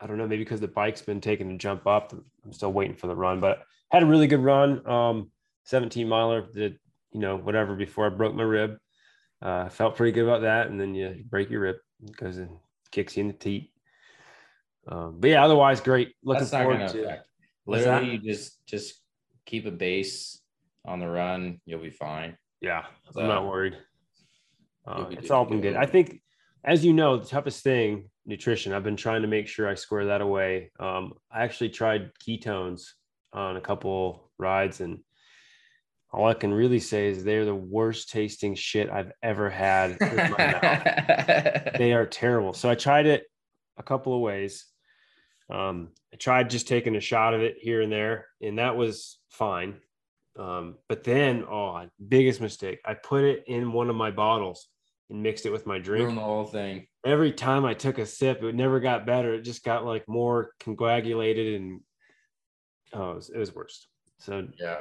I 0.00 0.06
don't 0.06 0.18
know, 0.18 0.26
maybe 0.26 0.44
because 0.44 0.60
the 0.60 0.68
bike's 0.68 1.02
been 1.02 1.20
taking 1.20 1.50
a 1.50 1.58
jump 1.58 1.86
up. 1.86 2.12
I'm 2.44 2.52
still 2.52 2.72
waiting 2.72 2.96
for 2.96 3.06
the 3.06 3.16
run, 3.16 3.40
but 3.40 3.62
had 3.90 4.02
a 4.02 4.06
really 4.06 4.26
good 4.26 4.42
run. 4.42 4.86
Um, 4.88 5.30
17 5.64 6.08
miler, 6.08 6.46
did, 6.52 6.78
you 7.12 7.20
know, 7.20 7.36
whatever 7.36 7.74
before 7.76 8.06
I 8.06 8.10
broke 8.10 8.34
my 8.34 8.42
rib 8.42 8.76
uh, 9.40 9.68
felt 9.68 9.96
pretty 9.96 10.12
good 10.12 10.24
about 10.24 10.42
that. 10.42 10.68
And 10.68 10.80
then 10.80 10.94
you 10.94 11.24
break 11.28 11.50
your 11.50 11.60
rib 11.60 11.76
because 12.04 12.38
it 12.38 12.48
kicks 12.90 13.16
you 13.16 13.22
in 13.22 13.28
the 13.28 13.34
teeth. 13.34 13.68
Um, 14.86 15.16
but 15.18 15.30
yeah, 15.30 15.44
otherwise 15.44 15.80
great. 15.80 16.14
Looking 16.22 16.40
That's 16.40 16.52
not 16.52 16.62
forward 16.62 16.78
gonna 16.78 16.92
to 16.92 17.04
affect. 17.04 17.28
Literally, 17.66 18.10
you 18.12 18.18
just 18.18 18.64
just 18.66 19.00
keep 19.46 19.66
a 19.66 19.70
base 19.70 20.40
on 20.84 21.00
the 21.00 21.08
run. 21.08 21.60
You'll 21.64 21.80
be 21.80 21.90
fine. 21.90 22.36
Yeah, 22.60 22.84
So, 23.12 23.20
I'm 23.20 23.28
not 23.28 23.46
worried. 23.46 23.76
Uh, 24.86 25.06
it's 25.10 25.30
all 25.30 25.44
been 25.44 25.60
good. 25.60 25.76
I 25.76 25.86
think, 25.86 26.20
as 26.64 26.84
you 26.84 26.92
know, 26.92 27.18
the 27.18 27.26
toughest 27.26 27.62
thing, 27.62 28.10
nutrition. 28.26 28.72
I've 28.72 28.84
been 28.84 28.96
trying 28.96 29.22
to 29.22 29.28
make 29.28 29.48
sure 29.48 29.68
I 29.68 29.74
square 29.74 30.06
that 30.06 30.20
away. 30.20 30.70
Um, 30.78 31.14
I 31.30 31.42
actually 31.42 31.70
tried 31.70 32.10
ketones 32.26 32.82
on 33.32 33.56
a 33.56 33.60
couple 33.60 34.30
rides, 34.38 34.80
and 34.80 35.00
all 36.14 36.28
I 36.28 36.34
can 36.34 36.54
really 36.54 36.78
say 36.78 37.08
is 37.08 37.24
they're 37.24 37.44
the 37.44 37.54
worst 37.54 38.10
tasting 38.10 38.54
shit 38.54 38.88
I've 38.88 39.10
ever 39.22 39.50
had. 39.50 39.90
with 40.00 40.16
my 40.16 40.52
mouth. 40.52 41.76
they 41.76 41.92
are 41.92 42.06
terrible. 42.06 42.52
So 42.52 42.70
I 42.70 42.76
tried 42.76 43.06
it 43.06 43.24
a 43.76 43.82
couple 43.82 44.14
of 44.14 44.20
ways. 44.20 44.64
Um, 45.50 45.90
I 46.12 46.16
tried 46.16 46.50
just 46.50 46.68
taking 46.68 46.94
a 46.94 47.00
shot 47.00 47.34
of 47.34 47.40
it 47.40 47.56
here 47.58 47.82
and 47.82 47.92
there, 47.92 48.26
and 48.40 48.58
that 48.58 48.76
was 48.76 49.18
fine. 49.30 49.80
Um, 50.38 50.76
but 50.88 51.04
then, 51.04 51.44
oh, 51.50 51.86
biggest 52.08 52.40
mistake. 52.40 52.80
I 52.84 52.94
put 52.94 53.24
it 53.24 53.44
in 53.48 53.72
one 53.72 53.90
of 53.90 53.96
my 53.96 54.10
bottles 54.10 54.68
and 55.10 55.22
mixed 55.22 55.46
it 55.46 55.52
with 55.52 55.66
my 55.66 55.78
drink. 55.78 56.04
Ruin 56.04 56.14
the 56.14 56.22
whole 56.22 56.46
thing. 56.46 56.86
Every 57.04 57.32
time 57.32 57.64
I 57.64 57.74
took 57.74 57.98
a 57.98 58.06
sip, 58.06 58.42
it 58.42 58.54
never 58.54 58.80
got 58.80 59.06
better. 59.06 59.34
It 59.34 59.42
just 59.42 59.64
got 59.64 59.84
like 59.84 60.08
more 60.08 60.52
coagulated 60.60 61.60
and 61.60 61.80
oh, 62.92 63.12
it 63.12 63.14
was, 63.16 63.30
it 63.30 63.38
was 63.38 63.54
worse. 63.54 63.86
So 64.18 64.46
Yeah. 64.58 64.78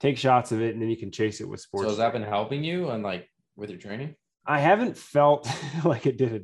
Take 0.00 0.16
shots 0.18 0.52
of 0.52 0.60
it, 0.62 0.72
and 0.74 0.82
then 0.82 0.88
you 0.88 0.96
can 0.96 1.10
chase 1.10 1.40
it 1.40 1.48
with 1.48 1.60
sports. 1.60 1.84
So 1.86 1.90
has 1.90 1.98
that 1.98 2.12
been 2.12 2.22
helping 2.22 2.62
you 2.64 2.90
and 2.90 3.02
like 3.02 3.28
with 3.56 3.70
your 3.70 3.78
training? 3.78 4.14
I 4.46 4.60
haven't 4.60 4.96
felt 4.96 5.48
like 5.84 6.06
it 6.06 6.16
did 6.16 6.34
a 6.34 6.40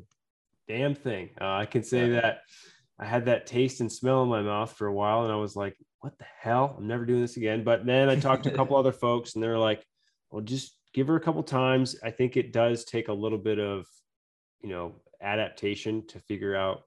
damn 0.69 0.95
thing. 0.95 1.31
Uh, 1.41 1.55
I 1.55 1.67
can 1.67 1.83
say 1.83 2.09
Yeah. 2.11 2.21
that 2.21 2.39
I 2.99 3.05
had 3.07 3.25
that 3.27 3.47
taste 3.47 3.81
and 3.81 3.91
smell 3.91 4.23
in 4.23 4.29
my 4.29 4.43
mouth 4.43 4.73
for 4.73 4.87
a 4.87 4.93
while, 4.93 5.25
and 5.25 5.33
I 5.33 5.37
was 5.37 5.57
like, 5.57 5.77
"What 6.01 6.17
the 6.19 6.27
hell? 6.41 6.75
I'm 6.79 6.87
never 6.87 7.05
doing 7.05 7.21
this 7.23 7.37
again." 7.37 7.65
But 7.65 7.85
then 7.87 8.09
I 8.09 8.17
talked 8.17 8.45
to 8.45 8.53
a 8.53 8.57
couple 8.57 8.77
other 8.77 8.93
folks, 8.93 9.35
and 9.35 9.43
they're 9.43 9.59
like, 9.59 9.85
"Well, 10.31 10.43
just 10.43 10.79
give 10.93 11.09
her 11.09 11.17
a 11.17 11.21
couple 11.21 11.43
times. 11.43 11.97
I 12.05 12.11
think 12.11 12.37
it 12.37 12.53
does 12.53 12.85
take 12.85 13.09
a 13.09 13.13
little 13.13 13.39
bit 13.39 13.59
of, 13.59 13.85
you 14.63 14.69
know, 14.69 14.95
adaptation 15.21 16.07
to 16.07 16.21
figure 16.21 16.55
out, 16.55 16.83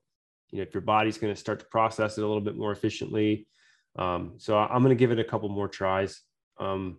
you 0.51 0.57
know, 0.59 0.63
if 0.63 0.73
your 0.73 0.79
body's 0.81 1.17
going 1.17 1.33
to 1.33 1.39
start 1.39 1.59
to 1.59 1.65
process 1.65 2.17
it 2.17 2.23
a 2.23 2.27
little 2.27 2.41
bit 2.41 2.55
more 2.55 2.71
efficiently." 2.71 3.47
Um, 3.97 4.35
so 4.37 4.57
I'm 4.57 4.81
going 4.83 4.95
to 4.95 4.99
give 4.99 5.11
it 5.11 5.19
a 5.19 5.23
couple 5.25 5.49
more 5.49 5.67
tries. 5.67 6.21
Um, 6.59 6.97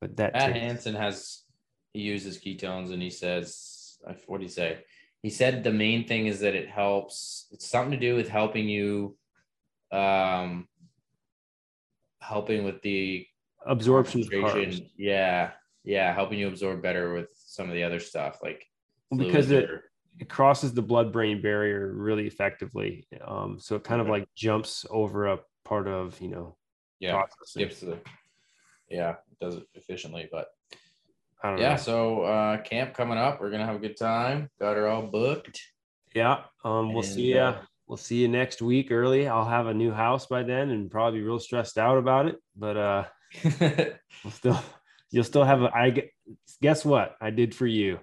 but 0.00 0.16
that 0.16 0.32
Matt 0.32 0.52
taste- 0.52 0.60
Hansen 0.60 0.94
has 0.94 1.42
he 1.92 2.00
uses 2.00 2.38
ketones 2.38 2.92
and 2.92 3.00
he 3.00 3.10
says 3.10 3.98
what 4.26 4.38
do 4.38 4.42
you 4.44 4.50
say? 4.50 4.84
He 5.22 5.30
said 5.30 5.64
the 5.64 5.72
main 5.72 6.06
thing 6.06 6.26
is 6.26 6.40
that 6.40 6.54
it 6.54 6.68
helps. 6.68 7.46
It's 7.52 7.66
something 7.66 7.92
to 7.92 7.96
do 7.96 8.14
with 8.14 8.28
helping 8.28 8.68
you, 8.68 9.16
um, 9.90 10.68
helping 12.20 12.64
with 12.64 12.82
the 12.82 13.26
absorption 13.66 14.20
of 14.22 14.28
carbs. 14.28 14.86
Yeah, 14.96 15.52
yeah, 15.84 16.12
helping 16.12 16.38
you 16.38 16.48
absorb 16.48 16.82
better 16.82 17.14
with 17.14 17.28
some 17.34 17.68
of 17.68 17.74
the 17.74 17.82
other 17.84 18.00
stuff 18.00 18.40
like 18.42 18.66
Well, 19.10 19.18
because 19.24 19.50
it 19.50 19.70
or- 19.70 19.90
it 20.20 20.28
crosses 20.28 20.72
the 20.72 20.82
blood 20.82 21.12
brain 21.12 21.42
barrier 21.42 21.92
really 21.92 22.26
effectively. 22.26 23.06
Um, 23.26 23.58
so 23.58 23.74
it 23.76 23.82
kind 23.84 24.00
of 24.00 24.08
like 24.08 24.28
jumps 24.36 24.86
over 24.90 25.26
a 25.26 25.40
part 25.64 25.88
of 25.88 26.20
you 26.20 26.28
know 26.28 26.56
yeah 27.00 27.12
processing. 27.12 27.62
skips 27.68 27.80
the 27.80 27.98
yeah 28.88 29.10
it 29.30 29.38
does 29.40 29.56
it 29.56 29.66
efficiently 29.74 30.28
but 30.30 30.48
I 31.42 31.50
don't 31.50 31.58
yeah 31.60 31.70
know. 31.70 31.76
so 31.76 32.22
uh 32.22 32.62
camp 32.62 32.94
coming 32.94 33.18
up 33.18 33.40
we're 33.40 33.50
gonna 33.50 33.66
have 33.66 33.76
a 33.76 33.80
good 33.80 33.96
time 33.96 34.50
got 34.60 34.76
her 34.76 34.88
all 34.88 35.02
booked 35.02 35.60
Yeah. 36.14 36.44
Um, 36.64 36.92
we'll 36.94 37.02
And, 37.02 37.12
see 37.12 37.32
you. 37.32 37.38
uh, 37.40 37.60
we'll 37.88 37.96
see 37.96 38.16
you 38.22 38.28
next 38.28 38.62
week 38.62 38.90
early. 38.92 39.26
I'll 39.26 39.44
have 39.48 39.66
a 39.66 39.74
new 39.74 39.90
house 39.90 40.26
by 40.26 40.42
then 40.44 40.70
and 40.70 40.88
probably 40.90 41.18
be 41.18 41.24
real 41.26 41.40
stressed 41.40 41.76
out 41.76 41.98
about 41.98 42.26
it. 42.26 42.36
But 42.56 42.76
uh, 42.76 43.04
we'll 44.22 44.30
still 44.30 44.60
you'll 45.10 45.24
still 45.24 45.44
have 45.44 45.60
a. 45.62 45.74
I 45.74 46.08
guess 46.62 46.84
what 46.84 47.16
I 47.20 47.30
did 47.30 47.52
for 47.54 47.66
you. 47.66 47.98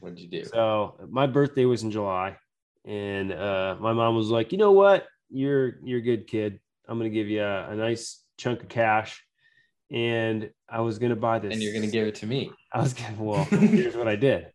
what'd 0.00 0.18
you 0.20 0.28
do 0.28 0.44
So 0.44 0.98
my 1.08 1.26
birthday 1.26 1.64
was 1.64 1.82
in 1.82 1.90
July, 1.90 2.36
and 2.84 3.32
uh, 3.32 3.76
my 3.80 3.94
mom 3.94 4.14
was 4.14 4.28
like, 4.28 4.52
"You 4.52 4.58
know 4.58 4.72
what? 4.72 5.06
You're 5.30 5.78
you're 5.82 6.00
a 6.00 6.02
good 6.02 6.26
kid. 6.26 6.60
I'm 6.86 6.98
gonna 6.98 7.08
give 7.08 7.28
you 7.28 7.42
a, 7.42 7.70
a 7.70 7.74
nice 7.74 8.22
chunk 8.36 8.62
of 8.62 8.68
cash." 8.68 9.23
And 9.94 10.50
I 10.68 10.80
was 10.80 10.98
gonna 10.98 11.16
buy 11.16 11.38
this. 11.38 11.52
and 11.54 11.62
you're 11.62 11.72
gonna 11.72 11.86
give 11.86 12.06
it 12.06 12.16
to 12.16 12.26
me 12.26 12.50
I 12.72 12.80
was 12.82 12.92
gonna. 12.94 13.14
Well, 13.18 13.44
here's 13.50 13.96
what 13.96 14.08
I 14.08 14.16
did. 14.16 14.48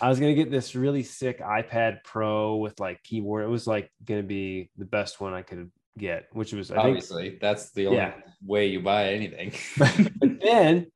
I 0.00 0.08
was 0.08 0.18
gonna 0.20 0.34
get 0.34 0.50
this 0.50 0.74
really 0.74 1.02
sick 1.04 1.40
iPad 1.40 1.98
Pro 2.04 2.56
with 2.56 2.78
like 2.80 3.02
keyboard. 3.04 3.44
It 3.44 3.48
was 3.48 3.66
like 3.66 3.90
gonna 4.04 4.22
be 4.24 4.70
the 4.76 4.84
best 4.84 5.20
one 5.20 5.32
I 5.34 5.42
could 5.42 5.70
get, 5.96 6.26
which 6.32 6.52
was 6.52 6.70
I 6.70 6.74
think. 6.74 6.86
obviously 6.86 7.38
that's 7.40 7.70
the 7.70 7.86
only 7.86 7.98
Yeah. 7.98 8.14
way 8.44 8.66
you 8.66 8.80
buy 8.80 9.10
anything 9.12 9.52
But 10.20 10.40
then 10.42 10.86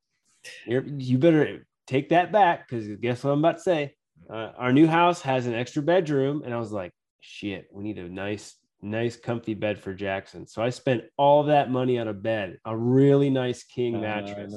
you're, 0.67 0.85
you 0.85 1.19
better 1.19 1.67
take 1.87 2.09
that 2.11 2.33
back 2.33 2.69
because 2.69 2.89
guess 2.97 3.23
what 3.23 3.31
I'm 3.33 3.39
about 3.39 3.57
to 3.59 3.63
say. 3.63 3.95
Uh, 4.29 4.53
our 4.59 4.73
new 4.73 4.87
house 4.87 5.21
has 5.23 5.47
an 5.47 5.55
extra 5.55 5.83
bedroom, 5.83 6.43
and 6.45 6.53
I 6.55 6.59
was 6.59 6.71
like, 6.73 6.93
shit, 7.21 7.67
we 7.73 7.83
need 7.83 7.99
a 7.99 8.09
nice, 8.09 8.55
nice, 8.83 9.17
comfy 9.17 9.55
bed 9.55 9.79
for 9.81 9.95
Jackson. 9.95 10.47
So 10.47 10.63
I 10.63 10.71
spent 10.71 11.05
all 11.17 11.45
that 11.45 11.71
money 11.71 11.99
on 11.99 12.09
a 12.09 12.13
bed, 12.15 12.59
a 12.65 12.77
really 12.77 13.31
nice 13.31 13.63
king 13.65 13.97
Uh, 13.97 14.01
mattress 14.01 14.55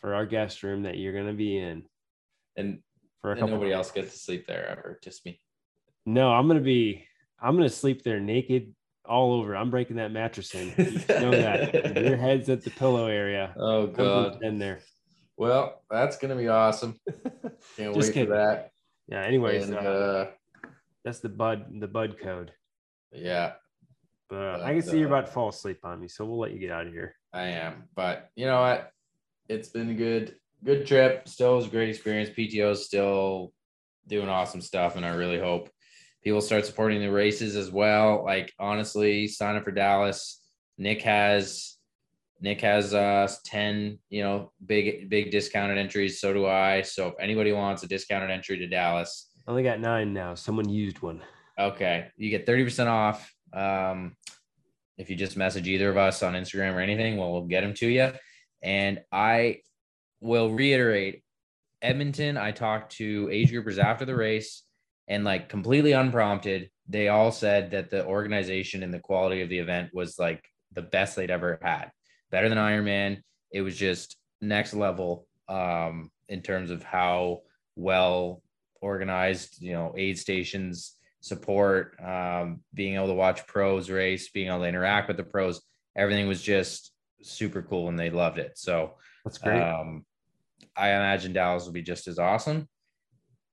for 0.00 0.14
our 0.14 0.26
guest 0.26 0.62
room 0.62 0.82
that 0.82 0.98
you're 0.98 1.12
gonna 1.14 1.32
be 1.34 1.58
in 1.58 1.84
and, 2.56 2.80
for 3.20 3.32
a 3.32 3.34
couple. 3.36 3.50
nobody 3.54 3.72
else 3.72 3.90
gets 3.92 4.12
to 4.12 4.18
sleep 4.18 4.46
there 4.46 4.66
ever 4.68 4.98
just 5.02 5.24
me 5.24 5.40
No, 6.06 6.32
I'm 6.32 6.48
gonna 6.48 6.60
be. 6.60 7.06
I'm 7.40 7.54
gonna 7.56 7.68
sleep 7.68 8.02
there 8.02 8.20
naked 8.20 8.74
all 9.04 9.32
over. 9.34 9.56
I'm 9.56 9.70
breaking 9.70 9.96
that 9.96 10.12
mattress 10.12 10.54
in. 10.54 10.68
You 10.78 11.20
know 11.20 11.30
that. 11.32 11.96
Your 12.04 12.16
head's 12.16 12.48
at 12.48 12.62
the 12.64 12.70
pillow 12.70 13.06
area. 13.06 13.54
Oh 13.56 13.86
god. 13.86 14.42
in 14.42 14.58
there. 14.58 14.80
Well, 15.36 15.82
that's 15.90 16.18
gonna 16.18 16.36
be 16.36 16.48
awesome. 16.48 16.98
Can't 17.76 17.94
wait 17.96 18.12
kidding. 18.12 18.26
for 18.28 18.34
that. 18.36 18.70
Yeah. 19.08 19.22
Anyways, 19.22 19.68
And, 19.68 19.76
uh, 19.76 19.80
uh, 19.80 20.30
that's 21.04 21.18
the 21.20 21.28
bud 21.28 21.66
the 21.80 21.88
bud 21.88 22.16
code. 22.20 22.52
Yeah, 23.12 23.52
But 24.28 24.36
uh, 24.36 24.58
But, 24.58 24.62
I 24.62 24.72
can 24.72 24.82
see 24.82 24.98
you're 24.98 25.08
uh, 25.12 25.18
about 25.18 25.26
to 25.26 25.32
fall 25.32 25.48
asleep 25.48 25.80
on 25.84 26.00
me, 26.00 26.08
so 26.08 26.24
we'll 26.24 26.38
let 26.38 26.52
you 26.52 26.58
get 26.58 26.70
out 26.70 26.86
of 26.86 26.92
here. 26.92 27.16
I 27.32 27.44
am. 27.44 27.84
But 27.94 28.30
you 28.36 28.46
know 28.46 28.60
what? 28.60 28.90
It's 29.48 29.68
been 29.68 29.90
a 29.90 29.94
good, 29.94 30.36
good 30.64 30.86
trip. 30.86 31.28
Still 31.28 31.56
was 31.56 31.66
a 31.66 31.70
great 31.70 31.88
experience. 31.88 32.30
PTO 32.30 32.72
is 32.72 32.86
still 32.86 33.52
doing 34.06 34.28
awesome 34.28 34.60
stuff, 34.60 34.96
and 34.96 35.04
I 35.04 35.14
really 35.14 35.38
hope 35.38 35.70
people 36.22 36.40
start 36.40 36.66
supporting 36.66 37.00
the 37.00 37.10
races 37.10 37.56
as 37.56 37.70
well. 37.70 38.24
Like 38.24 38.52
honestly, 38.58 39.28
sign 39.28 39.56
up 39.56 39.64
for 39.64 39.72
Dallas. 39.72 40.40
Nick 40.78 41.02
has 41.02 41.76
Nick 42.40 42.60
has 42.60 42.94
uh 42.94 43.28
10, 43.44 43.98
you 44.08 44.22
know, 44.22 44.52
big 44.64 45.08
big 45.08 45.30
discounted 45.30 45.78
entries. 45.78 46.20
So 46.20 46.32
do 46.32 46.46
I. 46.46 46.82
So 46.82 47.08
if 47.08 47.14
anybody 47.20 47.52
wants 47.52 47.82
a 47.82 47.88
discounted 47.88 48.30
entry 48.30 48.58
to 48.58 48.66
Dallas, 48.66 49.30
I 49.46 49.50
only 49.50 49.62
got 49.62 49.80
nine 49.80 50.12
now. 50.12 50.34
Someone 50.34 50.68
used 50.68 51.02
one. 51.02 51.22
Okay, 51.62 52.08
you 52.16 52.30
get 52.30 52.46
30% 52.46 52.86
off. 52.88 53.32
Um, 53.52 54.16
if 54.98 55.10
you 55.10 55.16
just 55.16 55.36
message 55.36 55.68
either 55.68 55.88
of 55.90 55.96
us 55.96 56.22
on 56.22 56.34
Instagram 56.34 56.74
or 56.74 56.80
anything, 56.80 57.16
well, 57.16 57.32
we'll 57.32 57.42
get 57.42 57.60
them 57.60 57.74
to 57.74 57.86
you. 57.86 58.12
And 58.62 59.00
I 59.12 59.60
will 60.20 60.50
reiterate 60.50 61.22
Edmonton, 61.80 62.36
I 62.36 62.52
talked 62.52 62.96
to 62.96 63.28
age 63.30 63.52
groupers 63.52 63.78
after 63.78 64.04
the 64.04 64.14
race 64.14 64.62
and 65.08 65.24
like 65.24 65.48
completely 65.48 65.92
unprompted, 65.92 66.70
they 66.88 67.08
all 67.08 67.32
said 67.32 67.72
that 67.72 67.90
the 67.90 68.04
organization 68.06 68.82
and 68.82 68.94
the 68.94 69.00
quality 69.00 69.42
of 69.42 69.48
the 69.48 69.58
event 69.58 69.90
was 69.92 70.18
like 70.18 70.44
the 70.72 70.82
best 70.82 71.16
they'd 71.16 71.30
ever 71.30 71.58
had. 71.62 71.90
Better 72.30 72.48
than 72.48 72.58
Ironman. 72.58 73.20
It 73.52 73.62
was 73.62 73.76
just 73.76 74.16
next 74.40 74.74
level 74.74 75.26
um, 75.48 76.10
in 76.28 76.40
terms 76.42 76.70
of 76.70 76.82
how 76.82 77.42
well 77.76 78.42
organized, 78.80 79.60
you 79.60 79.72
know, 79.72 79.94
aid 79.96 80.18
stations 80.18 80.96
support, 81.22 81.96
um, 82.04 82.60
being 82.74 82.96
able 82.96 83.06
to 83.06 83.14
watch 83.14 83.46
pros 83.46 83.88
race, 83.88 84.28
being 84.30 84.48
able 84.48 84.58
to 84.58 84.64
interact 84.66 85.08
with 85.08 85.16
the 85.16 85.22
pros. 85.22 85.62
Everything 85.96 86.26
was 86.26 86.42
just 86.42 86.92
super 87.22 87.62
cool 87.62 87.88
and 87.88 87.98
they 87.98 88.10
loved 88.10 88.38
it. 88.38 88.58
So 88.58 88.94
That's 89.24 89.38
great. 89.38 89.62
um, 89.62 90.04
I 90.76 90.88
imagine 90.88 91.32
Dallas 91.32 91.64
will 91.64 91.72
be 91.72 91.82
just 91.82 92.08
as 92.08 92.18
awesome. 92.18 92.68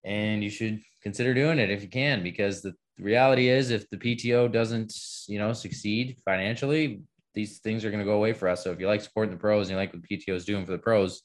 And 0.03 0.43
you 0.43 0.49
should 0.49 0.81
consider 1.03 1.33
doing 1.33 1.59
it 1.59 1.69
if 1.69 1.81
you 1.83 1.89
can, 1.89 2.23
because 2.23 2.61
the 2.61 2.73
reality 2.97 3.49
is 3.49 3.69
if 3.69 3.87
the 3.89 3.97
PTO 3.97 4.51
doesn't, 4.51 4.93
you 5.27 5.37
know, 5.37 5.53
succeed 5.53 6.17
financially, 6.25 7.03
these 7.35 7.59
things 7.59 7.85
are 7.85 7.91
going 7.91 7.99
to 7.99 8.05
go 8.05 8.15
away 8.15 8.33
for 8.33 8.49
us. 8.49 8.63
So 8.63 8.71
if 8.71 8.79
you 8.79 8.87
like 8.87 9.01
supporting 9.01 9.31
the 9.31 9.39
pros 9.39 9.67
and 9.67 9.71
you 9.71 9.77
like 9.77 9.93
what 9.93 10.01
PTO 10.01 10.33
is 10.33 10.45
doing 10.45 10.65
for 10.65 10.71
the 10.71 10.79
pros, 10.79 11.21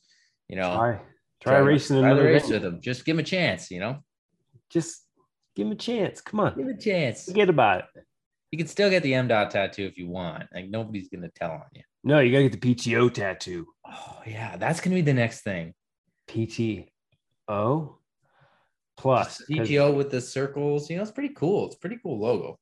you 0.49 0.57
know, 0.57 0.77
try 0.77 1.01
try 1.41 1.59
racing 1.59 2.01
try 2.01 2.09
the 2.11 2.15
another 2.17 2.29
race 2.29 2.51
with 2.51 2.63
them. 2.63 2.81
Just 2.83 3.07
give 3.07 3.17
them 3.17 3.25
a 3.25 3.27
chance, 3.27 3.71
you 3.71 3.81
know, 3.81 3.99
Just 4.69 5.07
give 5.55 5.67
him 5.67 5.73
a 5.73 5.77
chance. 5.77 6.21
Come 6.21 6.41
on. 6.41 6.57
give 6.57 6.69
it 6.69 6.77
a 6.77 6.79
chance. 6.79 7.25
Forget 7.25 7.49
about 7.49 7.85
it. 7.95 8.05
You 8.51 8.59
can 8.59 8.67
still 8.67 8.91
get 8.91 9.03
the 9.03 9.15
M 9.15 9.27
dot 9.27 9.51
tattoo 9.51 9.85
if 9.85 9.99
you 9.99 10.09
want. 10.09 10.45
Like 10.55 10.69
nobody's 10.69 11.09
going 11.09 11.23
to 11.23 11.31
tell 11.31 11.51
on 11.51 11.65
you. 11.73 11.83
No, 12.05 12.21
you 12.21 12.31
gotta 12.31 12.49
get 12.49 12.61
the 12.61 12.75
PTO 12.75 13.13
tattoo. 13.13 13.67
Oh 13.87 14.19
yeah, 14.27 14.57
that's 14.57 14.81
going 14.81 14.91
to 14.91 14.97
be 14.97 15.01
the 15.03 15.15
next 15.15 15.41
thing. 15.41 15.75
PTO 16.29 16.87
plus 18.97 19.43
PTO 19.51 19.95
with 19.95 20.11
the 20.11 20.21
circles, 20.21 20.89
you 20.89 20.97
know, 20.97 21.03
it's 21.03 21.11
pretty 21.11 21.35
cool. 21.35 21.67
It's 21.67 21.77
a 21.77 21.79
pretty 21.79 21.99
cool 22.03 22.19
logo. 22.19 22.59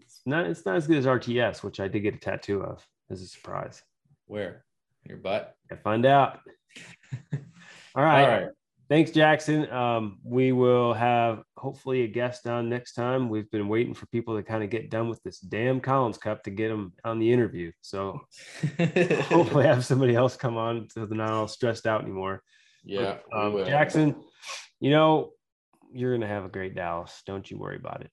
It's 0.00 0.20
not 0.26 0.46
it's 0.46 0.64
not 0.64 0.76
as 0.76 0.86
good 0.86 0.98
as 0.98 1.06
RTS, 1.06 1.62
which 1.62 1.80
I 1.80 1.88
did 1.88 2.00
get 2.00 2.14
a 2.14 2.18
tattoo 2.18 2.62
of 2.62 2.86
as 3.10 3.22
a 3.22 3.26
surprise. 3.26 3.82
Where? 4.26 4.64
Your 5.04 5.18
butt. 5.18 5.54
I 5.72 5.76
find 5.76 6.04
out. 6.04 6.40
All 7.94 8.04
right. 8.04 8.22
All 8.22 8.28
right. 8.28 8.48
Thanks, 8.88 9.10
Jackson. 9.10 9.70
Um, 9.70 10.18
we 10.22 10.52
will 10.52 10.94
have 10.94 11.42
hopefully 11.58 12.02
a 12.02 12.06
guest 12.06 12.46
on 12.46 12.68
next 12.68 12.94
time. 12.94 13.28
We've 13.28 13.50
been 13.50 13.68
waiting 13.68 13.94
for 13.94 14.06
people 14.06 14.36
to 14.36 14.42
kind 14.42 14.62
of 14.62 14.70
get 14.70 14.90
done 14.90 15.08
with 15.08 15.22
this 15.22 15.40
damn 15.40 15.80
Collins 15.80 16.18
Cup 16.18 16.42
to 16.44 16.50
get 16.50 16.68
them 16.68 16.92
on 17.04 17.18
the 17.18 17.30
interview. 17.32 17.72
So 17.82 18.20
hopefully 18.78 19.66
have 19.66 19.84
somebody 19.84 20.14
else 20.14 20.36
come 20.36 20.56
on 20.56 20.88
so 20.90 21.06
they're 21.06 21.18
not 21.18 21.30
all 21.30 21.48
stressed 21.48 21.86
out 21.86 22.02
anymore. 22.02 22.42
yeah. 22.84 23.18
we 23.32 23.38
Um. 23.38 23.64
Jackson, 23.66 24.16
you 24.80 24.90
know, 24.90 25.32
you're 25.92 26.14
gonna 26.14 26.28
have 26.28 26.44
a 26.44 26.48
great 26.48 26.74
Dallas. 26.74 27.22
Don't 27.26 27.50
you 27.50 27.58
worry 27.58 27.76
about 27.76 28.02
it. 28.02 28.10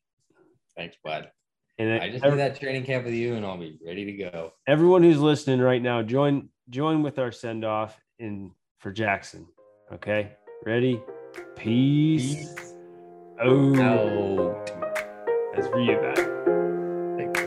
Thanks, 0.76 0.98
bud. 1.04 1.30
And 1.78 2.02
I 2.02 2.10
just 2.10 2.24
ev- 2.24 2.32
do 2.32 2.38
that 2.38 2.60
training 2.60 2.84
camp 2.84 3.06
with 3.06 3.14
you 3.14 3.36
and 3.36 3.46
I'll 3.46 3.58
be 3.58 3.78
ready 3.86 4.06
to 4.06 4.14
go. 4.14 4.52
everyone 4.68 5.04
who's 5.04 5.20
listening 5.20 5.60
right 5.60 5.82
now, 5.82 6.02
join 6.02 6.50
join 6.70 7.04
with 7.04 7.20
our 7.20 7.32
send 7.32 7.66
off 7.66 8.00
in 8.20 8.52
for 8.80 8.92
Jackson. 8.92 9.46
Okay, 9.92 10.32
ready? 10.66 11.02
Peace. 11.56 12.74
Oh, 13.38 13.76
Out. 13.82 14.72
that's 15.54 15.68
for 15.68 15.80
you. 15.82 16.00
Thanks. 17.18 17.42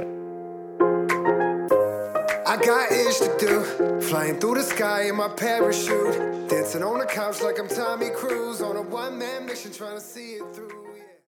I 2.46 2.56
got 2.62 2.92
ish 2.92 3.18
to 3.20 3.36
do. 3.38 4.00
Flying 4.02 4.38
through 4.38 4.56
the 4.56 4.62
sky 4.62 5.04
in 5.08 5.16
my 5.16 5.28
parachute. 5.28 6.48
Dancing 6.48 6.82
on 6.82 6.98
the 6.98 7.06
couch 7.06 7.40
like 7.40 7.58
I'm 7.58 7.68
Tommy 7.68 8.10
Cruise 8.10 8.60
on 8.60 8.76
a 8.76 8.82
one 8.82 9.18
man 9.18 9.46
mission 9.46 9.72
trying 9.72 9.94
to 9.94 10.00
see 10.00 10.34
it 10.34 10.54
through. 10.54 10.87